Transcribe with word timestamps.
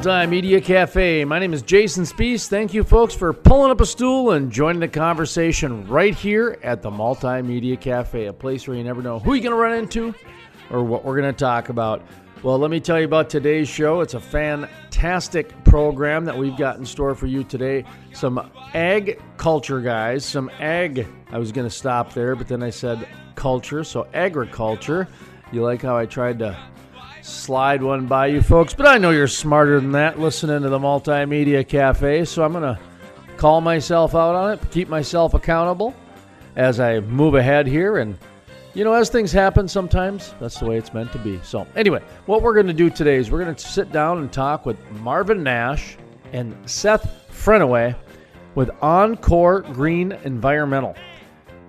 The 0.00 0.08
Multimedia 0.08 0.64
Cafe. 0.64 1.26
My 1.26 1.38
name 1.38 1.52
is 1.52 1.60
Jason 1.60 2.04
Spiess. 2.04 2.48
Thank 2.48 2.72
you, 2.72 2.84
folks, 2.84 3.14
for 3.14 3.34
pulling 3.34 3.70
up 3.70 3.82
a 3.82 3.86
stool 3.86 4.30
and 4.30 4.50
joining 4.50 4.80
the 4.80 4.88
conversation 4.88 5.86
right 5.88 6.14
here 6.14 6.58
at 6.62 6.80
the 6.80 6.90
Multimedia 6.90 7.78
Cafe, 7.78 8.24
a 8.24 8.32
place 8.32 8.66
where 8.66 8.78
you 8.78 8.82
never 8.82 9.02
know 9.02 9.18
who 9.18 9.34
you're 9.34 9.42
going 9.42 9.54
to 9.54 9.60
run 9.60 9.76
into 9.76 10.14
or 10.70 10.82
what 10.82 11.04
we're 11.04 11.20
going 11.20 11.30
to 11.30 11.38
talk 11.38 11.68
about. 11.68 12.02
Well, 12.42 12.58
let 12.58 12.70
me 12.70 12.80
tell 12.80 12.98
you 12.98 13.04
about 13.04 13.28
today's 13.28 13.68
show. 13.68 14.00
It's 14.00 14.14
a 14.14 14.20
fantastic 14.20 15.52
program 15.64 16.24
that 16.24 16.38
we've 16.38 16.56
got 16.56 16.78
in 16.78 16.86
store 16.86 17.14
for 17.14 17.26
you 17.26 17.44
today. 17.44 17.84
Some 18.14 18.50
ag 18.72 19.20
culture 19.36 19.82
guys, 19.82 20.24
some 20.24 20.50
ag. 20.60 21.06
I 21.30 21.36
was 21.36 21.52
going 21.52 21.66
to 21.66 21.74
stop 21.74 22.14
there, 22.14 22.34
but 22.34 22.48
then 22.48 22.62
I 22.62 22.70
said 22.70 23.06
culture, 23.34 23.84
so 23.84 24.08
agriculture. 24.14 25.08
You 25.52 25.62
like 25.62 25.82
how 25.82 25.98
I 25.98 26.06
tried 26.06 26.38
to 26.38 26.58
slide 27.22 27.82
one 27.82 28.06
by 28.06 28.26
you 28.26 28.42
folks, 28.42 28.74
but 28.74 28.86
I 28.86 28.98
know 28.98 29.10
you're 29.10 29.28
smarter 29.28 29.80
than 29.80 29.92
that 29.92 30.18
listening 30.18 30.62
to 30.62 30.68
the 30.68 30.78
Multimedia 30.78 31.66
Cafe, 31.66 32.24
so 32.24 32.44
I'm 32.44 32.52
going 32.52 32.62
to 32.62 32.78
call 33.36 33.60
myself 33.60 34.14
out 34.14 34.34
on 34.34 34.52
it, 34.52 34.70
keep 34.70 34.88
myself 34.88 35.34
accountable 35.34 35.94
as 36.56 36.80
I 36.80 37.00
move 37.00 37.34
ahead 37.34 37.66
here. 37.66 37.98
And, 37.98 38.18
you 38.74 38.84
know, 38.84 38.92
as 38.92 39.10
things 39.10 39.32
happen 39.32 39.68
sometimes, 39.68 40.34
that's 40.40 40.58
the 40.58 40.66
way 40.66 40.76
it's 40.76 40.92
meant 40.92 41.12
to 41.12 41.18
be. 41.18 41.40
So, 41.42 41.66
anyway, 41.76 42.02
what 42.26 42.42
we're 42.42 42.54
going 42.54 42.66
to 42.66 42.72
do 42.72 42.90
today 42.90 43.16
is 43.16 43.30
we're 43.30 43.42
going 43.42 43.54
to 43.54 43.68
sit 43.68 43.92
down 43.92 44.18
and 44.18 44.32
talk 44.32 44.66
with 44.66 44.78
Marvin 44.92 45.42
Nash 45.42 45.96
and 46.32 46.56
Seth 46.68 47.26
Frentheway 47.30 47.94
with 48.54 48.70
Encore 48.82 49.60
Green 49.60 50.12
Environmental. 50.24 50.96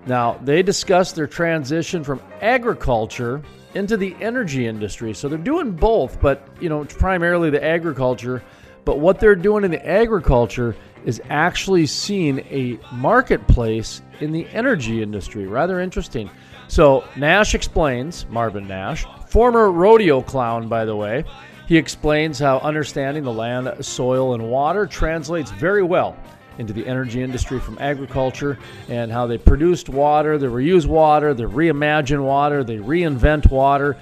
Now, 0.06 0.38
they 0.42 0.62
discuss 0.62 1.12
their 1.12 1.26
transition 1.26 2.02
from 2.02 2.20
agriculture 2.40 3.42
into 3.74 3.96
the 3.96 4.14
energy 4.20 4.66
industry. 4.66 5.14
So 5.14 5.28
they're 5.28 5.38
doing 5.38 5.72
both, 5.72 6.20
but 6.20 6.46
you 6.60 6.68
know, 6.68 6.84
primarily 6.84 7.50
the 7.50 7.62
agriculture. 7.62 8.42
But 8.84 8.98
what 8.98 9.20
they're 9.20 9.36
doing 9.36 9.64
in 9.64 9.70
the 9.70 9.86
agriculture 9.86 10.76
is 11.04 11.20
actually 11.30 11.86
seeing 11.86 12.40
a 12.50 12.78
marketplace 12.92 14.02
in 14.20 14.32
the 14.32 14.46
energy 14.48 15.02
industry. 15.02 15.46
Rather 15.46 15.80
interesting. 15.80 16.30
So 16.68 17.04
Nash 17.16 17.54
explains, 17.54 18.26
Marvin 18.28 18.66
Nash, 18.66 19.04
former 19.26 19.70
rodeo 19.70 20.22
clown, 20.22 20.68
by 20.68 20.84
the 20.84 20.96
way, 20.96 21.24
he 21.66 21.76
explains 21.76 22.38
how 22.38 22.58
understanding 22.58 23.24
the 23.24 23.32
land, 23.32 23.84
soil, 23.84 24.34
and 24.34 24.50
water 24.50 24.86
translates 24.86 25.50
very 25.50 25.82
well 25.82 26.16
into 26.58 26.72
the 26.72 26.86
energy 26.86 27.22
industry 27.22 27.58
from 27.60 27.78
agriculture 27.78 28.58
and 28.88 29.10
how 29.10 29.26
they 29.26 29.38
produced 29.38 29.88
water, 29.88 30.38
they 30.38 30.46
reuse 30.46 30.86
water, 30.86 31.34
they 31.34 31.44
reimagine 31.44 32.22
water, 32.22 32.64
they 32.64 32.76
reinvent 32.76 33.50
water. 33.50 33.96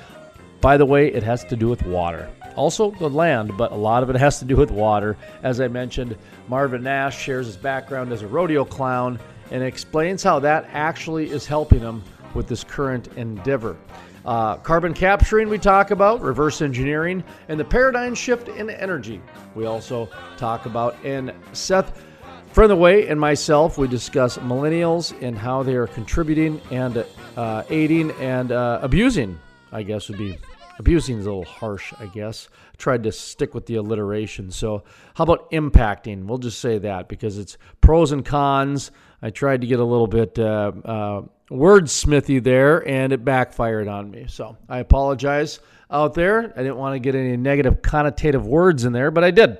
By 0.60 0.76
the 0.76 0.86
way, 0.86 1.12
it 1.12 1.22
has 1.22 1.44
to 1.44 1.56
do 1.56 1.69
with 1.69 1.84
water. 1.86 2.30
Also, 2.56 2.91
the 2.91 3.08
land, 3.08 3.56
but 3.56 3.72
a 3.72 3.76
lot 3.76 4.02
of 4.02 4.10
it 4.10 4.16
has 4.16 4.38
to 4.41 4.44
do 4.44 4.56
with 4.56 4.70
water. 4.70 5.16
As 5.42 5.60
I 5.60 5.69
mentioned, 5.69 6.16
Marvin 6.48 6.82
Nash 6.82 7.19
shares 7.19 7.47
his 7.47 7.56
background 7.56 8.12
as 8.12 8.22
a 8.22 8.26
rodeo 8.26 8.64
clown 8.64 9.19
and 9.50 9.62
explains 9.62 10.22
how 10.22 10.41
that 10.41 10.69
actually 10.72 11.30
is 11.30 11.46
helping 11.46 11.80
him 11.80 12.02
with 12.34 12.48
this 12.48 12.64
current 12.64 13.08
endeavor. 13.16 13.76
Uh, 14.25 14.56
carbon 14.56 14.92
capturing, 14.92 15.48
we 15.48 15.58
talk 15.58 15.91
about, 15.91 16.20
reverse 16.20 16.60
engineering, 16.60 17.25
and 17.48 17.58
the 17.58 17.64
paradigm 17.64 18.14
shift 18.14 18.48
in 18.48 18.69
energy. 18.69 19.20
We 19.54 19.64
also 19.64 20.08
talk 20.36 20.66
about, 20.66 20.96
and 21.04 21.32
Seth 21.52 22.04
Frentheway 22.53 23.06
and 23.06 23.21
myself, 23.21 23.78
we 23.78 23.87
discuss 23.87 24.37
millennials 24.38 25.15
and 25.22 25.38
how 25.38 25.62
they 25.62 25.77
are 25.77 25.87
contributing 25.87 26.61
and 26.72 27.05
uh, 27.37 27.62
aiding 27.71 28.11
and 28.12 28.50
uh, 28.50 28.81
abusing. 28.83 29.38
I 29.71 29.84
guess 29.84 30.09
would 30.09 30.19
be 30.19 30.37
abusing 30.81 31.19
is 31.19 31.27
a 31.27 31.28
little 31.28 31.44
harsh. 31.44 31.94
I 32.00 32.06
guess 32.06 32.49
tried 32.77 33.05
to 33.05 33.12
stick 33.12 33.55
with 33.55 33.66
the 33.66 33.77
alliteration. 33.77 34.50
So 34.50 34.83
how 35.15 35.22
about 35.25 35.49
impacting? 35.53 36.25
We'll 36.25 36.38
just 36.38 36.59
say 36.59 36.78
that 36.78 37.09
because 37.09 37.38
it's 37.38 37.56
pros 37.81 38.11
and 38.11 38.25
cons. 38.25 38.91
I 39.22 39.31
tried 39.31 39.61
to 39.61 39.69
get 39.69 39.78
a 39.78 39.84
little 39.84 40.09
bit 40.09 40.37
uh, 40.38 40.72
uh 40.84 41.22
wordsmithy 41.50 42.43
there, 42.43 42.87
and 42.87 43.12
it 43.12 43.25
backfired 43.25 43.87
on 43.87 44.11
me. 44.11 44.27
So 44.28 44.56
I 44.69 44.78
apologize 44.78 45.61
out 45.91 46.15
there. 46.15 46.53
I 46.56 46.62
didn't 46.62 46.77
want 46.77 46.94
to 46.94 46.99
get 47.00 47.15
any 47.15 47.37
negative 47.37 47.82
connotative 47.82 48.43
words 48.43 48.84
in 48.84 48.93
there, 48.93 49.11
but 49.11 49.22
I 49.22 49.31
did. 49.31 49.59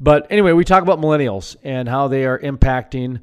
But 0.00 0.26
anyway, 0.30 0.52
we 0.52 0.64
talk 0.64 0.82
about 0.82 1.00
millennials 1.00 1.56
and 1.62 1.88
how 1.88 2.08
they 2.08 2.26
are 2.26 2.38
impacting 2.38 3.20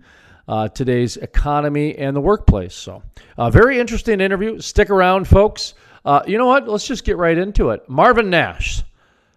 uh, 0.48 0.68
today's 0.70 1.18
economy 1.18 1.98
and 1.98 2.16
the 2.16 2.22
workplace. 2.22 2.74
So, 2.74 3.04
uh, 3.38 3.50
very 3.50 3.80
interesting 3.80 4.20
interview. 4.20 4.60
Stick 4.60 4.90
around, 4.90 5.28
folks. 5.28 5.74
Uh, 6.06 6.22
you 6.28 6.38
know 6.38 6.48
what? 6.48 6.68
Let's 6.68 6.86
just 6.86 7.06
get 7.06 7.18
right 7.18 7.38
into 7.38 7.70
it. 7.70 7.88
Marvin 7.88 8.30
Nash, 8.30 8.84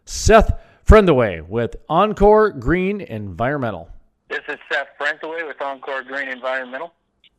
Seth 0.04 0.58
Frentheway 0.84 1.40
with 1.40 1.76
Encore 1.88 2.50
Green 2.50 3.00
Environmental. 3.00 3.88
This 4.28 4.42
is 4.48 4.58
Seth 4.70 4.88
Frentheway 4.98 5.44
with 5.44 5.60
Encore 5.62 6.02
Green 6.02 6.28
Environmental. 6.28 6.92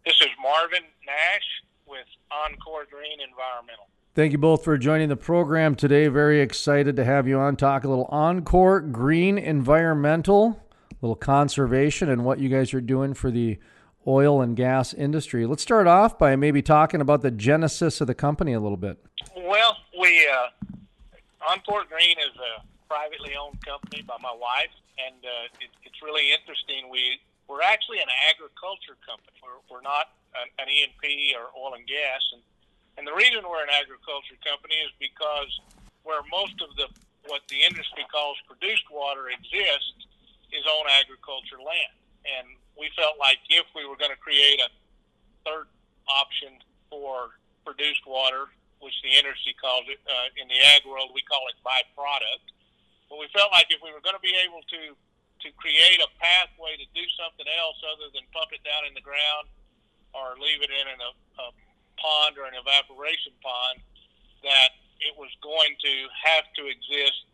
This 0.05 0.15
is 0.21 0.29
Marvin 0.41 0.83
Nash 1.05 1.63
with 1.85 2.07
Encore 2.31 2.85
Green 2.89 3.19
Environmental. 3.19 3.87
Thank 4.17 4.31
you 4.31 4.39
both 4.39 4.63
for 4.63 4.79
joining 4.79 5.09
the 5.09 5.15
program 5.15 5.75
today. 5.75 6.07
Very 6.07 6.41
excited 6.41 6.95
to 6.95 7.05
have 7.05 7.27
you 7.27 7.37
on. 7.37 7.55
Talk 7.55 7.83
a 7.83 7.87
little 7.87 8.07
Encore 8.09 8.79
Green 8.79 9.37
Environmental, 9.37 10.59
a 10.89 10.95
little 11.03 11.15
conservation, 11.15 12.09
and 12.09 12.25
what 12.25 12.39
you 12.39 12.49
guys 12.49 12.73
are 12.73 12.81
doing 12.81 13.13
for 13.13 13.29
the 13.29 13.59
oil 14.07 14.41
and 14.41 14.57
gas 14.57 14.91
industry. 14.91 15.45
Let's 15.45 15.61
start 15.61 15.85
off 15.85 16.17
by 16.17 16.35
maybe 16.35 16.63
talking 16.63 16.99
about 16.99 17.21
the 17.21 17.29
genesis 17.29 18.01
of 18.01 18.07
the 18.07 18.15
company 18.15 18.53
a 18.53 18.59
little 18.59 18.75
bit. 18.75 18.97
Well, 19.35 19.77
we 20.01 20.27
uh, 20.27 20.47
Encore 21.51 21.83
Green 21.87 22.17
is 22.17 22.33
a 22.41 22.65
privately 22.89 23.35
owned 23.39 23.63
company 23.63 24.01
by 24.01 24.17
my 24.19 24.33
wife, 24.33 24.73
and 24.97 25.23
uh, 25.23 25.61
it, 25.61 25.69
it's 25.83 26.01
really 26.01 26.33
interesting. 26.33 26.89
We 26.89 27.19
we're 27.47 27.61
actually 27.61 27.99
an 27.99 28.09
agriculture 28.33 28.97
company. 29.05 29.37
We're, 29.45 29.77
we're 29.77 29.83
not 29.83 30.09
an, 30.33 30.49
an 30.57 30.73
E&P 30.73 31.35
or 31.37 31.53
oil 31.53 31.75
and 31.75 31.85
gas, 31.85 32.25
and 32.33 32.41
and 32.97 33.05
the 33.05 33.13
reason 33.13 33.45
we're 33.45 33.61
an 33.61 33.73
agriculture 33.73 34.35
company 34.41 34.75
is 34.81 34.91
because 34.97 35.53
where 36.01 36.25
most 36.33 36.57
of 36.65 36.73
the 36.75 36.89
what 37.29 37.43
the 37.51 37.59
industry 37.59 38.07
calls 38.07 38.39
produced 38.47 38.87
water 38.89 39.27
exists 39.27 40.07
is 40.55 40.63
on 40.63 40.87
agriculture 40.95 41.59
land. 41.59 41.95
And 42.23 42.55
we 42.79 42.87
felt 42.95 43.19
like 43.19 43.37
if 43.51 43.67
we 43.75 43.83
were 43.83 43.99
going 43.99 44.15
to 44.15 44.19
create 44.19 44.63
a 44.63 44.71
third 45.43 45.67
option 46.07 46.55
for 46.87 47.35
produced 47.67 48.07
water, 48.07 48.47
which 48.79 48.95
the 49.03 49.11
industry 49.11 49.51
calls 49.59 49.83
it, 49.91 49.99
uh, 50.07 50.31
in 50.39 50.47
the 50.47 50.55
ag 50.71 50.87
world 50.87 51.11
we 51.11 51.19
call 51.27 51.43
it 51.51 51.59
byproduct. 51.61 52.47
But 53.11 53.19
we 53.19 53.27
felt 53.35 53.51
like 53.51 53.67
if 53.69 53.83
we 53.83 53.91
were 53.91 54.03
going 54.03 54.17
to 54.17 54.23
be 54.23 54.35
able 54.41 54.63
to 54.63 54.95
to 55.45 55.53
create 55.53 56.01
a 56.01 56.09
pathway 56.17 56.73
to 56.81 56.87
do 56.97 57.05
something 57.13 57.45
else 57.61 57.77
other 57.85 58.09
than 58.09 58.25
pump 58.33 58.49
it 58.57 58.63
down 58.65 58.89
in 58.89 58.97
the 58.97 59.05
ground 59.05 59.45
or 60.09 60.33
leave 60.41 60.65
it 60.65 60.73
in 60.73 60.87
a, 60.97 61.11
a 61.37 61.45
pond 61.97 62.37
or 62.37 62.45
an 62.45 62.55
evaporation 62.55 63.33
pond, 63.43 63.81
that 64.45 64.77
it 65.01 65.13
was 65.17 65.29
going 65.41 65.73
to 65.81 65.93
have 66.13 66.45
to 66.57 66.65
exist 66.65 67.25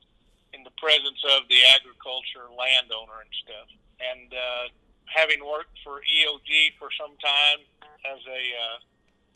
in 0.51 0.63
the 0.63 0.74
presence 0.77 1.19
of 1.36 1.48
the 1.50 1.60
agriculture 1.74 2.45
landowner 2.51 3.24
and 3.24 3.33
stuff. 3.44 3.68
And 4.00 4.30
uh, 4.33 4.65
having 5.07 5.42
worked 5.42 5.75
for 5.83 6.04
EOG 6.04 6.77
for 6.77 6.89
some 6.94 7.15
time 7.19 7.60
as 8.06 8.19
a 8.27 8.44
uh, 8.54 8.77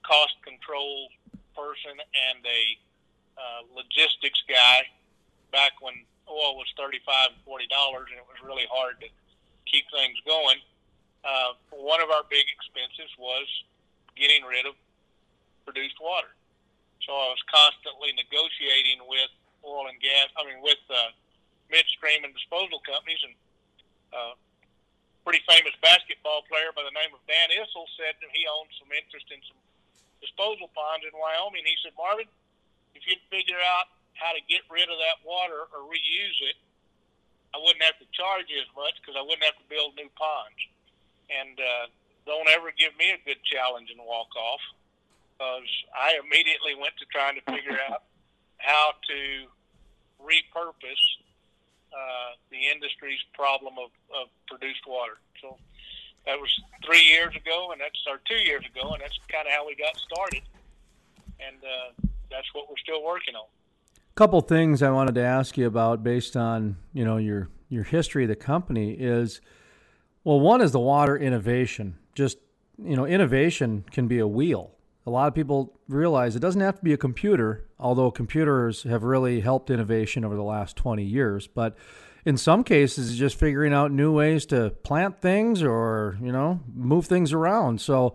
cost 0.04 0.36
control 0.44 1.10
person 1.56 1.96
and 1.98 2.40
a 2.46 2.64
uh, 3.38 3.62
logistics 3.74 4.42
guy 4.48 4.86
back 5.52 5.80
when 5.82 5.94
oil 6.30 6.60
was 6.60 6.68
thirty-five 6.76 7.34
and 7.34 7.42
forty 7.46 7.68
dollars, 7.68 8.12
and 8.12 8.20
it 8.20 8.28
was 8.28 8.38
really 8.44 8.68
hard 8.70 9.00
to 9.00 9.08
keep 9.66 9.86
things 9.92 10.18
going. 10.26 10.60
Uh, 11.24 11.56
one 11.72 12.02
of 12.02 12.10
our 12.12 12.24
big 12.30 12.46
expenses 12.52 13.10
was 13.18 13.48
getting 14.16 14.44
rid 14.44 14.66
of 14.66 14.76
produced 15.68 16.00
water. 16.00 16.32
So 17.04 17.12
I 17.12 17.28
was 17.36 17.44
constantly 17.52 18.16
negotiating 18.16 19.04
with 19.04 19.28
oil 19.68 19.92
and 19.92 20.00
gas, 20.00 20.32
I 20.40 20.48
mean, 20.48 20.64
with 20.64 20.80
uh, 20.88 21.12
midstream 21.68 22.24
and 22.24 22.32
disposal 22.32 22.80
companies. 22.88 23.20
And 23.28 23.36
uh, 24.16 24.34
pretty 25.28 25.44
famous 25.44 25.76
basketball 25.84 26.48
player 26.48 26.72
by 26.72 26.88
the 26.88 26.96
name 26.96 27.12
of 27.12 27.20
Dan 27.28 27.52
Issel 27.52 27.84
said 28.00 28.16
that 28.24 28.32
he 28.32 28.48
owned 28.48 28.72
some 28.80 28.88
interest 28.96 29.28
in 29.28 29.44
some 29.44 29.60
disposal 30.24 30.72
ponds 30.72 31.04
in 31.04 31.12
Wyoming. 31.12 31.68
And 31.68 31.72
he 31.72 31.78
said, 31.84 31.92
Marvin, 32.00 32.32
if 32.96 33.04
you'd 33.04 33.22
figure 33.28 33.60
out 33.60 33.92
how 34.16 34.32
to 34.32 34.42
get 34.48 34.64
rid 34.72 34.88
of 34.88 34.98
that 34.98 35.20
water 35.28 35.68
or 35.76 35.84
reuse 35.86 36.40
it, 36.48 36.58
I 37.52 37.60
wouldn't 37.60 37.84
have 37.84 38.00
to 38.00 38.08
charge 38.16 38.48
you 38.52 38.60
as 38.60 38.72
much 38.76 39.00
because 39.00 39.16
I 39.16 39.24
wouldn't 39.24 39.44
have 39.44 39.60
to 39.60 39.68
build 39.72 39.96
new 40.00 40.10
ponds. 40.16 40.60
And 41.32 41.56
uh, 41.60 41.86
don't 42.28 42.48
ever 42.52 42.76
give 42.76 42.96
me 43.00 43.16
a 43.16 43.20
good 43.24 43.40
challenge 43.48 43.92
and 43.92 44.00
walk 44.04 44.32
off 44.36 44.64
because 45.38 45.70
I 45.94 46.18
immediately 46.26 46.74
went 46.74 46.98
to 46.98 47.06
trying 47.14 47.36
to 47.36 47.44
figure 47.46 47.78
out 47.90 48.04
how 48.58 48.94
to 49.08 49.46
repurpose 50.18 51.06
uh, 51.94 52.34
the 52.50 52.58
industry's 52.74 53.22
problem 53.34 53.76
of, 53.78 53.92
of 54.10 54.28
produced 54.48 54.82
water. 54.88 55.18
So 55.42 55.58
that 56.26 56.40
was 56.40 56.50
three 56.86 57.04
years 57.04 57.36
ago, 57.36 57.72
and 57.72 57.80
that's 57.80 58.00
or 58.10 58.20
two 58.28 58.42
years 58.44 58.66
ago, 58.66 58.92
and 58.94 59.02
that's 59.02 59.18
kind 59.32 59.48
of 59.48 59.54
how 59.54 59.66
we 59.66 59.76
got 59.76 59.96
started. 59.98 60.42
And 61.40 61.58
uh, 61.62 62.10
that's 62.32 62.48
what 62.54 62.70
we're 62.70 62.82
still 62.82 63.04
working 63.04 63.36
on. 63.36 63.46
Couple 64.16 64.42
things 64.42 64.82
I 64.82 64.90
wanted 64.90 65.14
to 65.16 65.22
ask 65.22 65.58
you 65.58 65.68
about 65.68 66.04
based 66.04 66.36
on 66.36 66.78
you 66.92 67.06
know 67.06 67.18
your 67.18 67.50
your 67.70 67.84
history 67.84 68.24
of 68.24 68.30
the 68.30 68.36
company 68.36 68.94
is 68.94 69.42
well 70.24 70.40
one 70.40 70.60
is 70.60 70.72
the 70.72 70.80
water 70.80 71.16
innovation 71.16 72.00
just 72.16 72.40
you 72.84 72.96
know 72.96 73.06
innovation 73.06 73.86
can 73.92 74.08
be 74.08 74.18
a 74.18 74.26
wheel 74.26 74.77
a 75.08 75.10
lot 75.10 75.28
of 75.28 75.34
people 75.34 75.74
realize 75.88 76.36
it 76.36 76.40
doesn't 76.40 76.62
have 76.62 76.78
to 76.78 76.84
be 76.84 76.94
a 76.94 76.98
computer 76.98 77.66
although 77.80 78.12
computers 78.12 78.84
have 78.84 79.04
really 79.04 79.40
helped 79.40 79.72
innovation 79.72 80.24
over 80.24 80.36
the 80.36 80.44
last 80.44 80.76
20 80.76 81.04
years 81.04 81.48
but 81.48 81.76
in 82.26 82.38
some 82.38 82.64
cases 82.64 83.10
it's 83.10 83.18
just 83.18 83.40
figuring 83.40 83.74
out 83.74 83.92
new 83.92 84.12
ways 84.12 84.46
to 84.46 84.70
plant 84.84 85.20
things 85.20 85.64
or 85.64 86.18
you 86.22 86.32
know 86.32 86.60
move 86.76 87.08
things 87.08 87.34
around 87.34 87.82
so 87.82 88.14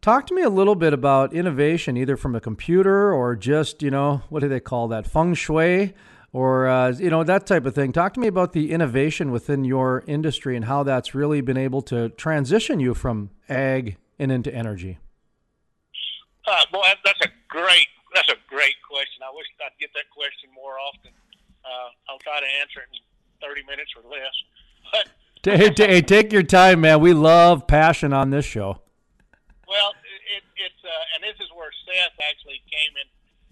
Talk 0.00 0.28
to 0.28 0.34
me 0.34 0.42
a 0.42 0.48
little 0.48 0.76
bit 0.76 0.92
about 0.92 1.32
innovation, 1.32 1.96
either 1.96 2.16
from 2.16 2.36
a 2.36 2.40
computer 2.40 3.12
or 3.12 3.34
just, 3.34 3.82
you 3.82 3.90
know, 3.90 4.22
what 4.28 4.40
do 4.40 4.48
they 4.48 4.60
call 4.60 4.86
that? 4.88 5.08
Feng 5.08 5.34
shui 5.34 5.92
or, 6.32 6.68
uh, 6.68 6.92
you 6.92 7.10
know, 7.10 7.24
that 7.24 7.46
type 7.46 7.66
of 7.66 7.74
thing. 7.74 7.92
Talk 7.92 8.14
to 8.14 8.20
me 8.20 8.28
about 8.28 8.52
the 8.52 8.70
innovation 8.70 9.32
within 9.32 9.64
your 9.64 10.04
industry 10.06 10.54
and 10.54 10.66
how 10.66 10.84
that's 10.84 11.16
really 11.16 11.40
been 11.40 11.56
able 11.56 11.82
to 11.82 12.10
transition 12.10 12.78
you 12.78 12.94
from 12.94 13.30
ag 13.48 13.96
and 14.20 14.30
into 14.30 14.54
energy. 14.54 14.98
Uh, 16.48 16.64
well, 16.72 16.82
that's 17.04 17.20
a 17.20 17.28
great 17.48 17.86
that's 18.14 18.32
a 18.32 18.40
great 18.48 18.80
question. 18.88 19.20
I 19.20 19.28
wish 19.36 19.44
I'd 19.60 19.76
get 19.76 19.92
that 19.92 20.08
question 20.08 20.48
more 20.56 20.80
often. 20.80 21.12
Uh, 21.60 21.92
I'll 22.08 22.22
try 22.24 22.40
to 22.40 22.50
answer 22.64 22.80
it 22.80 22.88
in 22.88 23.04
30 23.44 23.68
minutes 23.68 23.92
or 23.92 24.00
less. 24.08 24.32
But 24.88 25.04
hey, 25.60 25.68
hey, 25.76 26.00
take 26.00 26.32
your 26.32 26.42
time, 26.42 26.80
man. 26.80 27.04
We 27.04 27.12
love 27.12 27.68
passion 27.68 28.16
on 28.16 28.30
this 28.30 28.48
show. 28.48 28.80
Well, 29.68 29.92
it, 30.32 30.40
it's 30.56 30.80
uh, 30.80 31.14
and 31.14 31.20
this 31.20 31.36
is 31.36 31.52
where 31.52 31.68
Seth 31.84 32.16
actually 32.24 32.64
came 32.72 32.96
in. 32.96 33.08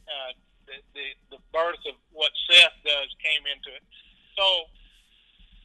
Uh, 0.08 0.32
the, 0.64 0.76
the 0.96 1.06
the 1.36 1.40
birth 1.52 1.84
of 1.84 2.00
what 2.16 2.32
Seth 2.48 2.80
does 2.80 3.12
came 3.20 3.44
into 3.44 3.76
it. 3.76 3.84
So, 4.40 4.72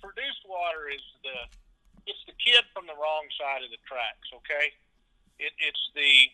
produced 0.03 0.43
water 0.43 0.91
is 0.91 1.01
the 1.23 1.47
it's 2.11 2.19
the 2.27 2.35
kid 2.35 2.67
from 2.75 2.91
the 2.91 2.97
wrong 2.99 3.23
side 3.39 3.63
of 3.63 3.71
the 3.71 3.79
tracks. 3.87 4.27
Okay, 4.43 4.75
it, 5.39 5.55
it's 5.63 5.83
the 5.95 6.27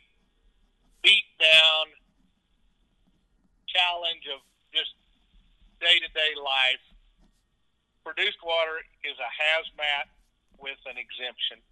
beat 1.08 1.32
down 1.40 1.88
challenge 3.72 4.28
of 4.28 4.44
just 4.76 4.92
day 5.80 5.96
to 6.04 6.10
day 6.12 6.36
life. 6.36 6.84
Produced 8.04 8.44
water 8.44 8.84
is 9.08 9.16
a 9.16 9.32
hazmat 9.32 10.12
with 10.60 10.80
an 10.84 11.00
exemption, 11.00 11.64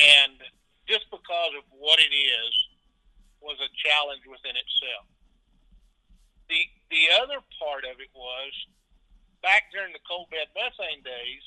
and 0.00 0.40
just 0.88 1.04
because 1.12 1.52
of 1.56 1.64
what 1.72 2.00
it 2.00 2.12
is, 2.12 2.52
was 3.40 3.60
a 3.60 3.68
challenge 3.76 4.24
within 4.28 4.56
itself. 4.56 5.04
The 6.48 6.60
the 6.88 7.12
other 7.20 7.44
part 7.60 7.84
of 7.84 8.00
it 8.00 8.12
was 8.16 8.52
back 9.44 9.68
during 9.72 9.92
the 9.92 10.04
coal 10.08 10.28
bed 10.32 10.48
methane 10.56 11.04
days, 11.04 11.44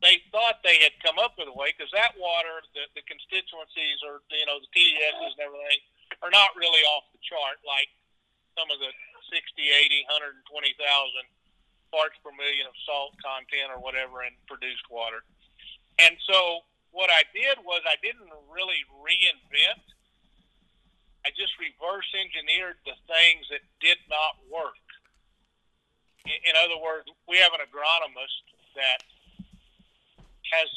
they 0.00 0.24
thought 0.32 0.64
they 0.64 0.80
had 0.80 0.96
come 1.04 1.20
up 1.20 1.36
with 1.36 1.48
a 1.48 1.56
way 1.56 1.76
because 1.76 1.92
that 1.92 2.16
water, 2.16 2.64
the, 2.72 2.88
the 2.96 3.04
constituencies 3.04 4.00
or 4.00 4.24
you 4.32 4.48
know 4.48 4.56
the 4.60 4.70
TDSs 4.72 5.36
and 5.36 5.44
everything 5.44 5.80
are 6.24 6.32
not 6.32 6.56
really 6.56 6.80
off 6.96 7.08
the 7.12 7.20
chart 7.20 7.60
like 7.64 7.88
some 8.56 8.68
of 8.72 8.80
the 8.80 8.90
60, 9.30 9.62
80, 9.62 10.04
120,000 10.42 10.82
parts 11.94 12.18
per 12.22 12.34
million 12.34 12.66
of 12.66 12.74
salt 12.82 13.14
content 13.22 13.70
or 13.70 13.78
whatever 13.78 14.26
in 14.26 14.34
produced 14.50 14.84
water. 14.90 15.22
And 16.02 16.16
so 16.26 16.66
what 16.90 17.10
I 17.12 17.22
did 17.30 17.62
was 17.62 17.82
I 17.86 17.98
didn't 18.02 18.30
really 18.50 18.82
reinvent. 18.90 19.84
I 21.22 21.30
just 21.36 21.54
reverse 21.60 22.08
engineered 22.16 22.80
the 22.88 22.96
things 23.06 23.46
that 23.52 23.62
did 23.78 24.00
not 24.08 24.40
work. 24.48 24.80
In 26.26 26.54
other 26.56 26.76
words, 26.80 27.08
we 27.28 27.38
have 27.38 27.52
an 27.54 27.62
agronomist 27.64 28.44
that 28.76 29.04
has 30.50 30.68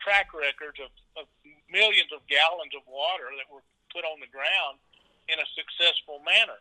track 0.00 0.30
records 0.30 0.78
of, 0.78 0.90
of 1.18 1.26
millions 1.70 2.10
of 2.14 2.22
gallons 2.30 2.72
of 2.78 2.86
water 2.86 3.30
that 3.34 3.48
were 3.50 3.64
put 3.90 4.06
on 4.06 4.22
the 4.22 4.30
ground 4.30 4.78
in 5.26 5.38
a 5.38 5.48
successful 5.58 6.22
manner. 6.22 6.58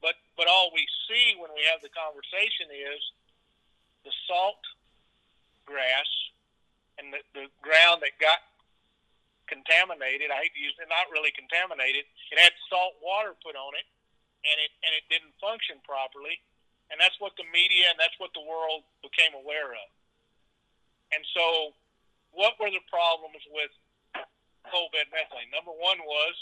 But 0.00 0.20
but 0.36 0.48
all 0.48 0.72
we 0.72 0.84
see 1.08 1.36
when 1.40 1.52
we 1.56 1.64
have 1.68 1.80
the 1.80 1.92
conversation 1.92 2.68
is 2.72 3.00
the 4.04 4.12
salt 4.28 4.60
grass 5.64 6.08
and 7.00 7.12
the, 7.12 7.20
the 7.32 7.46
ground 7.64 8.04
that 8.04 8.12
got 8.20 8.40
contaminated. 9.48 10.28
I 10.28 10.44
hate 10.44 10.54
to 10.56 10.62
use 10.62 10.76
it, 10.76 10.88
not 10.88 11.08
really 11.12 11.32
contaminated. 11.32 12.04
It 12.32 12.38
had 12.40 12.52
salt 12.68 12.96
water 13.00 13.32
put 13.40 13.56
on 13.56 13.72
it, 13.76 13.88
and 14.44 14.56
it 14.60 14.72
and 14.84 14.92
it 14.92 15.04
didn't 15.08 15.32
function 15.40 15.80
properly. 15.84 16.40
And 16.92 17.00
that's 17.00 17.16
what 17.16 17.32
the 17.40 17.48
media 17.48 17.88
and 17.88 17.96
that's 17.96 18.16
what 18.20 18.36
the 18.36 18.44
world 18.44 18.84
became 19.00 19.32
aware 19.32 19.72
of. 19.72 19.88
And 21.14 21.22
so, 21.30 21.72
what 22.34 22.58
were 22.58 22.70
the 22.70 22.82
problems 22.90 23.42
with 23.54 23.70
bed 24.90 25.06
methane? 25.14 25.50
Number 25.54 25.70
one 25.70 26.02
was 26.02 26.34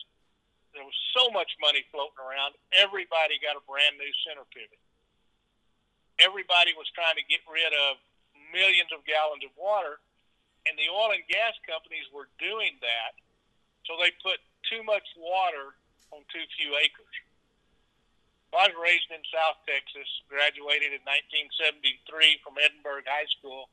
there 0.73 0.85
was 0.85 0.97
so 1.13 1.29
much 1.37 1.53
money 1.61 1.85
floating 1.93 2.17
around. 2.17 2.57
Everybody 2.73 3.37
got 3.45 3.61
a 3.61 3.65
brand 3.69 4.01
new 4.01 4.09
center 4.25 4.49
pivot. 4.49 4.81
Everybody 6.17 6.73
was 6.73 6.89
trying 6.97 7.21
to 7.21 7.27
get 7.29 7.45
rid 7.45 7.73
of 7.91 8.01
millions 8.53 8.89
of 8.89 9.05
gallons 9.05 9.45
of 9.45 9.53
water 9.61 10.01
and 10.67 10.79
the 10.79 10.87
oil 10.91 11.11
and 11.11 11.27
gas 11.27 11.55
companies 11.67 12.07
were 12.15 12.31
doing 12.39 12.79
that, 12.83 13.19
so 13.87 13.99
they 13.99 14.15
put 14.23 14.39
too 14.71 14.83
much 14.87 15.07
water 15.19 15.75
on 16.15 16.23
too 16.31 16.45
few 16.55 16.79
acres. 16.79 17.17
I 18.53 18.69
was 18.69 18.77
raised 18.77 19.09
in 19.09 19.25
South 19.33 19.65
Texas, 19.65 20.07
graduated 20.29 20.93
in 20.93 21.01
1973 21.09 22.45
from 22.45 22.61
Edinburg 22.61 23.09
High 23.09 23.27
School. 23.41 23.73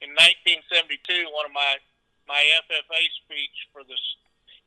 In 0.00 0.16
1972, 0.16 1.28
one 1.32 1.44
of 1.44 1.54
my 1.54 1.76
my 2.28 2.40
FFA 2.62 3.02
speech 3.24 3.56
for 3.74 3.82
this 3.82 4.00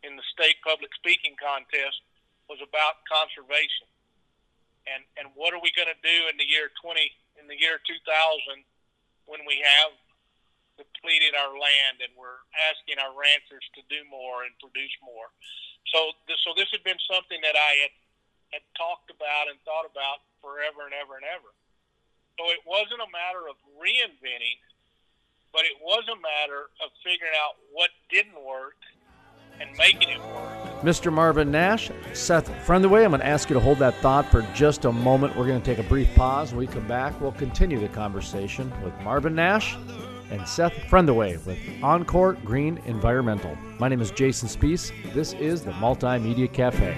in 0.03 0.19
the 0.19 0.25
state 0.35 0.59
public 0.61 0.91
speaking 0.99 1.33
contest 1.39 2.03
was 2.51 2.59
about 2.59 3.01
conservation. 3.07 3.87
And 4.85 5.01
and 5.17 5.31
what 5.33 5.55
are 5.55 5.63
we 5.63 5.73
going 5.73 5.89
to 5.89 6.01
do 6.03 6.17
in 6.29 6.35
the 6.37 6.45
year 6.45 6.69
20 6.81 6.99
in 7.41 7.49
the 7.49 7.57
year 7.57 7.79
2000 7.81 8.03
when 9.25 9.41
we 9.47 9.63
have 9.63 9.95
depleted 10.77 11.37
our 11.37 11.53
land, 11.53 12.01
and 12.01 12.11
we're 12.17 12.41
asking 12.69 12.97
our 12.97 13.13
ranchers 13.13 13.63
to 13.77 13.81
do 13.93 14.01
more 14.09 14.45
and 14.45 14.53
produce 14.57 14.93
more. 15.05 15.29
So, 15.93 16.17
this, 16.25 16.41
so 16.41 16.57
this 16.57 16.69
had 16.73 16.81
been 16.81 16.99
something 17.05 17.37
that 17.45 17.53
I 17.53 17.85
had 17.85 17.93
had 18.53 18.65
talked 18.77 19.09
about 19.09 19.49
and 19.49 19.57
thought 19.65 19.89
about 19.89 20.21
forever 20.37 20.85
and 20.85 20.93
ever 20.93 21.17
and 21.17 21.25
ever. 21.25 21.49
So 22.37 22.53
it 22.53 22.61
wasn't 22.69 23.01
a 23.01 23.09
matter 23.09 23.49
of 23.49 23.57
reinventing, 23.77 24.61
but 25.53 25.61
it 25.63 25.77
was 25.81 26.03
a 26.11 26.15
matter 26.15 26.63
of 26.83 26.89
figuring 27.03 27.33
out 27.39 27.55
what 27.71 27.91
didn't 28.09 28.43
work 28.43 28.75
and 29.61 29.69
making 29.77 30.09
it 30.09 30.19
work. 30.19 30.81
Mr. 30.81 31.13
Marvin 31.13 31.51
Nash, 31.51 31.91
Seth 32.13 32.49
Frentheway, 32.65 33.05
I'm 33.05 33.11
going 33.11 33.21
to 33.21 33.27
ask 33.27 33.49
you 33.49 33.53
to 33.53 33.59
hold 33.59 33.77
that 33.79 33.95
thought 33.97 34.29
for 34.29 34.41
just 34.53 34.83
a 34.85 34.91
moment. 34.91 35.35
We're 35.37 35.47
going 35.47 35.61
to 35.61 35.65
take 35.65 35.83
a 35.83 35.87
brief 35.87 36.13
pause. 36.15 36.51
When 36.51 36.59
we 36.59 36.67
come 36.67 36.87
back, 36.87 37.19
we'll 37.21 37.31
continue 37.31 37.79
the 37.79 37.87
conversation 37.87 38.73
with 38.83 38.93
Marvin 39.01 39.35
Nash 39.35 39.77
and 40.31 40.45
Seth 40.47 40.73
Frentheway 40.89 41.37
with 41.37 41.59
Encore 41.83 42.33
Green 42.43 42.79
Environmental. 42.85 43.55
My 43.79 43.87
name 43.87 44.01
is 44.01 44.11
Jason 44.11 44.49
Spiess. 44.49 44.91
This 45.13 45.33
is 45.33 45.61
the 45.61 45.71
Multimedia 45.73 46.51
Cafe. 46.51 46.97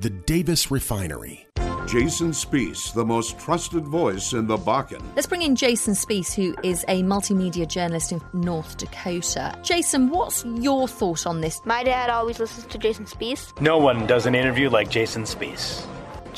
The 0.00 0.10
Davis 0.10 0.70
Refinery. 0.70 1.48
Jason 1.88 2.30
Spiess, 2.30 2.94
the 2.94 3.04
most 3.04 3.36
trusted 3.36 3.82
voice 3.84 4.32
in 4.32 4.46
the 4.46 4.56
Bakken. 4.56 5.02
Let's 5.16 5.26
bring 5.26 5.42
in 5.42 5.56
Jason 5.56 5.94
Spiess, 5.94 6.32
who 6.32 6.54
is 6.62 6.84
a 6.86 7.02
multimedia 7.02 7.66
journalist 7.66 8.12
in 8.12 8.20
North 8.32 8.76
Dakota. 8.76 9.58
Jason, 9.64 10.10
what's 10.10 10.44
your 10.44 10.86
thought 10.86 11.26
on 11.26 11.40
this? 11.40 11.60
My 11.64 11.82
dad 11.82 12.10
always 12.10 12.38
listens 12.38 12.66
to 12.66 12.78
Jason 12.78 13.06
Spiess. 13.06 13.60
No 13.60 13.78
one 13.78 14.06
does 14.06 14.26
an 14.26 14.36
interview 14.36 14.70
like 14.70 14.88
Jason 14.88 15.24
Spiess. 15.24 15.84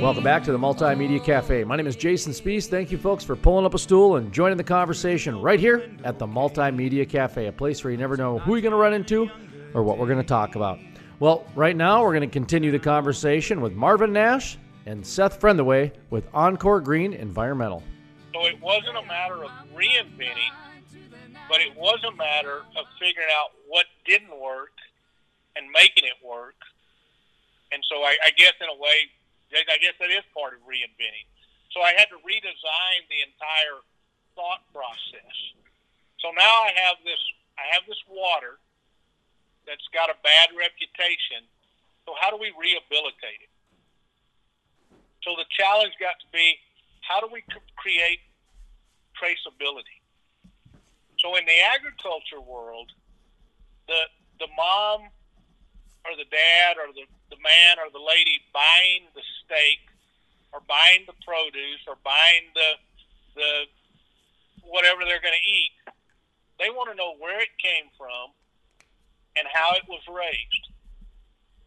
Welcome 0.00 0.24
back 0.24 0.42
to 0.44 0.52
the 0.52 0.58
Multimedia 0.58 1.22
Cafe. 1.22 1.62
My 1.64 1.76
name 1.76 1.86
is 1.86 1.94
Jason 1.94 2.32
Spiess. 2.32 2.66
Thank 2.68 2.90
you, 2.90 2.96
folks, 2.96 3.22
for 3.22 3.36
pulling 3.36 3.66
up 3.66 3.74
a 3.74 3.78
stool 3.78 4.16
and 4.16 4.32
joining 4.32 4.56
the 4.56 4.64
conversation 4.64 5.38
right 5.42 5.60
here 5.60 5.90
at 6.04 6.18
the 6.18 6.26
Multimedia 6.26 7.06
Cafe, 7.06 7.46
a 7.46 7.52
place 7.52 7.84
where 7.84 7.90
you 7.90 7.98
never 7.98 8.16
know 8.16 8.38
who 8.38 8.54
you're 8.54 8.62
going 8.62 8.72
to 8.72 8.78
run 8.78 8.94
into 8.94 9.28
or 9.74 9.82
what 9.82 9.98
we're 9.98 10.06
going 10.06 10.16
to 10.16 10.24
talk 10.24 10.56
about. 10.56 10.78
Well, 11.18 11.44
right 11.54 11.76
now 11.76 12.02
we're 12.02 12.14
going 12.14 12.28
to 12.28 12.32
continue 12.32 12.70
the 12.70 12.78
conversation 12.78 13.60
with 13.60 13.74
Marvin 13.74 14.10
Nash 14.10 14.56
and 14.86 15.06
Seth 15.06 15.38
Frentheway 15.38 15.92
with 16.08 16.26
Encore 16.32 16.80
Green 16.80 17.12
Environmental. 17.12 17.82
So 18.32 18.46
it 18.46 18.58
wasn't 18.62 18.96
a 18.96 19.06
matter 19.06 19.44
of 19.44 19.50
reinventing, 19.76 20.54
but 21.46 21.60
it 21.60 21.76
was 21.76 22.02
a 22.10 22.16
matter 22.16 22.62
of 22.78 22.86
figuring 22.98 23.28
out 23.38 23.50
what 23.68 23.84
didn't 24.06 24.40
work 24.40 24.72
and 25.56 25.70
making 25.72 26.04
it 26.04 26.26
work. 26.26 26.54
And 27.70 27.84
so 27.86 27.96
I, 27.96 28.16
I 28.24 28.30
guess 28.30 28.54
in 28.62 28.66
a 28.66 28.80
way, 28.80 29.10
I 29.52 29.78
guess 29.82 29.98
that 29.98 30.10
is 30.10 30.22
part 30.30 30.54
of 30.54 30.62
reinventing. 30.62 31.26
So 31.74 31.82
I 31.82 31.94
had 31.94 32.10
to 32.10 32.18
redesign 32.22 33.00
the 33.10 33.20
entire 33.26 33.78
thought 34.34 34.62
process. 34.74 35.36
So 36.18 36.30
now 36.34 36.54
I 36.66 36.70
have 36.86 36.98
this 37.02 37.20
I 37.58 37.66
have 37.74 37.84
this 37.86 38.00
water 38.08 38.58
that's 39.66 39.84
got 39.92 40.08
a 40.08 40.16
bad 40.24 40.50
reputation. 40.56 41.44
So 42.06 42.16
how 42.18 42.30
do 42.30 42.38
we 42.40 42.50
rehabilitate 42.56 43.44
it? 43.44 43.52
So 45.22 45.36
the 45.36 45.46
challenge 45.52 45.92
got 46.00 46.16
to 46.20 46.28
be 46.32 46.58
how 47.02 47.20
do 47.20 47.28
we 47.30 47.42
create 47.76 48.20
traceability? 49.18 50.00
So 51.18 51.36
in 51.36 51.44
the 51.44 51.58
agriculture 51.60 52.40
world, 52.40 52.90
the 53.86 54.08
the 54.38 54.48
mom 54.56 55.10
or 56.04 56.16
the 56.16 56.28
dad 56.28 56.80
or 56.80 56.92
the 56.92 57.04
the 57.28 57.40
man 57.40 57.78
or 57.78 57.92
the 57.92 58.02
lady 58.02 58.40
buying 58.52 59.06
the 59.14 59.24
steak 59.42 59.84
or 60.52 60.60
buying 60.66 61.06
the 61.06 61.16
produce 61.22 61.82
or 61.86 61.96
buying 62.02 62.48
the 62.54 62.70
the 63.36 63.50
whatever 64.64 65.04
they're 65.04 65.22
going 65.22 65.36
to 65.36 65.48
eat, 65.48 65.74
they 66.58 66.68
want 66.70 66.90
to 66.90 66.96
know 66.96 67.16
where 67.18 67.40
it 67.40 67.52
came 67.58 67.88
from 67.96 68.34
and 69.38 69.46
how 69.50 69.74
it 69.74 69.86
was 69.88 70.02
raised. 70.10 70.66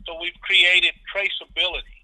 So 0.06 0.20
we've 0.20 0.38
created 0.44 0.94
traceability, 1.08 2.04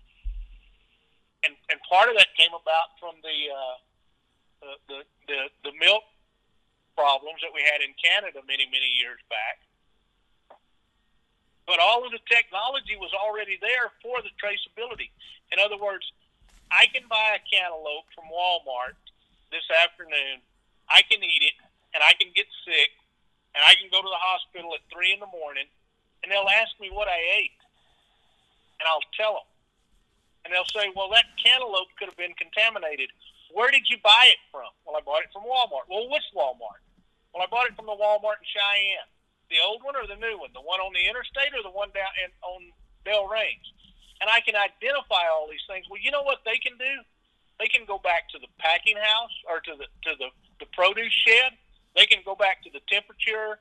and 1.44 1.54
and 1.68 1.78
part 1.90 2.08
of 2.08 2.16
that 2.16 2.32
came 2.38 2.56
about 2.56 2.96
from 3.00 3.20
the 3.26 3.38
uh, 3.52 3.78
the, 4.62 4.72
the 4.88 5.00
the 5.28 5.40
the 5.68 5.74
milk 5.76 6.04
problems 6.96 7.44
that 7.44 7.52
we 7.52 7.64
had 7.64 7.84
in 7.84 7.92
Canada 8.00 8.40
many 8.48 8.68
many 8.72 8.88
years 8.96 9.20
back 9.28 9.69
but 11.70 11.78
all 11.78 12.02
of 12.02 12.10
the 12.10 12.26
technology 12.26 12.98
was 12.98 13.14
already 13.14 13.62
there 13.62 13.94
for 14.02 14.18
the 14.26 14.34
traceability. 14.42 15.14
In 15.54 15.62
other 15.62 15.78
words, 15.78 16.02
I 16.74 16.90
can 16.90 17.06
buy 17.06 17.38
a 17.38 17.46
cantaloupe 17.46 18.10
from 18.18 18.26
Walmart 18.26 18.98
this 19.54 19.70
afternoon. 19.70 20.42
I 20.90 21.06
can 21.06 21.22
eat 21.22 21.46
it, 21.46 21.54
and 21.94 22.02
I 22.02 22.18
can 22.18 22.34
get 22.34 22.50
sick, 22.66 22.90
and 23.54 23.62
I 23.62 23.78
can 23.78 23.86
go 23.94 24.02
to 24.02 24.10
the 24.10 24.18
hospital 24.18 24.74
at 24.74 24.82
three 24.90 25.14
in 25.14 25.22
the 25.22 25.30
morning, 25.30 25.70
and 26.26 26.34
they'll 26.34 26.50
ask 26.50 26.74
me 26.82 26.90
what 26.90 27.06
I 27.06 27.22
ate, 27.38 27.62
and 28.82 28.90
I'll 28.90 29.06
tell 29.14 29.38
them, 29.38 29.50
and 30.42 30.50
they'll 30.50 30.74
say, 30.74 30.90
"Well, 30.98 31.14
that 31.14 31.30
cantaloupe 31.38 31.94
could 32.02 32.10
have 32.10 32.18
been 32.18 32.34
contaminated. 32.34 33.14
Where 33.54 33.70
did 33.70 33.86
you 33.94 34.02
buy 34.02 34.34
it 34.34 34.42
from?" 34.50 34.74
Well, 34.90 34.98
I 34.98 35.06
bought 35.06 35.22
it 35.22 35.30
from 35.30 35.46
Walmart. 35.46 35.86
Well, 35.86 36.10
which 36.10 36.26
Walmart? 36.34 36.82
Well, 37.30 37.46
I 37.46 37.46
bought 37.46 37.70
it 37.70 37.78
from 37.78 37.86
the 37.86 37.94
Walmart 37.94 38.42
in 38.42 38.50
Cheyenne 38.50 39.10
the 39.50 39.60
old 39.66 39.82
one 39.82 39.98
or 39.98 40.06
the 40.06 40.18
new 40.18 40.38
one, 40.38 40.54
the 40.54 40.64
one 40.64 40.80
on 40.80 40.94
the 40.94 41.04
interstate 41.04 41.54
or 41.58 41.66
the 41.66 41.74
one 41.74 41.90
down 41.92 42.10
in, 42.22 42.30
on 42.46 42.62
Dell 43.06 43.26
Range. 43.28 43.66
And 44.22 44.30
I 44.30 44.42
can 44.46 44.54
identify 44.54 45.26
all 45.32 45.50
these 45.50 45.64
things. 45.66 45.90
Well, 45.90 46.02
you 46.02 46.12
know 46.12 46.24
what 46.24 46.46
they 46.46 46.62
can 46.62 46.78
do? 46.78 46.96
They 47.58 47.68
can 47.68 47.84
go 47.84 48.00
back 48.00 48.30
to 48.32 48.40
the 48.40 48.48
packing 48.60 48.96
house 48.96 49.36
or 49.50 49.60
to 49.60 49.74
the 49.76 49.88
to 50.08 50.12
the, 50.16 50.30
the 50.64 50.68
produce 50.72 51.12
shed. 51.12 51.56
They 51.96 52.06
can 52.06 52.24
go 52.24 52.36
back 52.36 52.64
to 52.64 52.70
the 52.72 52.80
temperature 52.88 53.60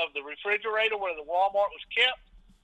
of 0.00 0.12
the 0.12 0.22
refrigerator 0.24 0.96
where 0.96 1.16
the 1.16 1.24
Walmart 1.24 1.72
was 1.72 1.84
kept. 1.92 2.20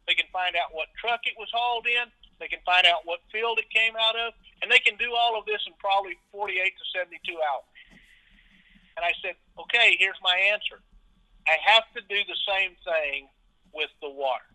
They 0.07 0.15
can 0.15 0.29
find 0.33 0.57
out 0.57 0.73
what 0.73 0.89
truck 0.97 1.25
it 1.25 1.37
was 1.37 1.49
hauled 1.53 1.87
in. 1.87 2.09
They 2.41 2.49
can 2.49 2.61
find 2.67 2.87
out 2.87 3.05
what 3.05 3.21
field 3.31 3.61
it 3.63 3.71
came 3.71 3.95
out 3.95 4.17
of, 4.17 4.35
and 4.61 4.71
they 4.71 4.81
can 4.83 4.97
do 4.97 5.15
all 5.15 5.39
of 5.39 5.47
this 5.47 5.63
in 5.67 5.73
probably 5.79 6.19
48 6.33 6.59
to 6.59 6.85
72 6.99 7.23
hours. 7.39 7.69
And 8.97 9.07
I 9.07 9.15
said, 9.23 9.39
okay, 9.59 9.97
here's 9.99 10.19
my 10.23 10.35
answer. 10.53 10.83
I 11.47 11.57
have 11.65 11.85
to 11.95 12.01
do 12.09 12.21
the 12.27 12.39
same 12.47 12.77
thing 12.85 13.29
with 13.75 13.91
the 14.01 14.11
water. 14.11 14.47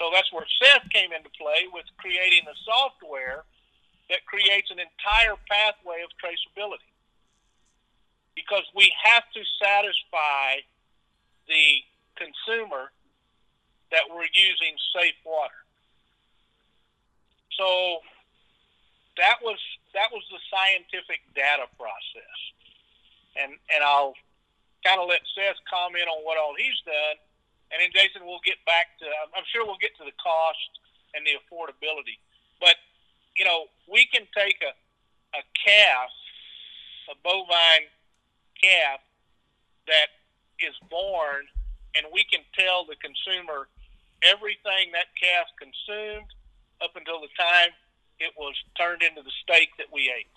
So 0.00 0.10
that's 0.12 0.32
where 0.32 0.46
Seth 0.60 0.88
came 0.90 1.12
into 1.12 1.30
play 1.38 1.68
with 1.72 1.84
creating 1.98 2.44
a 2.48 2.56
software 2.64 3.44
that 4.10 4.24
creates 4.26 4.70
an 4.70 4.78
entire 4.78 5.36
pathway 5.48 6.02
of 6.02 6.10
traceability. 6.18 6.90
Because 8.34 8.64
we 8.74 8.92
have 9.04 9.22
to 9.32 9.42
satisfy 9.62 10.66
the 11.46 11.84
consumer 12.16 12.90
that 13.92 14.02
we're 14.10 14.28
using 14.34 14.74
safe 14.96 15.14
water. 15.24 15.62
So 17.56 18.00
that 19.16 19.38
was 19.42 19.58
that 19.94 20.10
was 20.10 20.24
the 20.30 20.42
scientific 20.50 21.22
data 21.34 21.70
process. 21.78 22.38
And 23.38 23.52
and 23.70 23.84
I'll 23.84 24.14
kind 24.84 25.00
of 25.00 25.08
let 25.08 25.24
Seth 25.32 25.58
comment 25.66 26.06
on 26.06 26.22
what 26.22 26.36
all 26.36 26.54
he's 26.54 26.78
done, 26.84 27.16
and 27.72 27.80
then 27.80 27.90
Jason, 27.90 28.22
we'll 28.28 28.44
get 28.44 28.60
back 28.68 28.94
to. 29.00 29.08
I'm 29.32 29.46
sure 29.50 29.64
we'll 29.64 29.80
get 29.80 29.96
to 29.98 30.06
the 30.06 30.14
cost 30.20 30.70
and 31.16 31.24
the 31.24 31.40
affordability, 31.40 32.20
but 32.60 32.76
you 33.34 33.44
know, 33.44 33.66
we 33.90 34.06
can 34.12 34.28
take 34.36 34.62
a 34.62 34.72
a 35.34 35.42
calf, 35.58 36.10
a 37.10 37.14
bovine 37.26 37.90
calf 38.54 39.02
that 39.90 40.14
is 40.62 40.74
born, 40.88 41.44
and 41.98 42.06
we 42.14 42.22
can 42.30 42.40
tell 42.54 42.86
the 42.86 42.94
consumer 43.02 43.66
everything 44.22 44.94
that 44.94 45.10
calf 45.18 45.50
consumed 45.58 46.30
up 46.80 46.94
until 46.94 47.20
the 47.20 47.32
time 47.34 47.74
it 48.22 48.32
was 48.38 48.54
turned 48.78 49.02
into 49.02 49.22
the 49.22 49.34
steak 49.42 49.74
that 49.76 49.90
we 49.92 50.06
ate. 50.08 50.30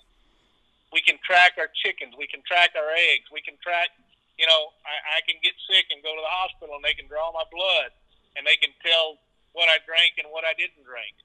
We 0.92 1.02
can 1.06 1.22
track 1.22 1.62
our 1.62 1.70
chickens. 1.86 2.16
We 2.18 2.28
can 2.28 2.42
track 2.48 2.74
our 2.74 2.90
eggs. 2.96 3.30
We 3.32 3.42
can 3.42 3.56
track 3.62 3.94
you 4.38 4.46
know, 4.46 4.72
I, 4.86 5.18
I 5.18 5.26
can 5.26 5.42
get 5.42 5.58
sick 5.66 5.90
and 5.90 6.02
go 6.06 6.14
to 6.14 6.22
the 6.22 6.34
hospital 6.46 6.78
and 6.78 6.86
they 6.86 6.94
can 6.94 7.10
draw 7.10 7.34
my 7.34 7.46
blood 7.50 7.90
and 8.38 8.46
they 8.46 8.56
can 8.58 8.70
tell 8.86 9.18
what 9.58 9.66
I 9.68 9.82
drank 9.84 10.22
and 10.22 10.30
what 10.30 10.46
I 10.46 10.54
didn't 10.54 10.86
drink. 10.86 11.18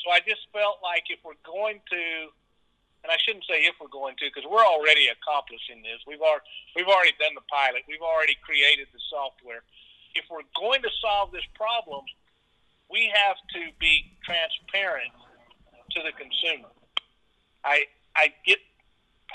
So 0.00 0.08
I 0.08 0.24
just 0.24 0.48
felt 0.52 0.80
like 0.80 1.12
if 1.12 1.20
we're 1.20 1.36
going 1.44 1.84
to, 1.92 2.02
and 3.04 3.12
I 3.12 3.20
shouldn't 3.20 3.44
say 3.44 3.68
if 3.68 3.76
we're 3.76 3.92
going 3.92 4.16
to, 4.22 4.26
because 4.32 4.48
we're 4.48 4.64
already 4.64 5.12
accomplishing 5.12 5.84
this. 5.84 6.00
We've 6.08 6.22
already 6.24 6.48
we've 6.74 6.88
already 6.88 7.12
done 7.20 7.36
the 7.36 7.44
pilot. 7.52 7.84
We've 7.84 8.04
already 8.04 8.38
created 8.40 8.88
the 8.96 9.02
software. 9.12 9.60
If 10.16 10.24
we're 10.32 10.46
going 10.56 10.80
to 10.82 10.92
solve 11.04 11.30
this 11.30 11.44
problem, 11.52 12.06
we 12.88 13.12
have 13.12 13.36
to 13.52 13.68
be 13.76 14.16
transparent 14.24 15.12
to 15.92 15.98
the 16.00 16.12
consumer. 16.16 16.72
I 17.64 17.84
I 18.16 18.32
get 18.46 18.58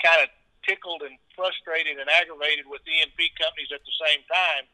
kind 0.02 0.26
of 0.26 0.28
tickled 0.66 1.02
and 1.02 1.18
frustrated 1.34 1.98
and 1.98 2.08
aggravated 2.08 2.66
with 2.66 2.82
E&P 2.86 3.18
companies 3.38 3.70
at 3.74 3.82
the 3.82 3.96
same 4.02 4.22
time, 4.30 4.64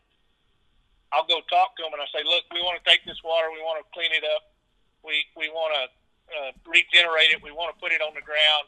I'll 1.13 1.29
go 1.29 1.41
talk 1.49 1.77
to 1.77 1.83
them 1.85 1.97
and 1.97 2.03
I 2.05 2.09
say, 2.13 2.21
look, 2.25 2.45
we 2.53 2.61
want 2.61 2.77
to 2.77 2.85
take 2.85 3.05
this 3.09 3.19
water, 3.25 3.49
we 3.49 3.65
want 3.65 3.81
to 3.81 3.87
clean 3.97 4.13
it 4.13 4.25
up, 4.25 4.53
we 5.01 5.25
we 5.37 5.49
want 5.49 5.73
to 5.73 5.85
uh, 6.29 6.53
regenerate 6.69 7.33
it, 7.33 7.41
we 7.41 7.53
want 7.53 7.73
to 7.73 7.79
put 7.81 7.93
it 7.97 8.05
on 8.05 8.13
the 8.13 8.21
ground, 8.21 8.67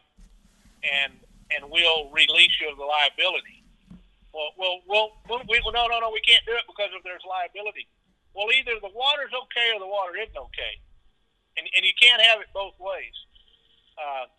and 0.80 1.12
and 1.52 1.68
we'll 1.68 2.08
release 2.08 2.54
you 2.60 2.72
of 2.72 2.80
the 2.80 2.86
liability. 2.86 3.60
Well, 4.30 4.54
well, 4.56 4.78
well, 4.86 5.42
we, 5.50 5.58
well, 5.66 5.74
no, 5.74 5.90
no, 5.90 5.98
no, 5.98 6.08
we 6.14 6.22
can't 6.22 6.46
do 6.46 6.54
it 6.54 6.62
because 6.70 6.94
of 6.94 7.02
there's 7.02 7.26
liability. 7.26 7.90
Well, 8.30 8.46
either 8.54 8.78
the 8.78 8.94
water's 8.94 9.34
okay 9.34 9.74
or 9.74 9.82
the 9.82 9.90
water 9.90 10.14
isn't 10.16 10.38
okay, 10.38 10.80
and 11.58 11.66
and 11.76 11.82
you 11.84 11.92
can't 12.00 12.22
have 12.22 12.40
it 12.40 12.48
both 12.54 12.78
ways. 12.80 13.16
Uh, 14.00 14.30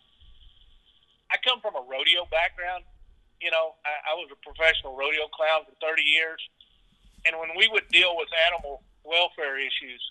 I 1.31 1.39
come 1.39 1.63
from 1.63 1.79
a 1.79 1.83
rodeo 1.87 2.27
background. 2.27 2.83
You 3.39 3.49
know, 3.49 3.79
I, 3.87 4.11
I 4.11 4.13
was 4.19 4.29
a 4.29 4.37
professional 4.43 4.93
rodeo 4.93 5.25
clown 5.33 5.65
for 5.65 5.73
30 5.81 6.03
years 6.03 6.39
and 7.25 7.37
when 7.37 7.53
we 7.53 7.69
would 7.69 7.85
deal 7.89 8.17
with 8.17 8.29
animal 8.49 8.81
welfare 9.05 9.57
issues, 9.57 10.01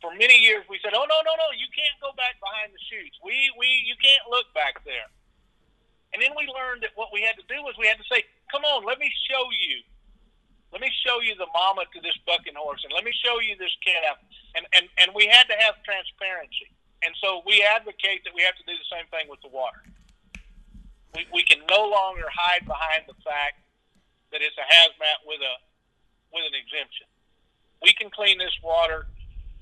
for 0.00 0.14
many 0.14 0.38
years 0.40 0.64
we 0.66 0.80
said, 0.82 0.94
"Oh 0.94 1.06
no, 1.06 1.18
no, 1.22 1.32
no! 1.36 1.48
You 1.54 1.68
can't 1.70 1.98
go 2.00 2.10
back 2.16 2.40
behind 2.40 2.72
the 2.72 2.82
chutes. 2.88 3.14
We, 3.22 3.52
we, 3.58 3.68
you 3.84 3.94
can't 4.00 4.26
look 4.30 4.48
back 4.54 4.82
there." 4.84 5.10
And 6.14 6.22
then 6.22 6.30
we 6.38 6.46
learned 6.46 6.86
that 6.86 6.94
what 6.94 7.10
we 7.12 7.22
had 7.22 7.34
to 7.36 7.46
do 7.50 7.58
was 7.62 7.74
we 7.78 7.86
had 7.86 8.00
to 8.00 8.08
say, 8.10 8.24
"Come 8.50 8.64
on, 8.64 8.82
let 8.82 8.98
me 8.98 9.10
show 9.30 9.44
you. 9.60 9.84
Let 10.72 10.80
me 10.82 10.90
show 11.06 11.20
you 11.22 11.38
the 11.38 11.46
mama 11.54 11.86
to 11.86 11.98
this 12.02 12.16
bucking 12.26 12.58
horse, 12.58 12.82
and 12.82 12.90
let 12.96 13.04
me 13.04 13.12
show 13.12 13.38
you 13.38 13.54
this 13.60 13.74
calf." 13.84 14.18
And 14.56 14.64
and 14.72 14.88
and 14.98 15.08
we 15.14 15.28
had 15.30 15.46
to 15.52 15.56
have 15.60 15.78
transparency. 15.84 16.72
And 17.04 17.12
so 17.20 17.44
we 17.44 17.60
advocate 17.60 18.24
that 18.24 18.32
we 18.32 18.40
have 18.42 18.56
to 18.56 18.64
do 18.64 18.72
the 18.72 18.88
same 18.88 19.04
thing 19.12 19.28
with 19.28 19.42
the 19.44 19.52
water. 19.52 19.84
We 21.14 21.26
we 21.32 21.42
can 21.46 21.62
no 21.70 21.86
longer 21.86 22.26
hide 22.28 22.66
behind 22.66 23.06
the 23.06 23.14
fact 23.22 23.62
that 24.32 24.42
it's 24.42 24.58
a 24.58 24.66
hazmat 24.66 25.22
with 25.26 25.40
a 25.40 25.54
with 26.34 26.44
an 26.46 26.56
exemption. 26.58 27.06
We 27.82 27.94
can 27.94 28.10
clean 28.10 28.38
this 28.38 28.54
water, 28.62 29.06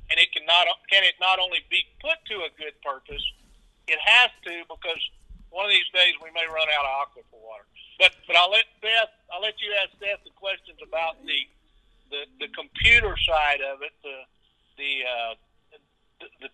and 0.09 0.17
it 0.17 0.33
can 0.33 0.47
not 0.49 0.67
can 0.89 1.05
it 1.05 1.15
not 1.21 1.39
only 1.39 1.61
be 1.69 1.85
put 2.01 2.17
to 2.33 2.49
a 2.49 2.51
good 2.57 2.73
purpose, 2.81 3.23
it 3.87 4.01
has 4.01 4.31
to 4.49 4.65
because 4.65 5.03
one 5.53 5.69
of 5.69 5.73
these 5.73 5.89
days 5.93 6.17
we 6.25 6.33
may 6.33 6.49
run 6.49 6.69
out 6.73 6.89
of 6.89 6.93
aquifer 7.05 7.37
water. 7.37 7.69
But 8.01 8.17
but 8.27 8.37
I'll 8.37 8.51
let 8.51 8.65
Seth 8.81 9.13
I'll 9.29 9.45
let 9.45 9.61
you 9.61 9.77
ask 9.85 9.93
Seth 10.01 10.25
the 10.25 10.33
questions 10.33 10.81
about 10.81 11.21
the 11.29 11.45
the, 12.09 12.25
the 12.41 12.49
computer 12.57 13.17
side 13.29 13.61
of 13.61 13.85
it, 13.85 13.93
the 14.01 14.25
the 14.81 14.93
uh, 15.05 15.35
the, 16.21 16.49
the 16.49 16.51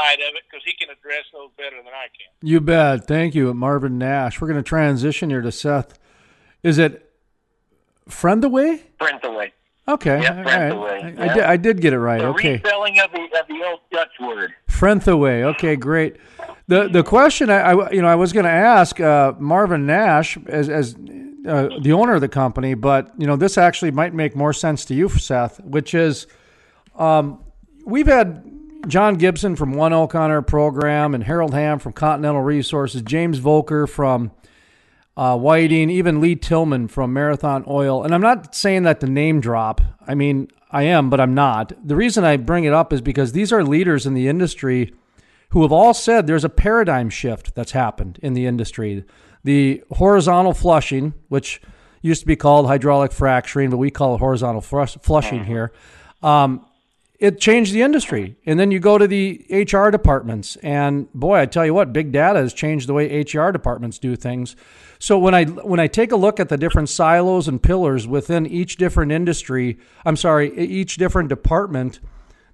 side 0.00 0.20
of 0.20 0.34
it 0.34 0.42
because 0.50 0.64
he 0.64 0.72
can 0.72 0.88
address 0.90 1.24
those 1.32 1.50
better 1.56 1.76
than 1.76 1.92
I 1.92 2.06
can. 2.06 2.48
You 2.48 2.60
bet. 2.60 3.06
Thank 3.06 3.34
you, 3.34 3.52
Marvin 3.54 3.98
Nash. 3.98 4.40
We're 4.40 4.48
going 4.48 4.62
to 4.62 4.68
transition 4.68 5.30
here 5.30 5.42
to 5.42 5.52
Seth. 5.52 5.98
Is 6.62 6.78
it 6.78 7.10
Friend 8.10 8.42
away? 8.44 8.82
Friends 8.98 9.20
away. 9.22 9.52
Okay. 9.88 10.22
Yeah, 10.22 10.42
friends 10.42 10.74
away. 10.74 11.14
I, 11.18 11.24
I, 11.24 11.34
did, 11.34 11.44
I 11.44 11.56
did 11.56 11.80
get 11.80 11.92
it 11.92 11.98
right. 11.98 12.20
The 12.20 12.28
okay. 12.28 12.58
Respelling 12.58 13.02
of 13.02 13.10
the, 13.12 13.22
of 13.38 13.46
the 13.48 13.64
old 13.66 13.80
Dutch 13.90 14.12
word. 14.20 14.52
Friend. 14.68 15.02
Okay, 15.08 15.76
great. 15.76 16.16
The 16.68 16.88
the 16.88 17.02
question 17.02 17.50
I, 17.50 17.72
I 17.72 17.90
you 17.90 18.00
know 18.00 18.08
I 18.08 18.14
was 18.14 18.32
going 18.32 18.44
to 18.44 18.50
ask 18.50 19.00
uh, 19.00 19.32
Marvin 19.38 19.86
Nash 19.86 20.38
as 20.46 20.68
as 20.68 20.94
uh, 21.46 21.68
the 21.80 21.92
owner 21.92 22.14
of 22.14 22.20
the 22.20 22.28
company, 22.28 22.74
but 22.74 23.12
you 23.18 23.26
know 23.26 23.36
this 23.36 23.58
actually 23.58 23.90
might 23.90 24.14
make 24.14 24.36
more 24.36 24.52
sense 24.52 24.84
to 24.86 24.94
you, 24.94 25.08
Seth, 25.08 25.60
which 25.64 25.94
is 25.94 26.26
um, 26.96 27.42
we've 27.84 28.06
had 28.06 28.44
John 28.86 29.16
Gibson 29.16 29.56
from 29.56 29.74
ONEOK 29.74 30.14
on 30.14 30.30
our 30.30 30.42
program, 30.42 31.14
and 31.14 31.24
Harold 31.24 31.54
Hamm 31.54 31.78
from 31.78 31.92
Continental 31.92 32.42
Resources, 32.42 33.02
James 33.02 33.38
Volker 33.38 33.86
from 33.86 34.32
uh, 35.16 35.36
Whiting, 35.36 35.90
even 35.90 36.20
Lee 36.20 36.34
Tillman 36.34 36.88
from 36.88 37.12
Marathon 37.12 37.64
Oil. 37.68 38.02
And 38.02 38.14
I'm 38.14 38.22
not 38.22 38.54
saying 38.54 38.84
that 38.84 39.00
to 39.00 39.06
name 39.06 39.40
drop. 39.40 39.80
I 40.06 40.14
mean, 40.14 40.48
I 40.70 40.84
am, 40.84 41.10
but 41.10 41.20
I'm 41.20 41.34
not. 41.34 41.72
The 41.86 41.96
reason 41.96 42.24
I 42.24 42.36
bring 42.36 42.64
it 42.64 42.72
up 42.72 42.92
is 42.92 43.00
because 43.00 43.32
these 43.32 43.52
are 43.52 43.62
leaders 43.62 44.06
in 44.06 44.14
the 44.14 44.28
industry 44.28 44.94
who 45.50 45.62
have 45.62 45.72
all 45.72 45.92
said 45.92 46.26
there's 46.26 46.44
a 46.44 46.48
paradigm 46.48 47.10
shift 47.10 47.54
that's 47.54 47.72
happened 47.72 48.18
in 48.22 48.34
the 48.34 48.46
industry. 48.46 49.04
The 49.44 49.82
horizontal 49.92 50.54
flushing, 50.54 51.14
which 51.28 51.60
used 52.02 52.20
to 52.20 52.26
be 52.26 52.36
called 52.36 52.66
hydraulic 52.66 53.12
fracturing, 53.12 53.68
but 53.68 53.76
we 53.76 53.90
call 53.90 54.14
it 54.14 54.18
horizontal 54.18 54.62
flushing 54.62 55.44
here. 55.44 55.72
Um, 56.22 56.66
it 57.20 57.38
changed 57.38 57.74
the 57.74 57.82
industry. 57.82 58.36
And 58.46 58.58
then 58.58 58.70
you 58.70 58.80
go 58.80 58.96
to 58.96 59.06
the 59.06 59.44
HR 59.50 59.90
departments, 59.90 60.56
and 60.56 61.12
boy, 61.12 61.38
I 61.38 61.46
tell 61.46 61.66
you 61.66 61.74
what, 61.74 61.92
big 61.92 62.12
data 62.12 62.40
has 62.40 62.54
changed 62.54 62.88
the 62.88 62.94
way 62.94 63.20
HR 63.20 63.50
departments 63.50 63.98
do 63.98 64.16
things. 64.16 64.56
So 64.98 65.18
when 65.18 65.34
I 65.34 65.44
when 65.44 65.78
I 65.78 65.86
take 65.86 66.12
a 66.12 66.16
look 66.16 66.40
at 66.40 66.48
the 66.48 66.56
different 66.56 66.88
silos 66.88 67.46
and 67.46 67.62
pillars 67.62 68.08
within 68.08 68.46
each 68.46 68.76
different 68.76 69.12
industry, 69.12 69.78
I'm 70.04 70.16
sorry, 70.16 70.58
each 70.58 70.96
different 70.96 71.28
department, 71.28 72.00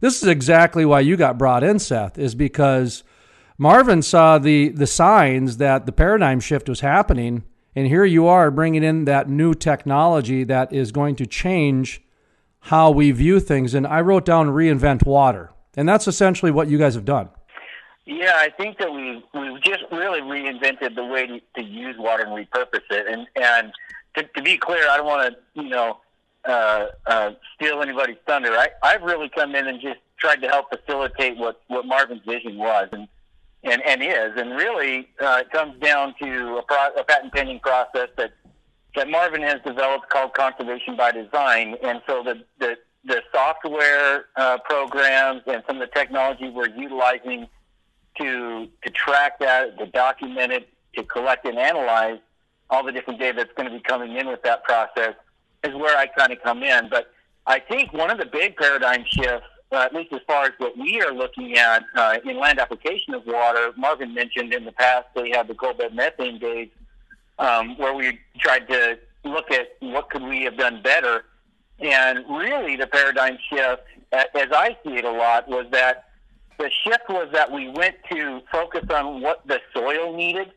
this 0.01 0.21
is 0.23 0.29
exactly 0.29 0.85
why 0.85 1.01
you 1.01 1.17
got 1.17 1.39
brought 1.39 1.65
in, 1.65 1.79
Seth, 1.79 2.19
is 2.19 2.35
because 2.35 3.05
Marvin 3.59 4.03
saw 4.03 4.39
the 4.39 4.69
the 4.69 4.87
signs 4.87 5.59
that 5.59 5.87
the 5.87 5.93
paradigm 5.93 6.41
shift 6.41 6.69
was 6.69 6.81
happening, 6.81 7.45
and 7.77 7.87
here 7.87 8.05
you 8.05 8.27
are 8.27 8.51
bringing 8.51 8.83
in 8.83 9.05
that 9.05 9.29
new 9.29 9.55
technology 9.55 10.43
that 10.43 10.73
is 10.73 10.91
going 10.91 11.15
to 11.17 11.27
change 11.27 12.03
how 12.67 12.91
we 12.91 13.13
view 13.13 13.39
things. 13.41 13.75
And 13.75 13.87
I 13.87 14.01
wrote 14.01 14.25
down 14.25 14.49
reinvent 14.49 15.07
water. 15.07 15.53
And 15.77 15.89
that's 15.89 16.09
essentially 16.09 16.51
what 16.51 16.69
you 16.69 16.79
guys 16.79 16.95
have 16.95 17.05
done. 17.05 17.29
Yeah, 18.07 18.33
I 18.35 18.51
think 18.51 18.79
that 18.79 18.93
we 18.93 19.23
we've 19.35 19.61
just 19.63 19.83
really 19.91 20.21
reinvented 20.21 20.95
the 20.95 21.05
way 21.05 21.27
to, 21.27 21.41
to 21.57 21.63
use 21.63 21.97
water 21.99 22.25
and 22.25 22.33
repurpose 22.33 22.83
it. 22.91 23.07
And 23.09 23.27
and 23.35 23.73
to, 24.15 24.23
to 24.23 24.43
be 24.43 24.57
clear, 24.57 24.89
I 24.89 24.97
don't 24.97 25.07
want 25.07 25.35
to 25.35 25.61
you 25.61 25.69
know 25.69 25.99
uh, 26.45 26.87
uh, 27.07 27.31
steal 27.57 27.83
anybody's 27.83 28.17
thunder. 28.27 28.53
I 28.53 28.69
I've 28.83 29.03
really 29.03 29.29
come 29.29 29.55
in 29.57 29.67
and 29.67 29.81
just 29.81 29.99
tried 30.19 30.41
to 30.43 30.49
help 30.49 30.67
facilitate 30.71 31.37
what 31.37 31.61
what 31.67 31.85
Marvin's 31.85 32.23
vision 32.25 32.59
was 32.59 32.89
and 32.93 33.09
and 33.65 33.83
and 33.85 34.03
is. 34.03 34.41
And 34.41 34.53
really, 34.53 35.09
uh, 35.21 35.39
it 35.41 35.51
comes 35.51 35.79
down 35.81 36.15
to 36.23 36.59
a, 36.59 36.63
pro, 36.63 36.77
a 36.97 37.05
patent 37.05 37.35
pending 37.35 37.59
process 37.59 38.09
that 38.17 38.33
that 38.97 39.09
Marvin 39.09 39.43
has 39.43 39.61
developed 39.65 40.09
called 40.09 40.35
Conservation 40.35 40.97
by 40.97 41.13
Design. 41.13 41.77
And 41.83 42.01
so 42.07 42.23
the, 42.25 42.43
the, 42.59 42.77
the 43.05 43.23
software 43.33 44.25
uh, 44.37 44.59
programs 44.65 45.43
and 45.47 45.63
some 45.67 45.81
of 45.81 45.89
the 45.89 45.95
technology 45.95 46.51
we're 46.51 46.69
utilizing 46.71 47.47
to, 48.19 48.69
to 48.83 48.91
track 48.91 49.39
that, 49.41 49.79
to 49.79 49.87
document 49.87 50.53
it, 50.53 50.69
to 50.97 51.05
collect 51.05 51.47
and 51.47 51.59
analyze 51.59 52.19
all 52.71 52.83
the 52.85 52.91
different 52.91 53.21
data 53.21 53.37
that's 53.37 53.53
going 53.55 53.71
to 53.71 53.77
be 53.77 53.83
coming 53.83 54.17
in 54.17 54.27
with 54.27 54.43
that 54.43 54.65
process 54.65 55.15
is 55.63 55.75
where 55.75 55.97
I 55.97 56.07
kind 56.07 56.33
of 56.33 56.43
come 56.43 56.63
in. 56.63 56.89
But 56.89 57.13
I 57.47 57.61
think 57.61 57.93
one 57.93 58.11
of 58.11 58.19
the 58.19 58.27
big 58.27 58.57
paradigm 58.57 59.05
shifts, 59.07 59.47
uh, 59.71 59.77
at 59.77 59.95
least 59.95 60.13
as 60.13 60.21
far 60.27 60.47
as 60.47 60.53
what 60.59 60.77
we 60.77 61.01
are 61.03 61.13
looking 61.13 61.59
at 61.59 61.85
uh, 61.95 62.17
in 62.25 62.39
land 62.39 62.59
application 62.59 63.15
of 63.15 63.27
water, 63.27 63.73
Marvin 63.77 64.15
mentioned 64.15 64.55
in 64.55 64.65
the 64.65 64.73
past 64.73 65.07
they 65.15 65.31
had 65.31 65.49
the 65.49 65.55
coal 65.55 65.75
bed 65.75 65.95
methane 65.95 66.39
days 66.39 66.69
um, 67.39 67.77
where 67.79 67.95
we 67.95 68.19
tried 68.39 68.69
to 68.69 68.99
look 69.25 69.51
at 69.51 69.77
what 69.81 70.11
could 70.11 70.23
we 70.23 70.43
have 70.45 70.57
done 70.57 70.83
better. 70.83 71.25
And 71.79 72.25
really, 72.31 72.77
the 72.77 72.87
paradigm 72.87 73.39
shift, 73.51 73.83
as 74.13 74.49
I 74.53 74.77
see 74.85 74.95
it 74.97 75.05
a 75.05 75.11
lot, 75.11 75.49
was 75.49 75.67
that 75.73 76.05
the 76.59 76.71
shift 76.85 77.09
was 77.09 77.29
that 77.33 77.53
we 77.53 77.69
went 77.69 77.97
to 78.11 78.41
focus 78.51 78.85
on 78.91 79.21
what 79.21 79.47
the 79.47 79.61
soil 79.75 80.17
needed, 80.17 80.53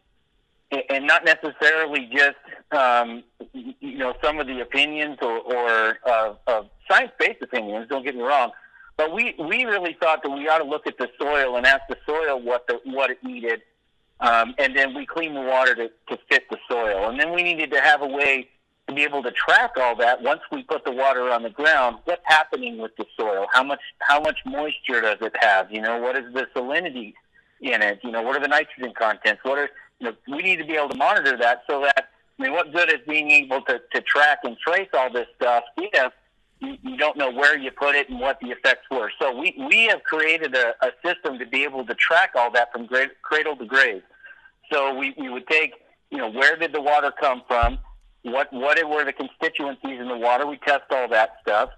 and 0.90 1.06
not 1.06 1.26
necessarily 1.26 2.10
just 2.14 2.38
um, 2.72 3.24
you 3.54 3.98
know 3.98 4.14
some 4.24 4.40
of 4.40 4.48
the 4.48 4.62
opinions 4.62 5.18
or, 5.22 5.40
or 5.40 5.98
uh, 6.08 6.64
science-based 6.90 7.42
opinions. 7.42 7.88
Don't 7.90 8.06
get 8.06 8.16
me 8.16 8.22
wrong, 8.22 8.52
but 8.96 9.14
we 9.14 9.36
we 9.38 9.66
really 9.66 9.98
thought 10.00 10.24
that 10.24 10.30
we 10.30 10.48
ought 10.48 10.60
to 10.60 10.64
look 10.64 10.88
at 10.88 10.98
the 10.98 11.10
soil 11.20 11.58
and 11.58 11.66
ask 11.66 11.82
the 11.90 11.98
soil 12.06 12.42
what 12.42 12.66
the 12.68 12.80
what 12.86 13.10
it 13.10 13.22
needed 13.24 13.62
um, 14.20 14.54
and 14.58 14.76
then 14.76 14.94
we 14.94 15.06
clean 15.06 15.34
the 15.34 15.42
water 15.42 15.76
to, 15.76 15.90
to 16.10 16.20
fit 16.30 16.44
the 16.50 16.58
soil. 16.70 17.10
And 17.10 17.20
then 17.20 17.34
we 17.34 17.44
needed 17.44 17.72
to 17.72 17.82
have 17.82 18.02
a 18.02 18.08
way 18.08 18.50
to 18.88 18.94
be 18.94 19.04
able 19.04 19.24
to 19.24 19.32
track 19.32 19.72
all 19.78 19.96
that 19.98 20.22
once 20.22 20.42
we 20.52 20.64
put 20.64 20.84
the 20.84 20.92
water 20.92 21.30
on 21.30 21.44
the 21.44 21.50
ground. 21.50 21.98
What's 22.06 22.24
happening 22.26 22.80
with 22.80 22.96
the 22.98 23.06
soil? 23.18 23.48
How 23.54 23.64
much 23.64 23.80
how 24.00 24.20
much 24.20 24.40
moisture 24.46 25.02
does 25.02 25.18
it 25.22 25.34
have? 25.40 25.72
You 25.72 25.82
know, 25.82 26.00
what 26.00 26.18
is 26.18 26.34
the 26.34 26.48
salinity 26.56 27.14
in 27.62 27.82
it? 27.82 28.00
You 28.04 28.12
know, 28.12 28.22
what 28.24 28.36
are 28.36 28.42
the 28.42 28.48
nitrogen 28.48 28.94
contents? 28.98 29.42
What 29.44 29.60
are 29.60 29.70
you 30.00 30.08
know? 30.08 30.14
We 30.28 30.42
need 30.42 30.58
to 30.58 30.66
be 30.66 30.74
able 30.74 30.90
to 30.90 30.98
monitor 30.98 31.38
that 31.38 31.64
so 31.70 31.82
that 31.82 32.10
I 32.40 32.44
mean, 32.44 32.54
what 32.54 32.74
good 32.74 32.90
is 32.90 33.00
being 33.08 33.32
able 33.32 33.62
to, 33.64 33.80
to 33.94 34.02
track 34.02 34.40
and 34.44 34.58
trace 34.58 34.88
all 34.94 35.12
this 35.12 35.28
stuff 35.36 35.64
if 35.78 36.12
you, 36.60 36.98
don't 36.98 37.18
know 37.18 37.32
where 37.32 37.58
you 37.58 37.72
put 37.72 37.96
it 37.96 38.10
and 38.10 38.20
what 38.20 38.40
the 38.42 38.50
effects 38.50 38.86
were. 38.92 39.12
So 39.22 39.38
we, 39.38 39.56
we 39.70 39.86
have 39.86 40.04
created 40.04 40.56
a, 40.56 40.74
a 40.82 40.92
system 41.06 41.40
to 41.40 41.46
be 41.46 41.64
able 41.64 41.86
to 41.86 41.96
track 41.96 42.32
all 42.36 42.52
that 42.52 42.72
from 42.72 42.88
cradle 43.22 43.56
to 43.56 43.66
grave. 43.66 44.02
So 44.72 44.94
we, 44.94 45.14
we 45.18 45.30
would 45.30 45.48
take, 45.48 45.74
you 46.12 46.18
know, 46.18 46.30
where 46.30 46.58
did 46.58 46.74
the 46.74 46.82
water 46.82 47.12
come 47.20 47.44
from? 47.48 47.80
What, 48.24 48.52
what 48.52 48.78
were 48.90 49.06
the 49.06 49.14
constituencies 49.14 50.00
in 50.00 50.08
the 50.08 50.18
water? 50.18 50.46
We 50.46 50.58
test 50.58 50.84
all 50.92 51.08
that 51.10 51.38
stuff. 51.42 51.70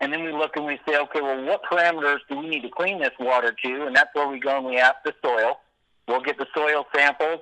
And 0.00 0.12
then 0.12 0.22
we 0.22 0.32
look 0.32 0.56
and 0.56 0.64
we 0.64 0.78
say, 0.86 0.96
okay, 0.96 1.20
well, 1.20 1.44
what 1.44 1.62
parameters 1.64 2.18
do 2.30 2.38
we 2.38 2.48
need 2.48 2.62
to 2.62 2.70
clean 2.70 3.00
this 3.00 3.10
water 3.18 3.52
to? 3.64 3.86
And 3.86 3.96
that's 3.96 4.14
where 4.14 4.28
we 4.28 4.38
go 4.38 4.56
and 4.58 4.66
we 4.66 4.78
ask 4.78 4.96
the 5.04 5.12
soil. 5.22 5.58
We'll 6.06 6.20
get 6.20 6.38
the 6.38 6.46
soil 6.54 6.86
samples. 6.94 7.40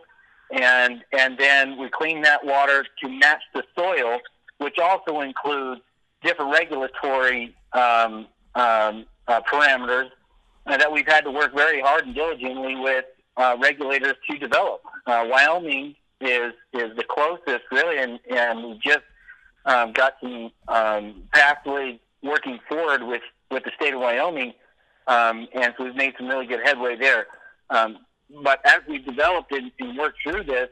and 0.51 1.05
and 1.13 1.39
then 1.39 1.77
we 1.79 1.89
clean 1.91 2.23
that 2.23 2.45
water 2.45 2.87
to 3.03 3.09
match 3.09 3.43
the 3.55 3.63
soil, 3.77 4.21
which 4.59 4.79
also 4.79 5.21
includes 5.21 5.81
different 6.27 6.53
regulatory 6.53 7.55
um, 7.73 8.27
um, 8.55 9.07
uh, 9.29 9.41
parameters 9.51 10.11
uh, 10.67 10.77
that 10.77 10.91
we've 10.91 11.07
had 11.07 11.23
to 11.23 11.31
work 11.31 11.55
very 11.55 11.81
hard 11.81 12.05
and 12.05 12.15
diligently 12.15 12.75
with 12.77 13.05
uh, 13.37 13.57
regulators 13.63 14.15
to 14.29 14.39
develop. 14.39 14.83
Uh, 15.07 15.25
Wyoming 15.29 15.95
is 16.21 16.53
is 16.73 16.97
the 16.97 17.05
closest, 17.09 17.65
really, 17.71 17.99
and 17.99 18.19
and 18.31 18.65
we 18.65 18.81
just 18.85 19.05
um, 19.67 19.93
got 19.93 20.15
some 20.21 20.51
um, 20.69 21.23
pathway 21.33 22.01
working 22.23 22.59
forward 22.69 23.03
with 23.03 23.23
with 23.51 23.63
the 23.65 23.71
state 23.77 23.95
of 23.95 24.01
Wyoming, 24.01 24.53
um, 25.07 25.47
and 25.55 25.75
so 25.77 25.85
we've 25.85 25.95
made 25.95 26.15
some 26.19 26.29
really 26.29 26.47
good 26.47 26.61
headway 26.65 26.97
there. 26.97 27.27
Um, 27.71 27.99
but 28.43 28.61
as 28.65 28.81
we've 28.89 29.05
developed 29.05 29.53
and, 29.53 29.71
and 29.79 29.97
worked 29.97 30.19
through 30.23 30.45
this, 30.45 30.69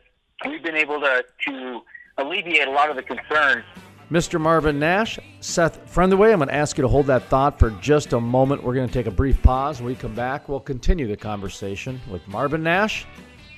we've 0.46 0.62
been 0.62 0.76
able 0.76 1.00
to 1.00 1.24
to 1.46 1.82
alleviate 2.16 2.66
a 2.66 2.70
lot 2.70 2.90
of 2.90 2.96
the 2.96 3.02
concerns 3.02 3.64
Mr. 4.10 4.40
Marvin 4.40 4.78
Nash, 4.78 5.18
Seth 5.40 5.90
Frentheway, 5.90 6.32
I'm 6.32 6.38
going 6.38 6.48
to 6.48 6.54
ask 6.54 6.76
you 6.76 6.82
to 6.82 6.88
hold 6.88 7.06
that 7.06 7.24
thought 7.28 7.58
for 7.58 7.70
just 7.80 8.12
a 8.12 8.20
moment. 8.20 8.62
We're 8.62 8.74
going 8.74 8.86
to 8.86 8.92
take 8.92 9.06
a 9.06 9.10
brief 9.10 9.42
pause. 9.42 9.80
When 9.80 9.86
we 9.86 9.94
come 9.94 10.14
back, 10.14 10.48
we'll 10.48 10.60
continue 10.60 11.06
the 11.06 11.16
conversation 11.16 12.00
with 12.10 12.26
Marvin 12.28 12.62
Nash 12.62 13.06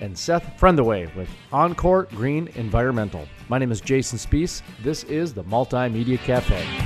and 0.01 0.17
Seth 0.17 0.59
Frentheway 0.59 1.07
with 1.17 1.29
Encore 1.53 2.05
Green 2.13 2.49
Environmental. 2.55 3.27
My 3.49 3.59
name 3.59 3.73
is 3.73 3.81
Jason 3.81 4.19
Spiess. 4.19 4.63
This 4.83 5.05
is 5.05 5.35
the 5.35 5.45
Multimedia 5.45 6.19
Cafe. 6.19 6.86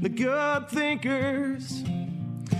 the 0.00 0.08
good 0.08 0.68
thinkers. 0.68 1.82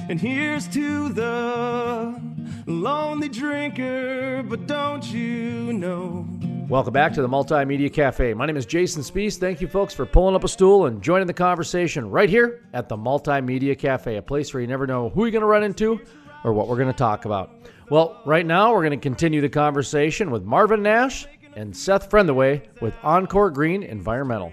And 0.09 0.21
here's 0.21 0.67
to 0.69 1.09
the 1.11 2.21
lonely 2.67 3.29
drinker, 3.29 4.43
but 4.43 4.67
don't 4.67 5.05
you 5.13 5.73
know? 5.73 6.27
Welcome 6.69 6.93
back 6.93 7.13
to 7.15 7.23
the 7.23 7.29
Multimedia 7.29 7.93
Cafe. 7.93 8.35
My 8.35 8.45
name 8.45 8.57
is 8.57 8.67
Jason 8.67 9.03
Spiess. 9.03 9.39
Thank 9.39 9.61
you, 9.61 9.69
folks, 9.69 9.95
for 9.95 10.05
pulling 10.05 10.35
up 10.35 10.45
a 10.45 10.49
stool 10.49 10.87
and 10.87 11.01
joining 11.01 11.27
the 11.27 11.33
conversation 11.33 12.11
right 12.11 12.29
here 12.29 12.65
at 12.75 12.89
the 12.89 12.97
Multimedia 12.97 13.79
Cafe, 13.79 14.17
a 14.17 14.23
place 14.23 14.53
where 14.53 14.61
you 14.61 14.67
never 14.67 14.87
know 14.87 15.09
who 15.11 15.25
you're 15.25 15.31
going 15.31 15.43
to 15.43 15.47
run 15.47 15.63
into 15.63 16.01
or 16.45 16.53
what 16.53 16.69
we're 16.69 16.77
going 16.77 16.89
to 16.89 16.93
talk 16.93 17.25
about. 17.25 17.53
Well, 17.89 18.21
right 18.27 18.45
now, 18.45 18.73
we're 18.73 18.83
going 18.83 18.99
to 18.99 19.03
continue 19.03 19.41
the 19.41 19.49
conversation 19.49 20.31
with 20.31 20.43
Marvin 20.43 20.83
Nash 20.83 21.27
and 21.57 21.75
Seth 21.75 22.11
Frentheway 22.11 22.63
with 22.81 22.95
Encore 23.03 23.51
Green 23.51 23.83
Environmental. 23.83 24.53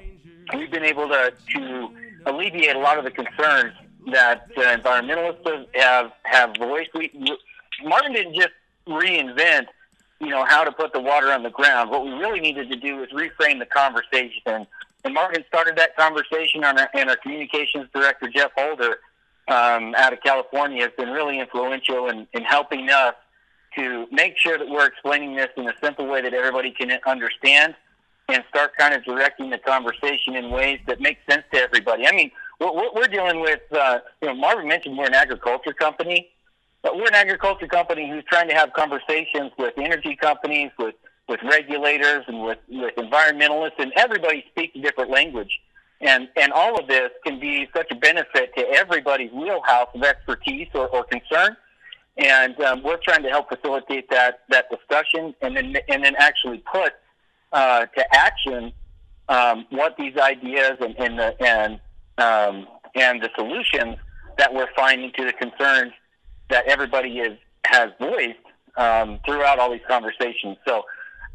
We've 0.54 0.72
been 0.72 0.86
able 0.86 1.10
to, 1.10 1.34
to 1.54 1.90
alleviate 2.26 2.76
a 2.76 2.80
lot 2.80 2.98
of 2.98 3.04
the 3.04 3.12
concerns 3.12 3.74
that 4.12 4.48
uh, 4.58 4.62
environmentalists 4.62 5.66
have 5.76 6.12
have 6.24 6.56
voiced. 6.58 6.92
We, 6.94 7.12
Martin 7.84 8.14
didn't 8.14 8.36
just 8.36 8.54
reinvent, 8.88 9.68
you 10.20 10.30
know, 10.30 10.46
how 10.46 10.64
to 10.64 10.72
put 10.72 10.94
the 10.94 11.00
water 11.00 11.32
on 11.32 11.44
the 11.44 11.50
ground. 11.50 11.90
What 11.90 12.04
we 12.06 12.12
really 12.12 12.40
needed 12.40 12.70
to 12.70 12.76
do 12.76 12.98
was 12.98 13.10
reframe 13.10 13.60
the 13.60 13.66
conversation. 13.66 14.68
And 15.04 15.14
Martin 15.14 15.44
started 15.48 15.76
that 15.78 15.96
conversation 15.96 16.64
on 16.64 16.80
our, 16.80 16.90
and 16.94 17.10
our 17.10 17.16
communications 17.18 17.88
director 17.94 18.28
Jeff 18.28 18.52
Holder 18.58 19.00
um, 19.48 19.94
out 19.96 20.14
of 20.14 20.22
California 20.22 20.82
has 20.82 20.92
been 20.98 21.10
really 21.10 21.40
influential 21.40 22.08
in, 22.08 22.28
in 22.34 22.44
helping 22.44 22.90
us 22.90 23.14
to 23.76 24.08
make 24.12 24.38
sure 24.38 24.58
that 24.58 24.68
we're 24.68 24.88
explaining 24.88 25.36
this 25.36 25.50
in 25.58 25.68
a 25.68 25.74
simple 25.84 26.08
way 26.08 26.22
that 26.22 26.34
everybody 26.34 26.72
can 26.72 26.92
understand 27.06 27.76
and 28.30 28.44
start 28.50 28.76
kind 28.78 28.94
of 28.94 29.04
directing 29.04 29.50
the 29.50 29.58
conversation 29.58 30.36
in 30.36 30.50
ways 30.50 30.80
that 30.88 31.00
make 31.00 31.18
sense 31.30 31.44
to 31.54 31.62
everybody. 31.62 32.08
I 32.08 32.12
mean, 32.12 32.32
what 32.58 32.96
we're 32.96 33.08
dealing 33.08 33.40
with, 33.42 33.62
uh, 33.72 34.00
you 34.22 34.30
know, 34.30 34.36
Marvin 34.36 34.68
mentioned 34.68 34.98
we're 34.98 35.06
an 35.06 35.14
agriculture 35.14 35.74
company, 35.74 36.30
but 36.82 36.96
we're 36.96 37.08
an 37.08 37.16
agriculture 37.16 37.68
company 37.68 38.10
who's 38.10 38.24
trying 38.26 38.48
to 38.48 38.56
have 38.56 38.74
conversations 38.74 39.52
with 39.58 39.74
energy 39.78 40.16
companies, 40.16 40.72
with 40.78 40.96
with 41.28 41.40
regulators, 41.44 42.24
and 42.28 42.42
with 42.44 42.60
with 42.70 42.96
environmentalists, 42.96 43.80
and 43.80 43.92
everybody 43.96 44.46
speaks 44.50 44.76
a 44.76 44.82
different 44.82 45.10
language. 45.10 45.60
And 46.02 46.30
and 46.36 46.52
all 46.54 46.80
of 46.80 46.88
this 46.88 47.10
can 47.26 47.40
be 47.40 47.68
such 47.76 47.92
a 47.92 47.96
benefit 47.96 48.56
to 48.56 48.68
everybody's 48.70 49.32
wheelhouse 49.32 49.90
of 49.94 50.04
expertise 50.04 50.68
or, 50.74 50.88
or 50.88 51.04
concern. 51.04 51.58
And 52.18 52.60
um, 52.62 52.82
we're 52.84 53.00
trying 53.04 53.24
to 53.24 53.30
help 53.30 53.50
facilitate 53.50 54.10
that 54.10 54.42
that 54.50 54.70
discussion, 54.70 55.36
and 55.42 55.58
then 55.58 55.76
and 55.90 56.04
then 56.04 56.16
actually 56.18 56.64
put 56.72 56.94
uh, 57.52 57.86
to 57.86 58.16
action 58.16 58.72
um, 59.30 59.66
what 59.70 59.96
these 59.98 60.16
ideas 60.18 60.78
and 60.80 60.96
and 60.98 61.20
the, 61.20 61.44
and 61.44 61.80
um, 62.18 62.68
and 62.96 63.22
the 63.22 63.30
solutions 63.36 63.98
that 64.38 64.54
we're 64.54 64.72
finding 64.76 65.12
to 65.14 65.26
the 65.26 65.34
concerns 65.34 65.94
that 66.50 66.66
everybody 66.68 67.20
is 67.20 67.38
has 67.66 67.90
voiced 68.00 68.38
um, 68.78 69.20
throughout 69.26 69.60
all 69.60 69.72
these 69.72 69.82
conversations. 69.88 70.58
So 70.68 70.84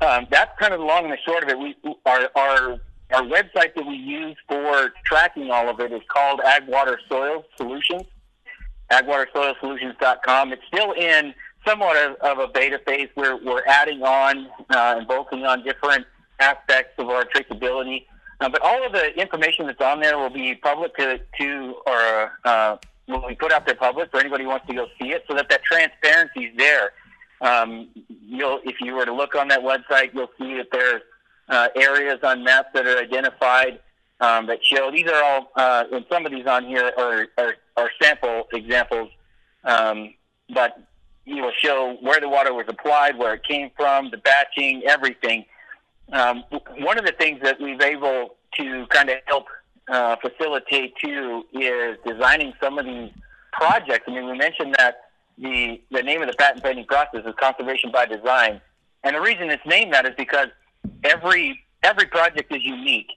um, 0.01 0.27
that's 0.31 0.51
kind 0.59 0.73
of 0.73 0.81
the 0.81 0.87
long 0.87 1.05
and 1.05 1.13
the 1.13 1.19
short 1.25 1.43
of 1.43 1.49
it. 1.49 1.59
We 1.59 1.77
our 2.07 2.31
our 2.37 2.81
our 3.13 3.23
website 3.23 3.75
that 3.75 3.85
we 3.87 3.97
use 3.97 4.37
for 4.49 4.93
tracking 5.05 5.51
all 5.51 5.69
of 5.69 5.81
it 5.81 5.93
is 5.93 6.03
called 6.09 6.41
Agwater 6.41 6.97
Soil 7.09 7.45
Solutions. 7.57 8.03
AgwaterSoilSolutions.com. 8.91 10.53
It's 10.53 10.63
still 10.67 10.93
in 10.93 11.33
somewhat 11.67 11.97
of, 11.97 12.17
of 12.17 12.39
a 12.39 12.49
beta 12.49 12.81
phase. 12.87 13.09
We're 13.17 13.43
we're 13.45 13.65
adding 13.67 14.03
on 14.03 14.47
uh, 14.71 14.97
and 14.99 15.07
bolting 15.07 15.45
on 15.45 15.63
different 15.63 16.07
aspects 16.39 16.95
of 16.99 17.09
our 17.09 17.25
traceability. 17.25 18.07
Uh, 18.41 18.49
but 18.49 18.63
all 18.63 18.85
of 18.85 18.93
the 18.93 19.21
information 19.21 19.67
that's 19.67 19.81
on 19.83 20.01
there 20.01 20.17
will 20.17 20.31
be 20.31 20.55
public 20.55 20.97
to, 20.97 21.21
to 21.39 21.75
or 21.87 22.33
uh, 22.45 22.77
will 23.07 23.29
be 23.29 23.35
put 23.35 23.53
out 23.53 23.67
there 23.67 23.75
public 23.75 24.11
for 24.11 24.19
anybody 24.19 24.45
who 24.45 24.51
wants 24.51 24.67
to 24.67 24.75
go 24.75 24.87
see 25.01 25.11
it, 25.11 25.25
so 25.29 25.35
that 25.35 25.49
that 25.51 25.63
transparency 25.63 26.47
is 26.47 26.57
there. 26.57 26.93
Um, 27.43 27.89
you'll, 28.09 28.61
if 28.65 28.81
you 28.81 28.95
were 28.95 29.05
to 29.05 29.13
look 29.13 29.35
on 29.35 29.49
that 29.49 29.61
website, 29.61 30.15
you'll 30.15 30.31
see 30.39 30.57
that 30.57 30.69
there's 30.73 31.03
uh, 31.49 31.69
areas 31.77 32.21
on 32.23 32.45
maps 32.45 32.69
that 32.75 32.87
are 32.87 32.99
identified 32.99 33.81
um, 34.21 34.47
that 34.47 34.65
show. 34.65 34.91
These 34.91 35.09
are 35.09 35.23
all, 35.23 35.51
uh, 35.57 35.85
and 35.93 36.05
some 36.11 36.25
of 36.27 36.33
these 36.33 36.47
on 36.47 36.65
here 36.67 36.93
are, 36.97 37.27
are, 37.39 37.55
are 37.77 37.91
sample 38.01 38.47
examples, 38.53 39.11
um, 39.65 40.15
but 40.55 40.79
you 41.25 41.43
will 41.43 41.53
show 41.59 41.97
where 42.01 42.21
the 42.21 42.29
water 42.29 42.53
was 42.53 42.67
applied, 42.69 43.19
where 43.19 43.35
it 43.35 43.45
came 43.45 43.71
from, 43.77 44.11
the 44.11 44.19
batching, 44.19 44.83
everything. 44.87 45.45
Um, 46.13 46.45
one 46.79 46.99
of 46.99 47.05
the 47.05 47.13
things 47.13 47.41
that 47.43 47.61
we've 47.61 47.81
able 47.81 48.37
to 48.57 48.87
kind 48.89 49.09
of 49.11 49.17
help 49.27 49.47
uh, 49.89 50.17
facilitate 50.17 50.95
too 50.97 51.45
is 51.53 51.99
designing 52.07 52.53
some 52.63 52.79
of 52.79 52.85
these 52.85 53.11
projects. 53.53 54.05
I 54.09 54.13
mean, 54.13 54.27
we 54.27 54.37
mentioned 54.37 54.75
that 54.79 55.03
the 55.39 55.81
the 55.91 56.03
name 56.03 56.23
of 56.23 56.29
the 56.29 56.35
patent 56.35 56.63
pending 56.63 56.87
process 56.87 57.25
is 57.25 57.35
conservation 57.41 57.91
by 57.91 58.07
design, 58.07 58.61
and 59.05 59.17
the 59.17 59.21
reason 59.21 59.51
it's 59.51 59.65
named 59.67 59.93
that 59.95 60.07
is 60.07 60.15
because 60.17 60.49
every 61.05 61.59
every 61.83 62.07
project 62.07 62.55
is 62.55 62.63
unique, 62.63 63.11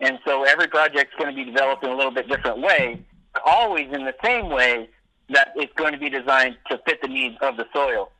and 0.00 0.18
so 0.26 0.44
every 0.44 0.68
project 0.68 1.12
is 1.12 1.18
going 1.18 1.34
to 1.34 1.36
be 1.36 1.50
developed 1.50 1.84
in 1.84 1.90
a 1.90 1.96
little 1.96 2.12
bit 2.12 2.28
different 2.28 2.60
way, 2.60 3.02
always 3.46 3.88
in 3.92 4.04
the 4.04 4.14
same 4.22 4.50
way 4.50 4.88
that 5.30 5.52
it's 5.56 5.72
going 5.74 5.92
to 5.92 5.98
be 5.98 6.10
designed 6.10 6.56
to 6.68 6.78
fit 6.86 7.00
the 7.02 7.08
needs 7.08 7.36
of 7.40 7.56
the 7.56 7.66
soil. 7.72 8.10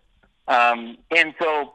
Um, 0.48 0.96
and 1.16 1.34
so 1.40 1.74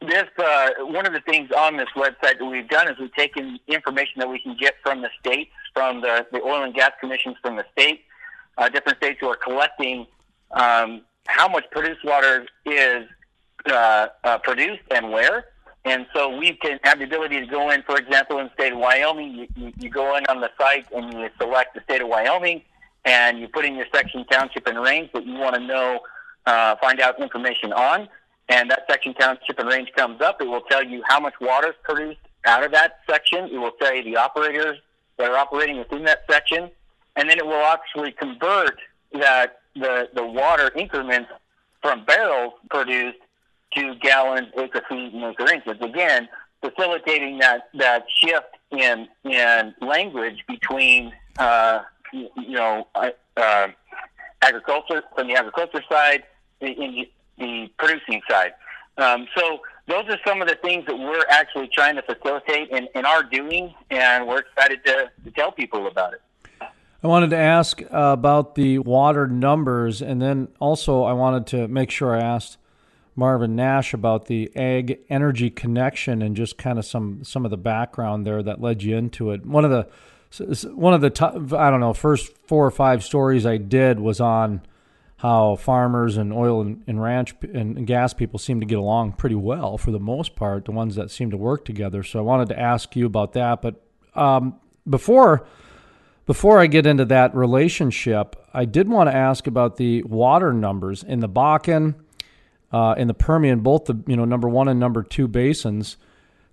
this 0.00 0.26
uh, 0.38 0.70
one 0.80 1.06
of 1.06 1.12
the 1.12 1.20
things 1.20 1.50
on 1.50 1.76
this 1.76 1.88
website 1.96 2.38
that 2.38 2.46
we've 2.46 2.68
done 2.68 2.88
is 2.88 2.98
we've 2.98 3.14
taken 3.14 3.58
information 3.66 4.14
that 4.18 4.28
we 4.28 4.38
can 4.38 4.56
get 4.56 4.74
from 4.82 5.02
the 5.02 5.10
states, 5.18 5.50
from 5.74 6.00
the, 6.00 6.26
the 6.30 6.40
oil 6.42 6.62
and 6.62 6.74
gas 6.74 6.92
commissions 7.00 7.36
from 7.42 7.56
the 7.56 7.64
state, 7.72 8.02
uh, 8.58 8.68
different 8.68 8.98
states 8.98 9.18
who 9.20 9.28
are 9.28 9.36
collecting 9.36 10.06
um, 10.52 11.02
how 11.26 11.48
much 11.48 11.64
produced 11.70 12.04
water 12.04 12.46
is 12.64 13.06
uh, 13.66 14.06
uh, 14.24 14.38
produced 14.38 14.82
and 14.90 15.10
where. 15.10 15.46
And 15.84 16.06
so 16.14 16.36
we 16.36 16.52
can 16.54 16.78
have 16.82 16.98
the 16.98 17.04
ability 17.04 17.40
to 17.40 17.46
go 17.46 17.70
in, 17.70 17.82
for 17.82 17.96
example, 17.96 18.38
in 18.38 18.46
the 18.46 18.52
state 18.52 18.72
of 18.72 18.78
Wyoming, 18.78 19.32
you, 19.32 19.46
you, 19.56 19.72
you 19.78 19.90
go 19.90 20.16
in 20.16 20.26
on 20.26 20.40
the 20.40 20.50
site 20.58 20.86
and 20.92 21.12
you 21.12 21.28
select 21.40 21.74
the 21.74 21.80
state 21.82 22.02
of 22.02 22.08
Wyoming 22.08 22.62
and 23.08 23.38
you 23.40 23.48
put 23.48 23.64
in 23.64 23.74
your 23.74 23.86
section, 23.92 24.26
township, 24.26 24.66
and 24.66 24.78
range 24.78 25.10
that 25.14 25.24
you 25.26 25.32
want 25.32 25.54
to 25.54 25.60
know, 25.60 26.00
uh, 26.44 26.76
find 26.76 27.00
out 27.00 27.18
information 27.20 27.72
on. 27.72 28.06
And 28.50 28.70
that 28.70 28.82
section, 28.88 29.14
township, 29.14 29.58
and 29.58 29.66
range 29.66 29.90
comes 29.96 30.20
up. 30.20 30.42
It 30.42 30.46
will 30.46 30.60
tell 30.70 30.84
you 30.84 31.02
how 31.08 31.18
much 31.18 31.32
water 31.40 31.68
is 31.68 31.74
produced 31.82 32.20
out 32.44 32.62
of 32.64 32.72
that 32.72 33.00
section. 33.08 33.46
It 33.46 33.56
will 33.56 33.72
tell 33.80 33.94
you 33.94 34.04
the 34.04 34.16
operators 34.16 34.76
that 35.16 35.30
are 35.30 35.38
operating 35.38 35.78
within 35.78 36.04
that 36.04 36.24
section. 36.30 36.70
And 37.16 37.30
then 37.30 37.38
it 37.38 37.46
will 37.46 37.64
actually 37.64 38.12
convert 38.12 38.78
that 39.14 39.60
the, 39.74 40.10
the 40.14 40.24
water 40.24 40.70
increments 40.76 41.30
from 41.80 42.04
barrels 42.04 42.52
produced 42.68 43.18
to 43.74 43.94
gallons, 43.96 44.48
acre 44.58 44.82
feet, 44.88 45.14
and 45.14 45.24
acre 45.24 45.50
inches. 45.50 45.76
Again, 45.80 46.28
facilitating 46.60 47.38
that, 47.38 47.68
that 47.74 48.04
shift 48.22 48.54
in 48.70 49.08
in 49.24 49.74
language 49.80 50.44
between 50.46 51.12
uh, 51.38 51.80
you, 52.12 52.28
know 52.56 52.86
uh, 52.94 53.68
agriculture 54.42 55.02
from 55.14 55.28
the 55.28 55.34
agriculture 55.34 55.82
side 55.90 56.24
in 56.60 57.06
the 57.38 57.70
producing 57.78 58.20
side. 58.28 58.52
Um, 58.96 59.28
so 59.36 59.60
those 59.86 60.04
are 60.08 60.18
some 60.26 60.42
of 60.42 60.48
the 60.48 60.56
things 60.56 60.84
that 60.86 60.98
we're 60.98 61.24
actually 61.30 61.68
trying 61.68 61.94
to 61.96 62.02
facilitate 62.02 62.70
and, 62.72 62.88
and 62.94 63.06
are 63.06 63.22
doing, 63.22 63.74
and 63.90 64.26
we're 64.26 64.40
excited 64.40 64.84
to, 64.84 65.10
to 65.24 65.30
tell 65.30 65.52
people 65.52 65.86
about 65.86 66.14
it. 66.14 66.20
I 67.02 67.06
wanted 67.06 67.30
to 67.30 67.36
ask 67.36 67.80
about 67.90 68.56
the 68.56 68.80
water 68.80 69.28
numbers, 69.28 70.02
and 70.02 70.20
then 70.20 70.48
also 70.58 71.04
I 71.04 71.12
wanted 71.12 71.46
to 71.48 71.68
make 71.68 71.92
sure 71.92 72.14
I 72.16 72.20
asked 72.20 72.58
Marvin 73.14 73.54
Nash 73.54 73.94
about 73.94 74.26
the 74.26 74.50
ag 74.56 74.98
energy 75.08 75.48
connection 75.48 76.22
and 76.22 76.36
just 76.36 76.58
kind 76.58 76.78
of 76.78 76.84
some 76.84 77.22
some 77.22 77.44
of 77.44 77.52
the 77.52 77.56
background 77.56 78.26
there 78.26 78.42
that 78.42 78.60
led 78.60 78.82
you 78.82 78.96
into 78.96 79.30
it. 79.30 79.46
One 79.46 79.64
of 79.64 79.70
the 79.70 79.86
one 80.64 80.94
of 80.94 81.00
the 81.00 81.10
top, 81.10 81.52
I 81.52 81.70
don't 81.70 81.80
know 81.80 81.92
first 81.92 82.32
four 82.46 82.66
or 82.66 82.70
five 82.70 83.02
stories 83.02 83.46
I 83.46 83.56
did 83.56 83.98
was 83.98 84.20
on 84.20 84.62
how 85.16 85.56
farmers 85.56 86.16
and 86.16 86.32
oil 86.32 86.60
and, 86.60 86.84
and 86.86 87.02
ranch 87.02 87.34
and 87.42 87.86
gas 87.86 88.14
people 88.14 88.38
seem 88.38 88.60
to 88.60 88.66
get 88.66 88.78
along 88.78 89.12
pretty 89.12 89.34
well 89.34 89.76
for 89.76 89.90
the 89.90 89.98
most 89.98 90.36
part, 90.36 90.64
the 90.64 90.70
ones 90.70 90.94
that 90.94 91.10
seem 91.10 91.30
to 91.30 91.36
work 91.36 91.64
together. 91.64 92.02
So 92.02 92.18
I 92.18 92.22
wanted 92.22 92.48
to 92.50 92.58
ask 92.58 92.94
you 92.94 93.06
about 93.06 93.32
that. 93.32 93.60
But 93.60 93.82
um, 94.14 94.54
before 94.88 95.46
before 96.26 96.60
I 96.60 96.66
get 96.66 96.86
into 96.86 97.06
that 97.06 97.34
relationship, 97.34 98.36
I 98.52 98.66
did 98.66 98.86
want 98.86 99.08
to 99.08 99.16
ask 99.16 99.46
about 99.46 99.76
the 99.76 100.02
water 100.02 100.52
numbers 100.52 101.02
in 101.02 101.20
the 101.20 101.28
Bakken 101.28 101.94
uh, 102.70 102.94
in 102.98 103.08
the 103.08 103.14
Permian, 103.14 103.60
both 103.60 103.86
the 103.86 103.98
you 104.06 104.16
know 104.16 104.24
number 104.24 104.48
one 104.48 104.68
and 104.68 104.78
number 104.78 105.02
two 105.02 105.26
basins, 105.26 105.96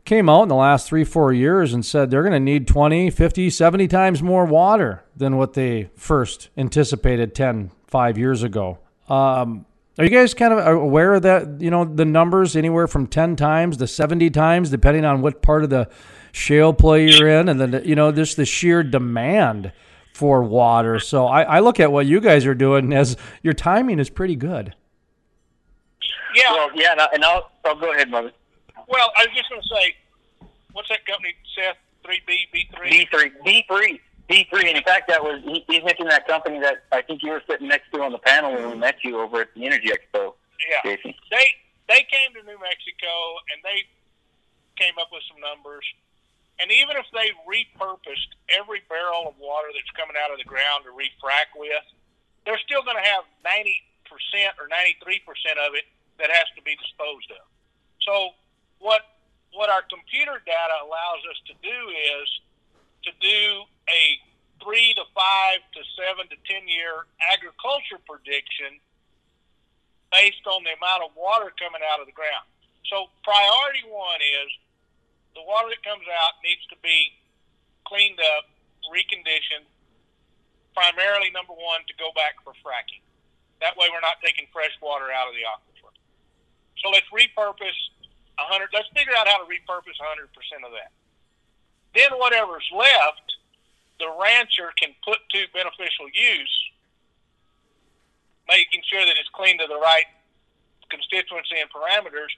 came 0.06 0.30
out 0.30 0.44
in 0.44 0.50
the 0.50 0.56
last 0.56 0.88
three, 0.88 1.04
four 1.04 1.34
years 1.34 1.74
and 1.74 1.84
said 1.84 2.10
they're 2.10 2.22
going 2.22 2.32
to 2.32 2.40
need 2.40 2.68
20, 2.68 3.10
50, 3.10 3.50
70 3.50 3.88
times 3.88 4.22
more 4.22 4.46
water 4.46 5.04
than 5.16 5.36
what 5.36 5.54
they 5.54 5.90
first 5.96 6.50
anticipated 6.56 7.34
10, 7.34 7.72
5 7.88 8.18
years 8.18 8.44
ago. 8.44 8.78
Um, 9.10 9.66
are 9.98 10.04
you 10.04 10.12
guys 10.12 10.34
kind 10.34 10.54
of 10.54 10.66
aware 10.68 11.16
of 11.16 11.24
that? 11.24 11.60
You 11.60 11.72
know, 11.72 11.86
the 11.86 12.06
numbers 12.06 12.56
anywhere 12.56 12.88
from 12.88 13.08
10 13.08 13.36
times 13.36 13.78
to 13.78 13.88
70 13.88 14.30
times, 14.30 14.70
depending 14.70 15.06
on 15.06 15.22
what 15.22 15.42
part 15.42 15.64
of 15.64 15.70
the 15.70 15.90
shale 16.32 16.74
play 16.74 17.08
you're 17.10 17.30
in, 17.30 17.50
and 17.50 17.60
then, 17.60 17.82
you 17.86 17.96
know, 17.96 18.12
just 18.12 18.38
the 18.38 18.46
sheer 18.46 18.84
demand 18.84 19.72
for 20.14 20.44
water. 20.44 21.00
So 21.00 21.26
I, 21.26 21.44
I 21.44 21.60
look 21.62 21.80
at 21.80 21.92
what 21.92 22.06
you 22.06 22.20
guys 22.20 22.46
are 22.46 22.54
doing 22.54 22.94
as 22.94 23.18
your 23.42 23.54
timing 23.54 24.00
is 24.00 24.10
pretty 24.10 24.36
good. 24.36 24.76
Yeah. 26.36 26.52
Well, 26.52 26.70
yeah, 26.76 26.92
and, 26.92 27.02
I, 27.02 27.08
and 27.14 27.24
I'll, 27.24 27.50
I'll 27.64 27.80
go 27.80 27.94
ahead, 27.94 28.10
mother. 28.10 28.32
Well, 28.88 29.12
I 29.18 29.26
was 29.26 29.36
just 29.36 29.50
going 29.50 29.62
to 29.62 29.68
say, 29.68 29.96
what's 30.74 30.90
that 30.90 31.06
company, 31.06 31.34
Seth? 31.56 31.78
3B, 32.06 32.54
B3? 32.54 33.10
B3. 33.10 33.32
B3. 33.46 34.00
B3. 34.30 34.54
And 34.68 34.78
in 34.78 34.84
fact, 34.84 35.08
that 35.08 35.24
was, 35.24 35.42
he, 35.44 35.66
he 35.68 35.82
mentioned 35.82 36.10
that 36.12 36.28
company 36.28 36.60
that 36.60 36.86
I 36.92 37.02
think 37.02 37.24
you 37.24 37.32
were 37.32 37.42
sitting 37.50 37.68
next 37.68 37.92
to 37.94 38.02
on 38.02 38.12
the 38.12 38.22
panel 38.22 38.54
when 38.54 38.70
we 38.70 38.78
met 38.78 38.98
you 39.04 39.20
over 39.20 39.42
at 39.42 39.54
the 39.56 39.66
Energy 39.66 39.90
Expo. 39.90 40.34
Yeah. 40.70 40.82
Jason. 40.84 41.14
They, 41.30 41.48
they 41.88 42.06
came 42.10 42.34
to 42.38 42.42
New 42.46 42.58
Mexico 42.62 43.14
and 43.54 43.62
they 43.64 43.86
came 44.78 44.94
up 45.00 45.10
with 45.12 45.24
some 45.30 45.42
numbers. 45.42 45.86
And 46.60 46.72
even 46.72 46.96
if 46.96 47.06
they 47.12 47.36
repurposed 47.44 48.32
every 48.48 48.82
barrel 48.88 49.28
of 49.28 49.36
water 49.38 49.68
that's 49.76 49.92
coming 49.92 50.16
out 50.16 50.32
of 50.32 50.40
the 50.40 50.48
ground 50.48 50.88
to 50.88 50.92
refrac 50.96 51.52
with, 51.58 51.84
they're 52.48 52.62
still 52.64 52.82
going 52.86 52.96
to 52.96 53.08
have 53.08 53.28
90% 53.44 53.76
or 54.62 54.72
93% 54.72 55.26
of 55.68 55.76
it 55.76 55.86
that 56.18 56.32
has 56.32 56.48
to 56.56 56.62
be 56.64 56.80
disposed 56.80 57.28
of. 57.36 57.44
So 58.02 58.38
what 58.80 59.02
what 59.56 59.72
our 59.72 59.84
computer 59.88 60.44
data 60.44 60.76
allows 60.84 61.24
us 61.32 61.40
to 61.48 61.56
do 61.64 61.80
is 61.96 62.28
to 63.08 63.12
do 63.24 63.42
a 63.88 64.20
three 64.60 64.92
to 65.00 65.06
five 65.16 65.64
to 65.72 65.82
seven 65.96 66.28
to 66.28 66.38
ten 66.44 66.68
year 66.68 67.08
agriculture 67.32 68.00
prediction 68.04 68.80
based 70.12 70.44
on 70.48 70.64
the 70.68 70.76
amount 70.76 71.08
of 71.08 71.12
water 71.16 71.52
coming 71.56 71.84
out 71.92 72.04
of 72.04 72.08
the 72.08 72.16
ground. 72.16 72.46
So 72.92 73.10
priority 73.24 73.84
one 73.88 74.22
is 74.22 74.50
the 75.34 75.44
water 75.44 75.72
that 75.72 75.82
comes 75.84 76.06
out 76.08 76.40
needs 76.44 76.64
to 76.72 76.78
be 76.80 77.12
cleaned 77.84 78.20
up, 78.38 78.48
reconditioned, 78.88 79.68
primarily 80.76 81.32
number 81.32 81.56
one 81.56 81.84
to 81.88 81.94
go 82.00 82.12
back 82.16 82.40
for 82.44 82.56
fracking. 82.64 83.04
That 83.60 83.76
way 83.80 83.88
we're 83.92 84.04
not 84.04 84.20
taking 84.24 84.48
fresh 84.52 84.76
water 84.84 85.12
out 85.12 85.28
of 85.28 85.36
the 85.36 85.44
aquifer. 85.48 85.92
So 86.84 86.92
let's 86.92 87.08
repurpose 87.10 87.80
hundred. 88.38 88.70
Let's 88.74 88.90
figure 88.92 89.14
out 89.16 89.28
how 89.28 89.40
to 89.40 89.48
repurpose 89.48 89.98
hundred 90.00 90.32
percent 90.34 90.66
of 90.66 90.72
that. 90.76 90.92
Then 91.96 92.12
whatever's 92.20 92.68
left, 92.76 93.40
the 94.00 94.12
rancher 94.20 94.76
can 94.76 94.92
put 95.04 95.24
to 95.32 95.48
beneficial 95.56 96.12
use, 96.12 96.56
making 98.48 98.84
sure 98.84 99.06
that 99.06 99.16
it's 99.16 99.32
clean 99.32 99.58
to 99.60 99.68
the 99.68 99.80
right 99.80 100.08
constituency 100.92 101.60
and 101.60 101.72
parameters, 101.72 102.32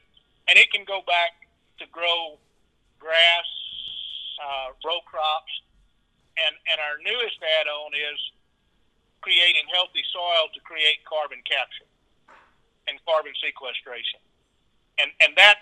and 0.48 0.58
it 0.58 0.72
can 0.72 0.86
go 0.86 1.02
back 1.06 1.50
to 1.82 1.86
grow 1.90 2.38
grass, 3.02 3.50
uh, 4.38 4.74
row 4.86 5.02
crops, 5.10 5.54
and 6.38 6.54
and 6.70 6.78
our 6.78 7.02
newest 7.02 7.42
add-on 7.60 7.94
is 7.98 8.20
creating 9.22 9.66
healthy 9.74 10.06
soil 10.14 10.48
to 10.54 10.62
create 10.62 11.02
carbon 11.10 11.42
capture 11.44 11.90
and 12.88 13.02
carbon 13.04 13.34
sequestration 13.42 14.22
and 15.02 15.12
and 15.22 15.34
that 15.38 15.58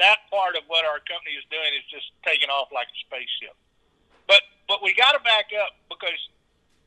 that 0.00 0.24
part 0.32 0.56
of 0.56 0.64
what 0.66 0.88
our 0.88 0.98
company 1.04 1.36
is 1.36 1.44
doing 1.52 1.70
is 1.76 1.84
just 1.92 2.08
taking 2.24 2.48
off 2.48 2.72
like 2.72 2.88
a 2.88 2.98
spaceship. 3.04 3.54
But 4.26 4.40
but 4.66 4.80
we 4.82 4.96
got 4.96 5.12
to 5.12 5.22
back 5.22 5.52
up 5.52 5.76
because 5.92 6.18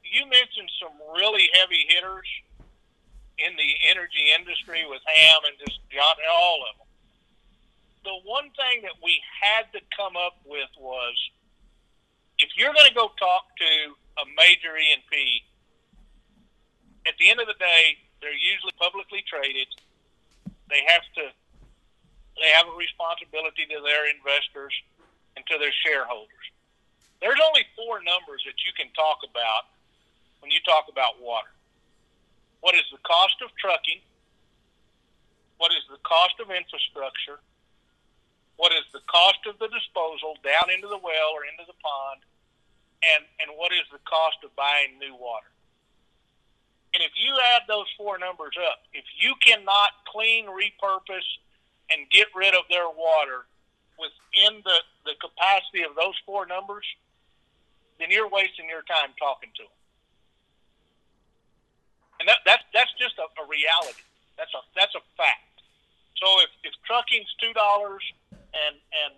you 0.02 0.26
mentioned 0.26 0.70
some 0.82 0.94
really 1.14 1.48
heavy 1.54 1.86
hitters 1.88 2.28
in 3.38 3.54
the 3.58 3.72
energy 3.90 4.34
industry 4.34 4.86
with 4.90 5.02
Hamm 5.06 5.42
and 5.50 5.56
just 5.62 5.78
John, 5.90 6.18
all 6.30 6.66
of 6.70 6.74
them. 6.78 6.90
The 8.04 8.18
one 8.28 8.52
thing 8.54 8.84
that 8.84 8.98
we 9.02 9.22
had 9.42 9.72
to 9.74 9.82
come 9.96 10.18
up 10.18 10.38
with 10.44 10.70
was 10.78 11.16
if 12.38 12.50
you're 12.58 12.74
going 12.74 12.90
to 12.90 12.98
go 12.98 13.10
talk 13.18 13.48
to 13.58 13.72
a 14.22 14.26
major 14.38 14.76
E&P, 14.76 15.42
at 17.08 17.16
the 17.18 17.32
end 17.32 17.40
of 17.40 17.48
the 17.48 17.58
day, 17.58 17.98
they're 18.22 18.36
usually 18.36 18.76
publicly 18.78 19.24
traded. 19.24 19.68
They 20.70 20.84
have 20.88 21.08
to 21.16 21.32
they 22.40 22.50
have 22.50 22.66
a 22.68 22.76
responsibility 22.76 23.66
to 23.70 23.80
their 23.82 24.10
investors 24.10 24.74
and 25.38 25.46
to 25.48 25.58
their 25.58 25.74
shareholders. 25.86 26.46
There's 27.22 27.40
only 27.40 27.64
four 27.78 28.04
numbers 28.04 28.44
that 28.44 28.60
you 28.66 28.74
can 28.76 28.92
talk 28.92 29.24
about 29.24 29.72
when 30.44 30.52
you 30.52 30.60
talk 30.68 30.92
about 30.92 31.22
water. 31.22 31.54
What 32.60 32.76
is 32.76 32.84
the 32.92 33.00
cost 33.04 33.40
of 33.44 33.54
trucking? 33.56 34.04
What 35.58 35.72
is 35.72 35.84
the 35.88 36.02
cost 36.04 36.36
of 36.44 36.52
infrastructure? 36.52 37.40
What 38.58 38.72
is 38.76 38.84
the 38.92 39.04
cost 39.08 39.40
of 39.48 39.58
the 39.60 39.72
disposal 39.72 40.36
down 40.44 40.68
into 40.70 40.88
the 40.88 41.00
well 41.00 41.32
or 41.32 41.48
into 41.48 41.64
the 41.64 41.78
pond? 41.80 42.22
And, 43.04 43.24
and 43.40 43.58
what 43.60 43.72
is 43.72 43.84
the 43.92 44.00
cost 44.08 44.44
of 44.44 44.56
buying 44.56 45.00
new 45.00 45.16
water? 45.16 45.48
And 46.94 47.02
if 47.02 47.12
you 47.18 47.34
add 47.56 47.64
those 47.68 47.88
four 47.98 48.20
numbers 48.20 48.54
up, 48.60 48.86
if 48.94 49.04
you 49.18 49.34
cannot 49.42 49.92
clean, 50.06 50.46
repurpose, 50.46 51.26
and 51.94 52.10
get 52.10 52.28
rid 52.34 52.58
of 52.58 52.66
their 52.70 52.90
water 52.90 53.46
within 54.02 54.60
the, 54.66 54.78
the 55.06 55.14
capacity 55.22 55.86
of 55.86 55.94
those 55.96 56.18
four 56.26 56.46
numbers, 56.46 56.86
then 58.00 58.10
you're 58.10 58.30
wasting 58.30 58.68
your 58.68 58.82
time 58.90 59.14
talking 59.22 59.54
to 59.56 59.64
them. 59.64 59.80
And 62.20 62.26
that, 62.28 62.42
that's, 62.46 62.66
that's 62.74 62.92
just 62.98 63.16
a, 63.22 63.30
a 63.38 63.46
reality. 63.46 64.02
That's 64.38 64.52
a, 64.58 64.62
that's 64.74 64.96
a 64.98 65.04
fact. 65.16 65.54
So 66.18 66.28
if, 66.42 66.52
if 66.64 66.74
trucking 66.88 67.26
trucking's 67.26 67.32
two 67.42 67.54
dollars, 67.54 68.04
and 68.32 68.78
and 68.78 69.14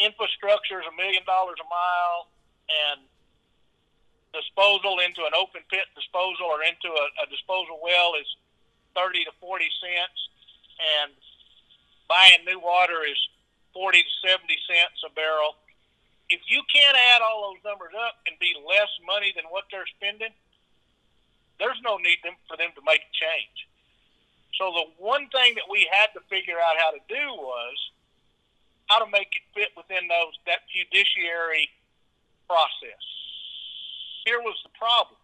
infrastructure 0.00 0.80
is 0.80 0.86
a 0.88 0.96
million 0.96 1.22
dollars 1.28 1.60
a 1.60 1.68
mile, 1.68 2.32
and 2.66 3.00
disposal 4.32 4.98
into 4.98 5.22
an 5.22 5.36
open 5.36 5.62
pit 5.70 5.86
disposal 5.94 6.48
or 6.50 6.64
into 6.64 6.90
a, 6.90 7.06
a 7.22 7.26
disposal 7.30 7.78
well 7.78 8.16
is 8.18 8.26
thirty 8.96 9.22
to 9.22 9.32
forty 9.38 9.68
cents, 9.78 10.20
and 11.00 11.12
buying 12.08 12.44
new 12.44 12.60
water 12.60 13.04
is 13.04 13.18
forty 13.72 14.02
to 14.02 14.12
seventy 14.22 14.58
cents 14.68 15.02
a 15.04 15.10
barrel. 15.12 15.56
If 16.30 16.40
you 16.48 16.62
can't 16.72 16.96
add 17.12 17.20
all 17.20 17.52
those 17.52 17.60
numbers 17.64 17.92
up 17.92 18.16
and 18.26 18.38
be 18.40 18.56
less 18.64 18.88
money 19.04 19.32
than 19.36 19.44
what 19.52 19.68
they're 19.68 19.88
spending, 20.00 20.32
there's 21.60 21.80
no 21.84 22.00
need 22.00 22.24
for 22.48 22.56
them 22.56 22.72
to 22.74 22.82
make 22.82 23.04
a 23.04 23.12
change. 23.12 23.68
So 24.56 24.72
the 24.72 24.86
one 25.02 25.28
thing 25.28 25.54
that 25.58 25.68
we 25.68 25.86
had 25.90 26.14
to 26.14 26.24
figure 26.30 26.56
out 26.62 26.80
how 26.80 26.90
to 26.96 27.02
do 27.10 27.26
was 27.36 27.76
how 28.86 29.04
to 29.04 29.10
make 29.10 29.34
it 29.36 29.44
fit 29.52 29.70
within 29.76 30.08
those 30.08 30.32
that 30.46 30.64
fiduciary 30.72 31.68
process. 32.48 33.02
Here 34.24 34.40
was 34.40 34.56
the 34.62 34.72
problem. 34.78 35.20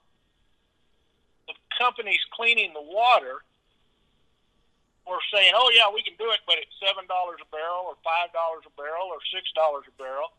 The 1.48 1.54
companies 1.78 2.20
cleaning 2.36 2.72
the 2.74 2.82
water 2.82 3.40
were 5.10 5.22
saying, 5.34 5.52
"Oh 5.54 5.68
yeah, 5.74 5.90
we 5.90 6.06
can 6.06 6.14
do 6.16 6.30
it, 6.30 6.40
but 6.46 6.56
it's 6.62 6.72
seven 6.78 7.04
dollars 7.10 7.42
a 7.42 7.48
barrel, 7.50 7.90
or 7.90 7.98
five 8.06 8.32
dollars 8.32 8.62
a 8.64 8.72
barrel, 8.78 9.10
or 9.10 9.18
six 9.34 9.50
dollars 9.52 9.84
a 9.90 9.94
barrel." 9.98 10.30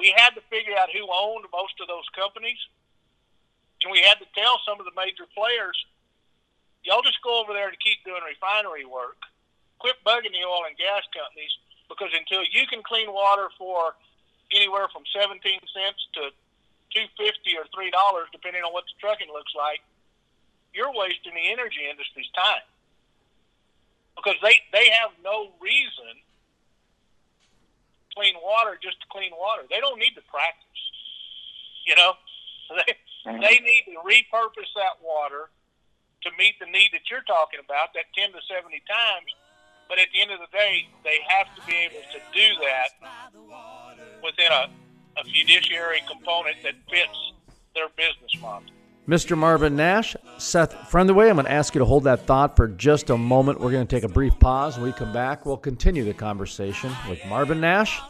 We 0.00 0.12
had 0.16 0.34
to 0.36 0.42
figure 0.48 0.76
out 0.76 0.92
who 0.92 1.04
owned 1.08 1.44
most 1.52 1.76
of 1.80 1.88
those 1.88 2.08
companies, 2.16 2.58
and 3.84 3.92
we 3.92 4.00
had 4.00 4.18
to 4.20 4.28
tell 4.32 4.60
some 4.64 4.80
of 4.80 4.84
the 4.88 4.96
major 4.96 5.28
players 5.36 5.76
y'all 6.86 7.02
just 7.02 7.18
go 7.20 7.42
over 7.42 7.52
there 7.52 7.68
to 7.68 7.76
keep 7.82 7.98
doing 8.06 8.22
refinery 8.22 8.86
work. 8.86 9.18
Quit 9.82 9.98
bugging 10.06 10.32
the 10.32 10.46
oil 10.46 10.64
and 10.64 10.78
gas 10.78 11.02
companies 11.10 11.50
because 11.90 12.14
until 12.14 12.46
you 12.54 12.64
can 12.70 12.80
clean 12.86 13.10
water 13.10 13.50
for 13.58 13.98
anywhere 14.54 14.86
from 14.94 15.02
17 15.10 15.42
cents 15.42 16.00
to 16.14 16.30
250 16.94 17.58
or 17.58 17.66
$3 17.74 17.90
depending 18.30 18.62
on 18.62 18.72
what 18.72 18.86
the 18.86 18.94
trucking 19.02 19.28
looks 19.28 19.52
like, 19.58 19.82
you're 20.72 20.94
wasting 20.94 21.34
the 21.34 21.50
energy 21.50 21.84
industry's 21.90 22.30
time. 22.32 22.62
Because 24.16 24.36
they, 24.42 24.58
they 24.72 24.88
have 24.90 25.12
no 25.22 25.52
reason 25.60 26.16
clean 28.16 28.34
water 28.42 28.80
just 28.80 28.98
to 29.00 29.06
clean 29.12 29.30
water. 29.36 29.62
They 29.68 29.78
don't 29.78 30.00
need 30.00 30.16
to 30.16 30.24
practice. 30.32 30.82
You 31.86 31.94
know? 31.96 32.12
They, 33.26 33.42
they 33.42 33.58
need 33.58 33.90
to 33.90 33.98
repurpose 34.06 34.70
that 34.78 35.02
water 35.02 35.50
to 36.22 36.30
meet 36.38 36.58
the 36.60 36.66
need 36.66 36.90
that 36.94 37.10
you're 37.10 37.26
talking 37.26 37.58
about, 37.58 37.90
that 37.94 38.06
10 38.14 38.30
to 38.30 38.38
70 38.46 38.82
times. 38.86 39.30
But 39.88 39.98
at 39.98 40.06
the 40.14 40.22
end 40.22 40.30
of 40.30 40.38
the 40.38 40.50
day, 40.50 40.86
they 41.02 41.18
have 41.26 41.50
to 41.54 41.60
be 41.66 41.74
able 41.90 42.06
to 42.14 42.20
do 42.30 42.46
that 42.62 42.94
within 44.22 44.50
a, 44.50 44.70
a 45.18 45.24
fiduciary 45.24 46.02
component 46.06 46.62
that 46.62 46.74
fits 46.90 47.18
their 47.74 47.88
business 47.98 48.34
model. 48.40 48.70
Mr. 49.08 49.38
Marvin 49.38 49.76
Nash, 49.76 50.16
Seth 50.36 50.90
Frentheway, 50.90 51.28
I'm 51.28 51.36
going 51.36 51.46
to 51.46 51.52
ask 51.52 51.76
you 51.76 51.78
to 51.78 51.84
hold 51.84 52.04
that 52.04 52.26
thought 52.26 52.56
for 52.56 52.66
just 52.66 53.08
a 53.08 53.16
moment. 53.16 53.60
We're 53.60 53.70
going 53.70 53.86
to 53.86 53.96
take 53.96 54.02
a 54.02 54.12
brief 54.12 54.36
pause. 54.40 54.76
When 54.76 54.86
we 54.86 54.92
come 54.92 55.12
back, 55.12 55.46
we'll 55.46 55.56
continue 55.56 56.02
the 56.04 56.12
conversation 56.12 56.90
with 57.08 57.24
Marvin 57.26 57.60
Nash 57.60 58.00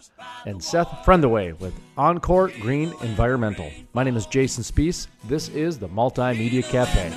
and 0.46 0.62
Seth 0.64 1.04
Frentheway 1.04 1.52
with 1.52 1.74
Encore 1.98 2.48
Green 2.60 2.94
Environmental. 3.02 3.70
My 3.92 4.04
name 4.04 4.16
is 4.16 4.24
Jason 4.24 4.64
Spiess. 4.64 5.06
This 5.24 5.50
is 5.50 5.78
the 5.78 5.88
Multimedia 5.88 6.64
Cafe. 6.64 7.12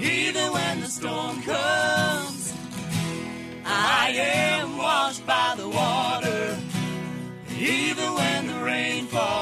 Even 0.00 0.52
when 0.52 0.80
the 0.80 0.86
storm 0.86 1.42
comes, 1.42 2.54
I 3.64 4.10
am 4.16 4.76
washed 4.76 5.24
by 5.24 5.54
the 5.56 5.68
water. 5.68 6.58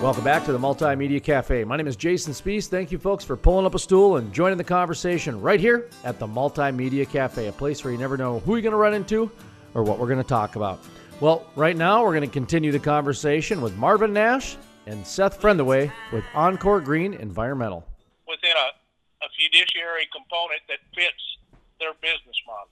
Welcome 0.00 0.24
back 0.24 0.46
to 0.46 0.52
the 0.52 0.58
Multimedia 0.58 1.22
Cafe. 1.22 1.62
My 1.64 1.76
name 1.76 1.86
is 1.86 1.94
Jason 1.94 2.32
Spiess. 2.32 2.68
Thank 2.68 2.90
you, 2.90 2.96
folks, 2.96 3.22
for 3.22 3.36
pulling 3.36 3.66
up 3.66 3.74
a 3.74 3.78
stool 3.78 4.16
and 4.16 4.32
joining 4.32 4.56
the 4.56 4.64
conversation 4.64 5.42
right 5.42 5.60
here 5.60 5.90
at 6.04 6.18
the 6.18 6.26
Multimedia 6.26 7.06
Cafe, 7.06 7.48
a 7.48 7.52
place 7.52 7.84
where 7.84 7.92
you 7.92 7.98
never 7.98 8.16
know 8.16 8.38
who 8.38 8.54
you're 8.54 8.62
going 8.62 8.72
to 8.72 8.78
run 8.78 8.94
into 8.94 9.30
or 9.74 9.82
what 9.82 9.98
we're 9.98 10.06
going 10.06 10.16
to 10.16 10.24
talk 10.24 10.56
about. 10.56 10.82
Well, 11.20 11.44
right 11.54 11.76
now, 11.76 12.02
we're 12.02 12.14
going 12.14 12.26
to 12.26 12.32
continue 12.32 12.72
the 12.72 12.78
conversation 12.78 13.60
with 13.60 13.76
Marvin 13.76 14.14
Nash 14.14 14.56
and 14.86 15.06
Seth 15.06 15.38
Frentheway 15.38 15.92
with 16.14 16.24
Encore 16.34 16.80
Green 16.80 17.12
Environmental. 17.12 17.86
Within 18.26 18.52
a, 18.52 19.26
a 19.26 19.28
fiduciary 19.38 20.08
component 20.16 20.62
that 20.68 20.78
fits 20.94 21.36
their 21.78 21.92
business 22.00 22.40
model. 22.46 22.70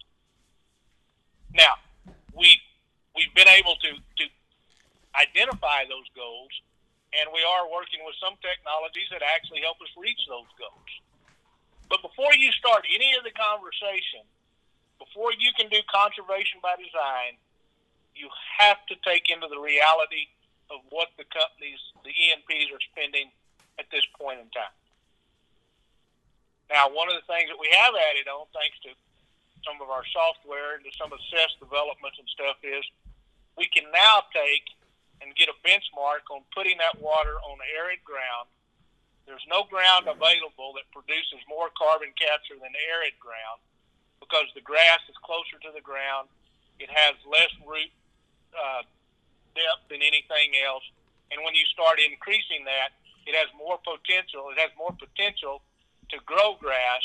Now, 1.53 1.75
we, 2.35 2.57
we've 3.15 3.35
been 3.35 3.49
able 3.49 3.75
to, 3.83 3.91
to 3.91 4.25
identify 5.21 5.85
those 5.91 6.09
goals 6.17 6.49
and 7.17 7.33
we 7.33 7.41
are 7.41 7.71
working 7.71 8.05
with 8.05 8.17
some 8.21 8.37
technologies 8.45 9.09
that 9.09 9.25
actually 9.25 9.65
help 9.65 9.81
us 9.81 9.93
reach 9.97 10.21
those 10.29 10.49
goals. 10.61 10.93
But 11.89 12.05
before 12.05 12.37
you 12.37 12.53
start 12.53 12.85
any 12.85 13.17
of 13.17 13.25
the 13.25 13.33
conversation, 13.33 14.29
before 15.01 15.33
you 15.33 15.57
can 15.57 15.73
do 15.73 15.81
conservation 15.89 16.61
by 16.61 16.77
design, 16.77 17.41
you 18.13 18.29
have 18.61 18.83
to 18.93 18.95
take 19.07 19.31
into 19.33 19.49
the 19.49 19.57
reality 19.57 20.29
of 20.69 20.85
what 20.93 21.09
the 21.17 21.25
companies, 21.33 21.81
the 22.05 22.13
E&Ps, 22.13 22.69
are 22.75 22.85
spending 22.93 23.33
at 23.81 23.89
this 23.89 24.05
point 24.21 24.43
in 24.43 24.49
time. 24.53 24.75
Now, 26.69 26.93
one 26.93 27.09
of 27.09 27.17
the 27.17 27.25
things 27.25 27.49
that 27.49 27.57
we 27.57 27.73
have 27.73 27.97
added 27.97 28.29
on, 28.29 28.45
thanks 28.53 28.77
to 28.85 28.93
some 29.65 29.81
of 29.81 29.89
our 29.89 30.05
software 30.13 30.77
and 30.77 30.85
to 30.85 30.93
some 31.01 31.09
of 31.09 31.17
the 31.17 31.29
CES 31.33 31.57
developments 31.57 32.21
and 32.21 32.29
stuff, 32.29 32.61
is 32.61 32.85
we 33.57 33.65
can 33.73 33.89
now 33.89 34.29
take 34.37 34.69
and 35.21 35.35
get 35.35 35.51
a 35.51 35.57
benchmark 35.67 36.27
on 36.31 36.47
putting 36.55 36.79
that 36.79 36.99
water 37.03 37.37
on 37.47 37.59
arid 37.75 38.03
ground. 38.07 38.47
There's 39.27 39.45
no 39.51 39.69
ground 39.69 40.09
available 40.09 40.73
that 40.81 40.89
produces 40.89 41.45
more 41.45 41.69
carbon 41.77 42.17
capture 42.17 42.57
than 42.57 42.73
arid 42.89 43.19
ground 43.21 43.61
because 44.23 44.49
the 44.57 44.65
grass 44.65 45.05
is 45.11 45.17
closer 45.21 45.61
to 45.61 45.71
the 45.75 45.85
ground. 45.85 46.33
It 46.81 46.89
has 46.89 47.19
less 47.29 47.53
root 47.67 47.93
uh, 48.57 48.83
depth 49.53 49.91
than 49.93 50.01
anything 50.01 50.57
else. 50.65 50.87
And 51.29 51.45
when 51.45 51.53
you 51.53 51.67
start 51.69 52.01
increasing 52.01 52.65
that, 52.65 52.97
it 53.29 53.37
has 53.37 53.53
more 53.53 53.77
potential. 53.85 54.49
It 54.49 54.57
has 54.57 54.73
more 54.81 54.97
potential 54.97 55.61
to 56.09 56.17
grow 56.25 56.57
grass 56.57 57.05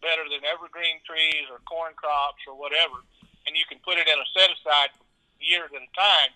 better 0.00 0.24
than 0.24 0.46
evergreen 0.48 1.04
trees 1.04 1.44
or 1.52 1.60
corn 1.68 1.92
crops 1.92 2.40
or 2.48 2.56
whatever. 2.56 3.04
And 3.44 3.52
you 3.52 3.68
can 3.68 3.76
put 3.84 4.00
it 4.00 4.08
in 4.08 4.16
a 4.16 4.28
set 4.32 4.48
aside 4.48 4.96
years 5.36 5.68
at 5.68 5.84
a 5.84 5.92
time 5.92 6.32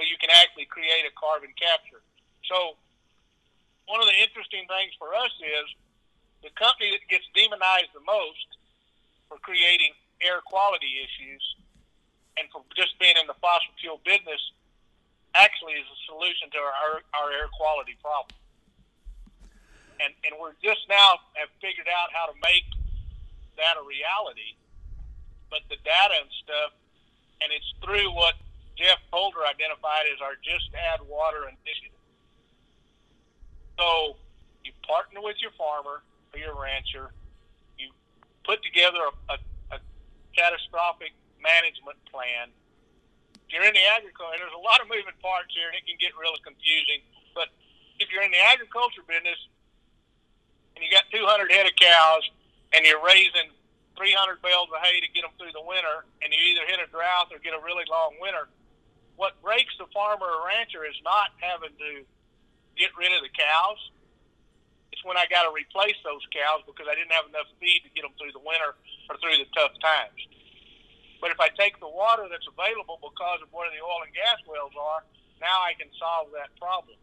so 0.00 0.08
you 0.08 0.16
can 0.16 0.32
actually 0.32 0.64
create 0.64 1.04
a 1.04 1.12
carbon 1.12 1.52
capture. 1.60 2.00
So 2.48 2.80
one 3.84 4.00
of 4.00 4.08
the 4.08 4.16
interesting 4.16 4.64
things 4.64 4.96
for 4.96 5.12
us 5.12 5.28
is 5.44 5.68
the 6.40 6.48
company 6.56 6.96
that 6.96 7.04
gets 7.12 7.28
demonized 7.36 7.92
the 7.92 8.00
most 8.08 8.48
for 9.28 9.36
creating 9.44 9.92
air 10.24 10.40
quality 10.40 11.04
issues 11.04 11.44
and 12.40 12.48
for 12.48 12.64
just 12.72 12.96
being 12.96 13.12
in 13.20 13.28
the 13.28 13.36
fossil 13.44 13.68
fuel 13.76 14.00
business 14.00 14.40
actually 15.36 15.76
is 15.76 15.84
a 15.84 15.98
solution 16.08 16.48
to 16.48 16.56
our, 16.56 17.04
our 17.12 17.28
air 17.36 17.52
quality 17.52 17.92
problem. 18.00 18.32
And, 20.00 20.16
and 20.24 20.32
we're 20.40 20.56
just 20.64 20.80
now 20.88 21.20
have 21.36 21.52
figured 21.60 21.92
out 21.92 22.08
how 22.16 22.24
to 22.32 22.36
make 22.40 22.64
that 23.60 23.76
a 23.76 23.84
reality. 23.84 24.56
But 25.52 25.60
the 25.68 25.76
data 25.84 26.24
and 26.24 26.32
stuff, 26.40 26.72
and 27.44 27.52
it's 27.52 27.68
through 27.84 28.08
what 28.16 28.40
Jeff 28.80 28.96
Polder 29.12 29.44
identified 29.44 30.08
as 30.08 30.24
our 30.24 30.40
Just 30.40 30.72
Add 30.72 31.04
Water 31.04 31.44
initiative. 31.44 32.00
So 33.76 34.16
you 34.64 34.72
partner 34.88 35.20
with 35.20 35.36
your 35.44 35.52
farmer 35.60 36.00
or 36.32 36.36
your 36.40 36.56
rancher, 36.56 37.12
you 37.76 37.92
put 38.48 38.64
together 38.64 39.04
a, 39.04 39.36
a, 39.36 39.76
a 39.76 39.78
catastrophic 40.32 41.12
management 41.44 42.00
plan. 42.08 42.48
If 43.44 43.52
you're 43.52 43.68
in 43.68 43.76
the 43.76 43.84
agriculture, 43.92 44.40
there's 44.40 44.56
a 44.56 44.64
lot 44.64 44.80
of 44.80 44.88
moving 44.88 45.12
parts 45.20 45.52
here, 45.52 45.68
and 45.68 45.76
it 45.76 45.84
can 45.84 46.00
get 46.00 46.16
really 46.16 46.40
confusing. 46.40 47.04
But 47.36 47.52
if 48.00 48.08
you're 48.08 48.24
in 48.24 48.32
the 48.32 48.40
agriculture 48.48 49.04
business 49.04 49.36
and 50.72 50.80
you 50.80 50.88
got 50.88 51.04
200 51.12 51.52
head 51.52 51.68
of 51.68 51.76
cows 51.76 52.24
and 52.72 52.88
you're 52.88 53.04
raising 53.04 53.52
300 54.00 54.40
bales 54.40 54.72
of 54.72 54.80
hay 54.80 55.04
to 55.04 55.10
get 55.12 55.20
them 55.20 55.36
through 55.36 55.52
the 55.52 55.60
winter, 55.60 56.08
and 56.24 56.32
you 56.32 56.40
either 56.56 56.64
hit 56.64 56.80
a 56.80 56.88
drought 56.88 57.28
or 57.28 57.36
get 57.44 57.52
a 57.52 57.60
really 57.60 57.84
long 57.84 58.16
winter, 58.16 58.48
what 59.20 59.36
breaks 59.44 59.76
the 59.76 59.84
farmer 59.92 60.24
or 60.24 60.48
rancher 60.48 60.80
is 60.88 60.96
not 61.04 61.36
having 61.44 61.76
to 61.76 62.08
get 62.80 62.88
rid 62.96 63.12
of 63.12 63.20
the 63.20 63.28
cows. 63.28 63.76
It's 64.96 65.04
when 65.04 65.20
I 65.20 65.28
got 65.28 65.44
to 65.44 65.52
replace 65.52 66.00
those 66.00 66.24
cows 66.32 66.64
because 66.64 66.88
I 66.88 66.96
didn't 66.96 67.12
have 67.12 67.28
enough 67.28 67.44
feed 67.60 67.84
to 67.84 67.92
get 67.92 68.08
them 68.08 68.16
through 68.16 68.32
the 68.32 68.40
winter 68.40 68.72
or 69.12 69.20
through 69.20 69.36
the 69.36 69.44
tough 69.52 69.76
times. 69.84 70.16
But 71.20 71.36
if 71.36 71.38
I 71.38 71.52
take 71.52 71.76
the 71.84 71.92
water 71.92 72.32
that's 72.32 72.48
available 72.48 72.96
because 72.96 73.44
of 73.44 73.52
where 73.52 73.68
the 73.68 73.84
oil 73.84 74.00
and 74.08 74.12
gas 74.16 74.40
wells 74.48 74.72
are, 74.72 75.04
now 75.36 75.60
I 75.60 75.76
can 75.76 75.92
solve 76.00 76.32
that 76.32 76.56
problem. 76.56 76.96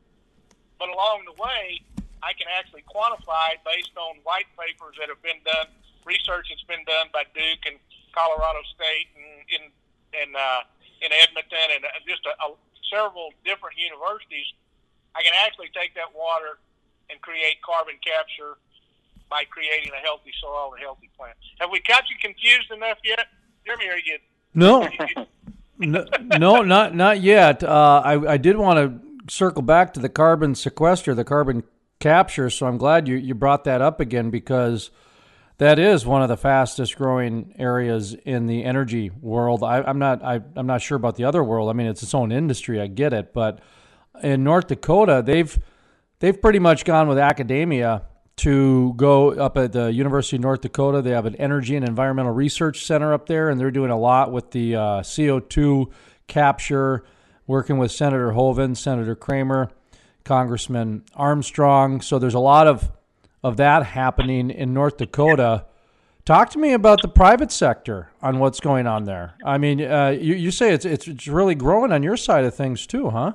But 0.82 0.90
along 0.90 1.30
the 1.30 1.38
way, 1.38 1.86
I 2.26 2.34
can 2.34 2.50
actually 2.50 2.82
quantify 2.90 3.62
based 3.62 3.94
on 3.94 4.26
white 4.26 4.50
papers 4.58 4.98
that 4.98 5.14
have 5.14 5.22
been 5.22 5.38
done, 5.46 5.70
research 6.02 6.50
that's 6.50 6.66
been 6.66 6.82
done 6.90 7.14
by 7.14 7.30
Duke 7.38 7.62
and 7.70 7.78
Colorado 8.10 8.66
State 8.74 9.14
and 9.14 9.46
in 9.54 9.64
in 10.18 10.34
uh, 10.34 10.66
in 11.02 11.12
Edmonton 11.14 11.68
and 11.76 11.86
just 12.08 12.26
a, 12.26 12.34
a, 12.44 12.56
several 12.92 13.34
different 13.46 13.78
universities. 13.78 14.48
I 15.16 15.24
can 15.24 15.34
actually 15.46 15.70
take 15.74 15.96
that 15.96 16.14
water 16.14 16.60
and 17.10 17.20
create 17.22 17.62
carbon 17.62 17.96
capture 18.04 18.58
by 19.30 19.44
creating 19.50 19.92
a 19.92 20.02
healthy 20.04 20.32
soil 20.40 20.74
and 20.74 20.82
healthy 20.82 21.10
plants. 21.18 21.40
Have 21.60 21.70
we 21.72 21.82
got 21.88 22.10
you 22.10 22.16
confused 22.22 22.72
enough 22.72 22.98
yet? 23.04 23.28
Jeremy, 23.66 23.90
are 23.90 23.98
you? 23.98 24.18
No. 24.54 24.88
no, 25.78 26.06
no, 26.38 26.62
not 26.62 26.96
not 26.96 27.22
yet. 27.22 27.64
Uh, 27.64 28.02
I 28.04 28.34
I 28.34 28.38
did 28.38 28.58
want 28.58 28.78
to 28.80 29.32
circle 29.32 29.62
back 29.62 29.94
to 29.94 30.00
the 30.00 30.10
carbon 30.10 30.56
sequester, 30.56 31.14
the 31.14 31.26
carbon 31.26 31.64
capture. 32.00 32.50
So 32.50 32.68
I'm 32.68 32.78
glad 32.78 33.08
you 33.08 33.16
you 33.16 33.36
brought 33.36 33.64
that 33.66 33.82
up 33.82 34.00
again 34.00 34.30
because 34.30 34.90
that 35.58 35.80
is 35.80 36.06
one 36.06 36.22
of 36.22 36.30
the 36.30 36.38
fastest 36.38 36.96
growing 36.98 37.54
areas 37.58 38.14
in 38.14 38.46
the 38.46 38.64
energy 38.64 39.10
world. 39.10 39.64
I, 39.64 39.90
am 39.90 39.98
not 39.98 40.24
I, 40.24 40.42
I'm 40.56 40.68
not 40.68 40.82
sure 40.82 40.96
about 40.96 41.16
the 41.16 41.24
other 41.24 41.44
world. 41.44 41.70
I 41.70 41.74
mean, 41.74 41.88
it's 41.88 42.04
its 42.04 42.14
own 42.14 42.32
industry. 42.32 42.80
I 42.80 42.88
get 42.88 43.14
it, 43.14 43.34
but 43.34 43.60
in 44.22 44.44
North 44.44 44.68
Dakota, 44.68 45.24
they've 45.26 45.58
they've 46.20 46.40
pretty 46.40 46.60
much 46.60 46.86
gone 46.86 47.08
with 47.08 47.18
academia 47.18 48.04
to 48.38 48.94
go 48.98 49.32
up 49.32 49.58
at 49.58 49.72
the 49.72 49.92
University 49.92 50.36
of 50.36 50.44
North 50.44 50.62
Dakota. 50.62 51.02
They 51.02 51.10
have 51.10 51.26
an 51.26 51.36
energy 51.38 51.76
and 51.76 51.88
environmental 51.88 52.34
research 52.34 52.86
center 52.86 53.12
up 53.14 53.26
there, 53.26 53.50
and 53.50 53.60
they're 53.60 53.72
doing 53.72 53.90
a 53.90 53.98
lot 53.98 54.32
with 54.32 54.52
the 54.52 54.76
uh, 54.76 54.82
CO2 55.02 55.92
capture, 56.28 57.04
working 57.48 57.80
with 57.80 57.92
Senator 57.92 58.34
Hoeven, 58.34 58.76
Senator 58.76 59.16
Cramer, 59.16 59.72
Congressman 60.24 61.04
Armstrong. 61.16 62.00
So 62.02 62.20
there's 62.20 62.36
a 62.36 62.40
lot 62.40 62.68
of 62.68 62.92
of 63.44 63.58
that 63.58 63.86
happening 63.86 64.50
in 64.50 64.74
North 64.74 64.98
Dakota. 64.98 65.66
Talk 66.26 66.50
to 66.52 66.60
me 66.60 66.74
about 66.74 67.02
the 67.02 67.08
private 67.08 67.52
sector 67.52 68.12
on 68.22 68.40
what's 68.40 68.60
going 68.60 68.86
on 68.88 69.06
there. 69.06 69.36
I 69.46 69.58
mean, 69.58 69.82
uh, 69.82 70.10
you, 70.10 70.36
you 70.36 70.52
say 70.52 70.74
it's, 70.74 70.84
it's 70.84 71.08
it's 71.08 71.28
really 71.28 71.56
growing 71.56 71.92
on 71.92 72.04
your 72.04 72.18
side 72.18 72.44
of 72.44 72.54
things 72.54 72.86
too, 72.86 73.10
huh? 73.10 73.32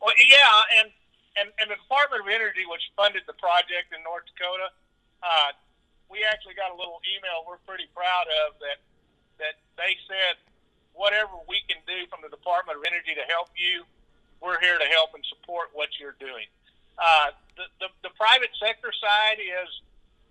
Well, 0.00 0.14
yeah, 0.16 0.80
and 0.80 0.88
and, 1.36 1.52
and 1.60 1.70
the 1.70 1.76
Department 1.76 2.22
of 2.22 2.28
Energy, 2.32 2.64
which 2.70 2.88
funded 2.96 3.22
the 3.26 3.36
project 3.36 3.92
in 3.92 4.00
North 4.02 4.24
Dakota, 4.32 4.70
uh, 5.20 5.50
we 6.08 6.24
actually 6.24 6.54
got 6.54 6.72
a 6.72 6.78
little 6.78 7.02
email 7.04 7.44
we're 7.44 7.60
pretty 7.68 7.90
proud 7.92 8.24
of 8.48 8.56
that 8.64 8.80
that 9.36 9.60
they 9.76 9.98
said 10.08 10.40
whatever 10.94 11.34
we 11.50 11.60
can 11.66 11.82
do 11.84 12.06
from 12.06 12.22
the 12.22 12.30
Department 12.30 12.78
of 12.78 12.84
Energy 12.86 13.12
to 13.18 13.26
help 13.28 13.50
you, 13.58 13.82
we're 14.40 14.60
here 14.62 14.78
to 14.78 14.88
help 14.94 15.12
and 15.12 15.26
support 15.26 15.74
what 15.74 15.90
you're 15.98 16.16
doing. 16.22 16.46
Uh, 16.98 17.34
the, 17.56 17.66
the, 17.80 17.88
the 18.06 18.12
private 18.14 18.50
sector 18.58 18.90
side 18.94 19.38
is 19.38 19.68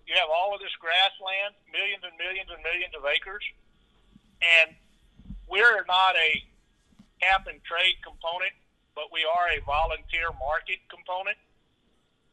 you 0.06 0.14
have 0.16 0.28
all 0.28 0.54
of 0.54 0.60
this 0.60 0.74
grassland, 0.76 1.56
millions 1.72 2.04
and 2.04 2.12
millions 2.20 2.48
and 2.52 2.60
millions 2.60 2.92
of 2.96 3.04
acres, 3.08 3.44
and 4.40 4.76
we're 5.48 5.84
not 5.88 6.16
a 6.16 6.44
cap 7.20 7.48
and 7.48 7.62
trade 7.64 7.96
component 8.04 8.52
but 8.94 9.10
we 9.10 9.26
are 9.26 9.50
a 9.52 9.60
volunteer 9.66 10.30
market 10.38 10.78
component. 10.86 11.36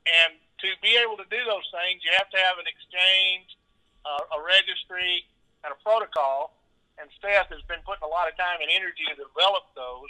And 0.05 0.37
to 0.61 0.69
be 0.81 0.97
able 0.97 1.17
to 1.17 1.27
do 1.29 1.41
those 1.45 1.65
things, 1.73 2.05
you 2.05 2.13
have 2.17 2.29
to 2.29 2.39
have 2.41 2.61
an 2.61 2.69
exchange, 2.69 3.57
uh, 4.05 4.37
a 4.37 4.39
registry, 4.41 5.25
and 5.65 5.73
a 5.73 5.79
protocol. 5.81 6.57
And 7.01 7.09
staff 7.17 7.49
has 7.49 7.61
been 7.65 7.81
putting 7.81 8.05
a 8.05 8.09
lot 8.09 8.29
of 8.29 8.37
time 8.37 8.61
and 8.61 8.69
energy 8.69 9.05
to 9.09 9.17
develop 9.17 9.73
those. 9.73 10.09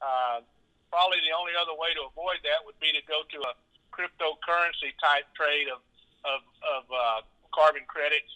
Uh, 0.00 0.40
probably 0.92 1.24
the 1.24 1.32
only 1.32 1.56
other 1.56 1.72
way 1.72 1.96
to 1.96 2.04
avoid 2.04 2.36
that 2.44 2.60
would 2.68 2.76
be 2.76 2.92
to 2.92 3.00
go 3.08 3.24
to 3.32 3.38
a 3.48 3.52
cryptocurrency 3.96 4.92
type 5.00 5.24
trade 5.32 5.72
of, 5.72 5.80
of, 6.28 6.40
of 6.60 6.82
uh, 6.92 7.18
carbon 7.56 7.88
credits 7.88 8.28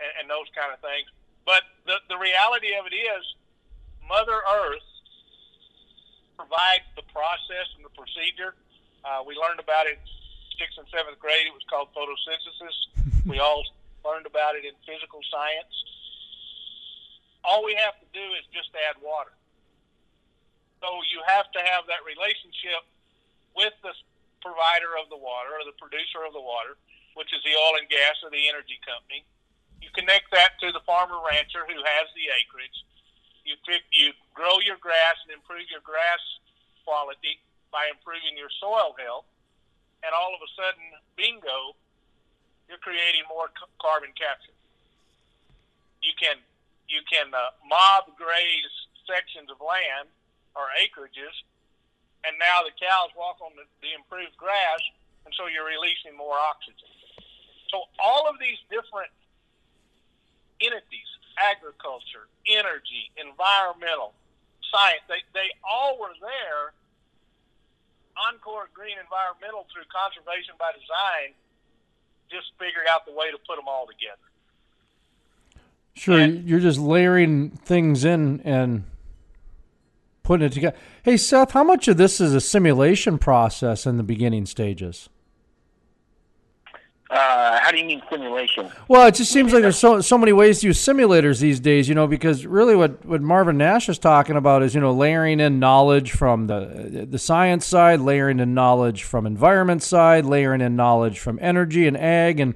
and, 0.00 0.08
and 0.16 0.24
those 0.24 0.48
kind 0.56 0.72
of 0.72 0.80
things. 0.80 1.04
But 1.44 1.68
the, 1.84 2.00
the 2.08 2.16
reality 2.16 2.72
of 2.80 2.88
it 2.88 2.96
is, 2.96 3.22
Mother 4.08 4.40
Earth 4.40 4.88
provides 6.40 6.88
the 6.96 7.04
process 7.12 7.68
and 7.76 7.84
the 7.84 7.92
procedure. 7.92 8.56
Uh, 9.04 9.20
we 9.28 9.36
learned 9.36 9.60
about 9.60 9.84
it 9.84 10.00
sixth 10.56 10.80
and 10.80 10.88
seventh 10.88 11.20
grade. 11.20 11.44
It 11.44 11.54
was 11.54 11.64
called 11.68 11.92
photosynthesis. 11.92 12.76
we 13.30 13.38
all 13.38 13.62
learned 14.00 14.24
about 14.24 14.56
it 14.56 14.64
in 14.64 14.72
physical 14.88 15.20
science. 15.28 15.72
All 17.44 17.64
we 17.64 17.76
have 17.76 18.00
to 18.00 18.08
do 18.16 18.24
is 18.34 18.44
just 18.50 18.72
add 18.88 18.96
water. 19.04 19.37
So 20.78 20.88
you 21.10 21.20
have 21.26 21.50
to 21.52 21.60
have 21.62 21.86
that 21.90 22.06
relationship 22.06 22.86
with 23.56 23.74
the 23.82 23.94
provider 24.42 24.94
of 24.94 25.10
the 25.10 25.18
water 25.18 25.58
or 25.58 25.66
the 25.66 25.74
producer 25.74 26.22
of 26.22 26.30
the 26.32 26.42
water, 26.42 26.78
which 27.18 27.34
is 27.34 27.42
the 27.42 27.54
oil 27.54 27.82
and 27.82 27.90
gas 27.90 28.22
or 28.22 28.30
the 28.30 28.46
energy 28.46 28.78
company. 28.86 29.26
You 29.82 29.90
connect 29.94 30.30
that 30.30 30.58
to 30.62 30.70
the 30.70 30.82
farmer 30.86 31.18
rancher 31.18 31.66
who 31.66 31.78
has 31.78 32.06
the 32.14 32.30
acreage 32.30 32.78
you 33.48 33.56
you 33.96 34.12
grow 34.36 34.60
your 34.60 34.76
grass 34.76 35.16
and 35.24 35.32
improve 35.32 35.64
your 35.72 35.80
grass 35.80 36.20
quality 36.84 37.40
by 37.72 37.88
improving 37.88 38.36
your 38.36 38.52
soil 38.60 38.92
health, 39.00 39.24
and 40.04 40.12
all 40.12 40.36
of 40.36 40.40
a 40.44 40.50
sudden, 40.52 40.84
bingo, 41.16 41.72
you're 42.68 42.80
creating 42.80 43.24
more 43.28 43.48
c- 43.56 43.68
carbon 43.80 44.12
capture. 44.12 44.52
You 46.04 46.12
can 46.20 46.36
you 46.92 47.00
can 47.08 47.32
uh, 47.32 47.56
mob 47.64 48.12
graze 48.20 48.76
sections 49.08 49.48
of 49.48 49.56
land 49.64 50.12
or 50.58 50.66
acreages, 50.74 51.32
and 52.26 52.34
now 52.42 52.66
the 52.66 52.74
cows 52.74 53.14
walk 53.14 53.38
on 53.38 53.54
the, 53.54 53.62
the 53.78 53.94
improved 53.94 54.34
grass, 54.34 54.82
and 55.22 55.30
so 55.38 55.46
you're 55.46 55.70
releasing 55.70 56.18
more 56.18 56.34
oxygen. 56.34 56.90
So 57.70 57.86
all 58.02 58.26
of 58.26 58.42
these 58.42 58.58
different 58.66 59.14
entities 60.58 61.06
agriculture, 61.38 62.26
energy, 62.50 63.10
environmental, 63.16 64.12
science. 64.70 65.02
They, 65.08 65.22
they 65.34 65.48
all 65.62 65.98
were 65.98 66.14
there. 66.20 66.74
Encore 68.18 68.68
Green 68.74 68.98
Environmental, 68.98 69.66
through 69.72 69.86
conservation 69.86 70.54
by 70.58 70.74
design, 70.74 71.38
just 72.30 72.50
figured 72.58 72.90
out 72.90 73.06
the 73.06 73.12
way 73.12 73.30
to 73.30 73.38
put 73.46 73.56
them 73.56 73.68
all 73.68 73.86
together. 73.86 74.26
Sure, 75.94 76.18
and, 76.18 76.48
you're 76.48 76.60
just 76.60 76.78
layering 76.78 77.50
things 77.50 78.04
in 78.04 78.40
and 78.42 78.84
putting 80.28 80.46
it 80.46 80.52
together. 80.52 80.76
Hey, 81.02 81.16
Seth, 81.16 81.52
how 81.52 81.64
much 81.64 81.88
of 81.88 81.96
this 81.96 82.20
is 82.20 82.34
a 82.34 82.40
simulation 82.40 83.16
process 83.16 83.86
in 83.86 83.96
the 83.96 84.02
beginning 84.02 84.44
stages? 84.44 85.08
Uh, 87.08 87.58
how 87.58 87.70
do 87.70 87.78
you 87.78 87.86
mean 87.86 88.02
simulation? 88.10 88.70
Well, 88.88 89.06
it 89.06 89.14
just 89.14 89.32
seems 89.32 89.54
like 89.54 89.62
there's 89.62 89.78
so 89.78 90.02
so 90.02 90.18
many 90.18 90.34
ways 90.34 90.60
to 90.60 90.66
use 90.66 90.78
simulators 90.78 91.40
these 91.40 91.60
days, 91.60 91.88
you 91.88 91.94
know, 91.94 92.06
because 92.06 92.44
really 92.44 92.76
what, 92.76 93.02
what 93.06 93.22
Marvin 93.22 93.56
Nash 93.56 93.88
is 93.88 93.98
talking 93.98 94.36
about 94.36 94.62
is, 94.62 94.74
you 94.74 94.82
know, 94.82 94.92
layering 94.92 95.40
in 95.40 95.58
knowledge 95.58 96.12
from 96.12 96.46
the 96.46 97.06
the 97.08 97.18
science 97.18 97.64
side, 97.64 98.00
layering 98.00 98.38
in 98.38 98.52
knowledge 98.52 99.04
from 99.04 99.24
environment 99.26 99.82
side, 99.82 100.26
layering 100.26 100.60
in 100.60 100.76
knowledge 100.76 101.18
from 101.18 101.38
energy 101.40 101.86
and 101.86 101.96
ag 101.96 102.38
and 102.38 102.54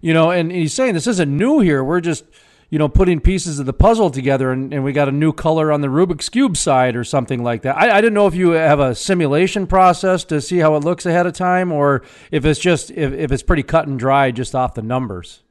you 0.00 0.14
know, 0.14 0.30
and 0.30 0.50
he's 0.50 0.72
saying 0.72 0.94
this 0.94 1.06
isn't 1.06 1.36
new 1.36 1.60
here. 1.60 1.84
We're 1.84 2.00
just 2.00 2.24
you 2.70 2.78
know, 2.78 2.88
putting 2.88 3.20
pieces 3.20 3.58
of 3.58 3.66
the 3.66 3.72
puzzle 3.72 4.10
together 4.10 4.52
and, 4.52 4.72
and 4.72 4.84
we 4.84 4.92
got 4.92 5.08
a 5.08 5.12
new 5.12 5.32
color 5.32 5.72
on 5.72 5.80
the 5.80 5.88
Rubik's 5.88 6.28
Cube 6.28 6.56
side 6.56 6.94
or 6.94 7.02
something 7.02 7.42
like 7.42 7.62
that. 7.62 7.76
I, 7.76 7.98
I 7.98 8.00
didn't 8.00 8.14
know 8.14 8.28
if 8.28 8.34
you 8.34 8.50
have 8.50 8.78
a 8.78 8.94
simulation 8.94 9.66
process 9.66 10.22
to 10.24 10.40
see 10.40 10.58
how 10.58 10.76
it 10.76 10.84
looks 10.84 11.04
ahead 11.04 11.26
of 11.26 11.32
time 11.32 11.72
or 11.72 12.02
if 12.30 12.44
it's 12.44 12.60
just, 12.60 12.92
if, 12.92 13.12
if 13.12 13.32
it's 13.32 13.42
pretty 13.42 13.64
cut 13.64 13.88
and 13.88 13.98
dry 13.98 14.30
just 14.30 14.54
off 14.54 14.74
the 14.74 14.82
numbers. 14.82 15.42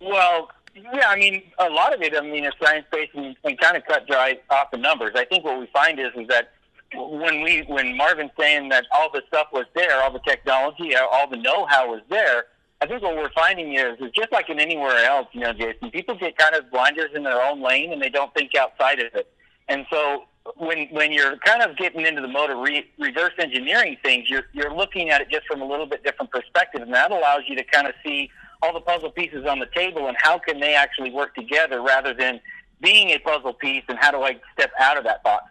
Well, 0.00 0.50
yeah, 0.74 1.08
I 1.08 1.16
mean, 1.16 1.42
a 1.58 1.68
lot 1.68 1.94
of 1.94 2.00
it, 2.00 2.16
I 2.16 2.22
mean, 2.22 2.46
is 2.46 2.54
science 2.62 2.86
based 2.90 3.14
and, 3.14 3.36
and 3.44 3.60
kind 3.60 3.76
of 3.76 3.84
cut 3.84 4.06
dry 4.06 4.38
off 4.48 4.70
the 4.70 4.78
numbers. 4.78 5.12
I 5.14 5.26
think 5.26 5.44
what 5.44 5.60
we 5.60 5.66
find 5.66 6.00
is, 6.00 6.12
is 6.16 6.26
that 6.28 6.52
when 6.94 7.42
we, 7.42 7.60
when 7.68 7.94
Marvin's 7.94 8.30
saying 8.38 8.70
that 8.70 8.86
all 8.94 9.10
the 9.12 9.22
stuff 9.28 9.48
was 9.52 9.66
there, 9.74 10.02
all 10.02 10.10
the 10.10 10.20
technology, 10.20 10.96
all 10.96 11.28
the 11.28 11.36
know 11.36 11.66
how 11.66 11.90
was 11.90 12.00
there, 12.08 12.46
I 12.82 12.86
think 12.86 13.02
what 13.02 13.14
we're 13.14 13.32
finding 13.32 13.74
is, 13.74 13.98
is 14.00 14.10
just 14.12 14.32
like 14.32 14.48
in 14.48 14.58
anywhere 14.58 15.04
else, 15.04 15.28
you 15.32 15.40
know, 15.40 15.52
Jason, 15.52 15.90
people 15.90 16.14
get 16.14 16.38
kind 16.38 16.54
of 16.54 16.70
blinders 16.70 17.10
in 17.14 17.22
their 17.22 17.42
own 17.42 17.62
lane 17.62 17.92
and 17.92 18.00
they 18.00 18.08
don't 18.08 18.32
think 18.32 18.54
outside 18.54 19.00
of 19.00 19.14
it. 19.14 19.30
And 19.68 19.84
so 19.90 20.24
when 20.56 20.88
when 20.88 21.12
you're 21.12 21.36
kind 21.38 21.62
of 21.62 21.76
getting 21.76 22.06
into 22.06 22.22
the 22.22 22.28
mode 22.28 22.50
of 22.50 22.58
re, 22.58 22.90
reverse 22.98 23.32
engineering 23.38 23.98
things, 24.02 24.30
you're 24.30 24.44
you're 24.52 24.74
looking 24.74 25.10
at 25.10 25.20
it 25.20 25.28
just 25.30 25.46
from 25.46 25.60
a 25.60 25.66
little 25.66 25.86
bit 25.86 26.02
different 26.02 26.32
perspective, 26.32 26.80
and 26.80 26.92
that 26.94 27.10
allows 27.12 27.42
you 27.46 27.54
to 27.56 27.64
kind 27.64 27.86
of 27.86 27.94
see 28.04 28.30
all 28.62 28.72
the 28.72 28.80
puzzle 28.80 29.10
pieces 29.10 29.46
on 29.46 29.58
the 29.58 29.68
table 29.74 30.08
and 30.08 30.16
how 30.20 30.38
can 30.38 30.58
they 30.60 30.74
actually 30.74 31.10
work 31.10 31.34
together 31.34 31.82
rather 31.82 32.14
than 32.14 32.40
being 32.80 33.10
a 33.10 33.18
puzzle 33.18 33.52
piece 33.52 33.84
and 33.88 33.98
how 33.98 34.10
do 34.10 34.22
I 34.22 34.36
step 34.54 34.70
out 34.78 34.96
of 34.96 35.04
that 35.04 35.22
box. 35.22 35.44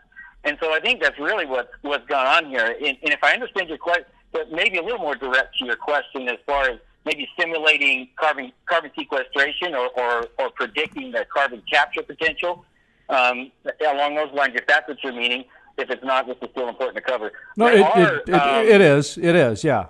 And 0.44 0.58
so 0.62 0.74
I 0.74 0.80
think 0.80 1.02
that's 1.02 1.20
really 1.20 1.46
what's 1.46 1.72
what's 1.82 2.06
gone 2.08 2.26
on 2.26 2.50
here. 2.50 2.66
And, 2.66 2.98
and 3.04 3.14
if 3.14 3.24
I 3.24 3.34
understand 3.34 3.70
your 3.70 3.78
question, 3.78 4.06
but 4.32 4.52
maybe 4.52 4.78
a 4.78 4.84
little 4.84 5.00
more 5.00 5.16
direct 5.16 5.58
to 5.60 5.66
your 5.66 5.76
question 5.76 6.28
as 6.28 6.38
far 6.46 6.70
as 6.70 6.80
maybe 7.06 7.28
simulating 7.40 8.10
carbon 8.20 8.52
carbon 8.66 8.92
sequestration 8.98 9.74
or, 9.74 9.90
or, 9.98 10.28
or 10.38 10.50
predicting 10.52 11.12
the 11.12 11.26
carbon 11.34 11.62
capture 11.72 12.04
potential 12.04 12.66
um, 13.10 13.52
along 13.88 14.16
those 14.16 14.32
lines. 14.34 14.54
If 14.56 14.68
that's 14.68 14.88
what 14.88 15.04
you're 15.04 15.14
meaning, 15.14 15.46
if 15.78 15.90
it's 15.90 16.04
not, 16.04 16.28
this 16.28 16.38
is 16.42 16.50
still 16.52 16.70
important 16.70 16.98
to 16.98 17.02
cover. 17.02 17.32
No, 17.58 17.68
it, 17.68 17.82
are, 17.82 18.16
it, 18.16 18.30
it, 18.30 18.34
um, 18.34 18.66
it 18.66 18.82
is. 18.82 19.18
It 19.18 19.36
is. 19.36 19.64
Yeah. 19.64 19.88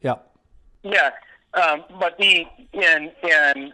Yeah. 0.00 0.16
Yeah. 0.82 1.10
Um, 1.54 1.84
but 2.00 2.16
the 2.18 2.46
in 2.72 3.10
in 3.22 3.72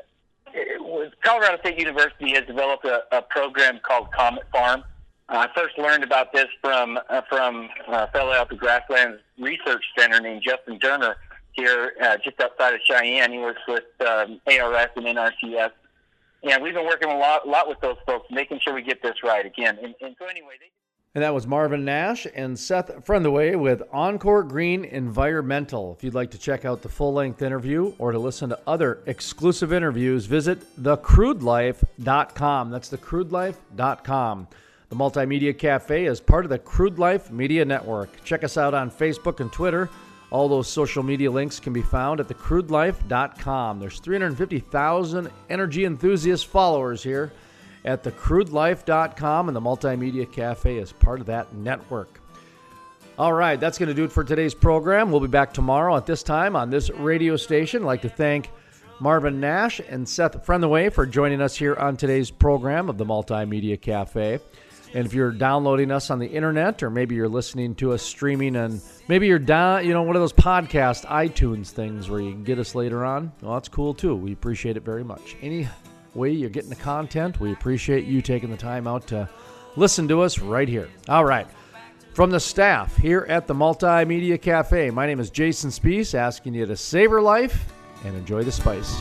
Colorado 1.23 1.59
State 1.61 1.79
University 1.79 2.35
has 2.35 2.45
developed 2.47 2.85
a, 2.85 3.03
a 3.13 3.23
program 3.23 3.81
called 3.87 4.11
Comet 4.13 4.45
Farm. 4.53 4.83
Uh, 5.29 5.47
I 5.47 5.49
first 5.55 5.79
learned 5.79 6.03
about 6.03 6.33
this 6.33 6.47
from 6.61 6.99
uh, 7.09 7.21
from 7.29 7.69
a 7.87 8.11
fellow 8.11 8.33
out 8.33 8.49
the 8.49 8.57
Grasslands 8.57 9.21
Research 9.39 9.85
Center 9.97 10.21
named 10.21 10.43
Justin 10.43 10.79
Derner 10.79 11.15
here 11.59 11.93
uh, 12.03 12.17
just 12.25 12.41
outside 12.41 12.75
of 12.75 12.81
Cheyenne. 12.85 13.33
He 13.33 13.39
works 13.39 13.61
with 13.69 13.85
um, 14.01 14.41
ARS 14.47 14.89
and 14.97 15.05
NRCS. 15.07 15.73
And 16.45 16.63
we've 16.63 16.73
been 16.75 16.87
working 16.87 17.11
a 17.11 17.19
lot, 17.19 17.49
lot 17.49 17.69
with 17.69 17.81
those 17.81 17.97
folks, 18.07 18.27
making 18.31 18.61
sure 18.61 18.73
we 18.73 18.83
get 18.83 19.03
this 19.03 19.17
right 19.25 19.45
again. 19.45 19.77
And, 19.83 19.95
and 20.01 20.15
so 20.19 20.27
anyway, 20.27 20.55
they- 20.61 20.71
and 21.15 21.25
that 21.25 21.35
was 21.35 21.47
Marvin 21.49 21.85
Nash 21.87 22.27
and 22.35 22.57
Seth 22.57 23.05
Frentheway 23.05 23.55
with 23.57 23.83
Encore 23.93 24.43
Green 24.45 24.85
Environmental. 24.85 25.95
If 25.97 26.05
you'd 26.05 26.15
like 26.15 26.31
to 26.33 26.39
check 26.39 26.65
out 26.67 26.83
the 26.83 26.89
full 26.91 27.13
length 27.15 27.43
interview 27.43 27.93
or 27.99 28.13
to 28.13 28.19
listen 28.21 28.51
to 28.51 28.59
other 28.69 29.03
exclusive 29.07 29.73
interviews, 29.73 30.27
visit 30.27 30.61
thecrudelife.com. 30.81 32.71
That's 32.71 32.91
thecrudelife.com. 32.91 34.49
The 34.91 34.97
Multimedia 34.97 35.59
Cafe 35.59 36.05
is 36.07 36.21
part 36.21 36.45
of 36.45 36.51
the 36.51 36.59
Crude 36.59 36.99
Life 36.99 37.31
Media 37.31 37.65
Network. 37.65 38.23
Check 38.23 38.45
us 38.45 38.57
out 38.57 38.75
on 38.75 38.91
Facebook 38.91 39.41
and 39.41 39.53
Twitter. 39.53 39.89
All 40.31 40.49
those 40.49 40.69
social 40.69 41.03
media 41.03 41.31
links 41.31 41.59
can 41.59 41.73
be 41.73 41.83
found 41.83 42.21
at 42.21 42.29
thecrudelife.com. 42.29 43.81
There's 43.81 44.01
350,000 44.01 45.31
energy 45.49 45.85
enthusiast 45.85 46.47
followers 46.47 47.03
here 47.03 47.33
at 47.85 48.05
thecrudelife.com, 48.05 49.49
and 49.49 49.57
the 49.57 49.61
Multimedia 49.61 50.31
Cafe 50.31 50.77
is 50.77 50.93
part 50.93 51.21
of 51.21 51.27
that 51.27 51.55
network. 51.55 52.21
All 53.19 53.33
right, 53.33 53.59
that's 53.59 53.79
going 53.79 53.89
to 53.89 53.95
do 53.95 54.05
it 54.05 54.13
for 54.13 54.23
today's 54.23 54.55
program. 54.55 55.11
We'll 55.11 55.21
be 55.21 55.27
back 55.27 55.53
tomorrow 55.53 55.97
at 55.97 56.07
this 56.07 56.23
time 56.23 56.55
on 56.55 56.71
this 56.71 56.91
radio 56.91 57.37
station. 57.37 57.83
I'd 57.83 57.87
like 57.87 58.03
to 58.03 58.09
thank 58.09 58.51
Marvin 59.01 59.41
Nash 59.41 59.81
and 59.81 60.09
Seth 60.09 60.45
Frentheway 60.45 60.91
for 60.91 61.07
joining 61.07 61.41
us 61.41 61.57
here 61.57 61.75
on 61.77 61.97
today's 61.97 62.31
program 62.31 62.89
of 62.89 62.99
the 62.99 63.05
Multimedia 63.05 63.81
Cafe. 63.81 64.39
And 64.95 65.07
if 65.07 65.13
you're 65.13 65.33
downloading 65.33 65.91
us 65.91 66.11
on 66.11 66.19
the 66.19 66.27
internet, 66.27 66.83
or 66.83 66.91
maybe 66.91 67.15
you're 67.15 67.29
listening 67.29 67.75
to 67.77 67.93
us 67.93 68.03
streaming, 68.03 68.57
and 68.57 68.81
maybe 69.07 69.27
you're 69.27 69.39
down, 69.39 69.87
you 69.87 69.93
know, 69.93 70.03
one 70.03 70.17
of 70.17 70.23
those 70.23 70.33
podcast 70.33 71.05
iTunes 71.07 71.71
things 71.71 72.09
where 72.09 72.21
you 72.21 72.33
can 72.33 72.45
get 72.45 72.59
us 72.59 72.75
later 72.75 73.05
on, 73.05 73.33
well, 73.43 73.55
that's 73.55 73.69
cool 73.69 73.93
too. 73.93 74.17
We 74.17 74.33
appreciate 74.33 74.77
it 74.77 74.85
very 74.85 75.05
much. 75.05 75.37
Any 75.43 75.69
way 76.15 76.31
you're 76.31 76.51
getting 76.51 76.71
the 76.71 76.77
content, 76.77 77.39
we 77.39 77.53
appreciate 77.53 78.07
you 78.07 78.23
taking 78.23 78.51
the 78.51 78.57
time 78.57 78.87
out 78.87 79.07
to 79.09 79.29
listen 79.77 80.09
to 80.09 80.23
us 80.23 80.39
right 80.39 80.69
here. 80.69 80.89
All 81.09 81.25
right. 81.25 81.47
From 82.15 82.31
the 82.31 82.41
staff 82.41 82.97
here 82.97 83.27
at 83.29 83.47
the 83.47 83.55
Multimedia 83.55 84.41
Cafe, 84.41 84.91
my 84.91 85.07
name 85.07 85.21
is 85.21 85.31
Jason 85.31 85.71
Spiess, 85.71 86.15
asking 86.15 86.55
you 86.55 86.67
to 86.67 86.77
savor 86.77 87.23
life 87.23 87.73
and 88.05 88.17
enjoy 88.17 88.43
the 88.43 88.51
spice. 88.51 89.01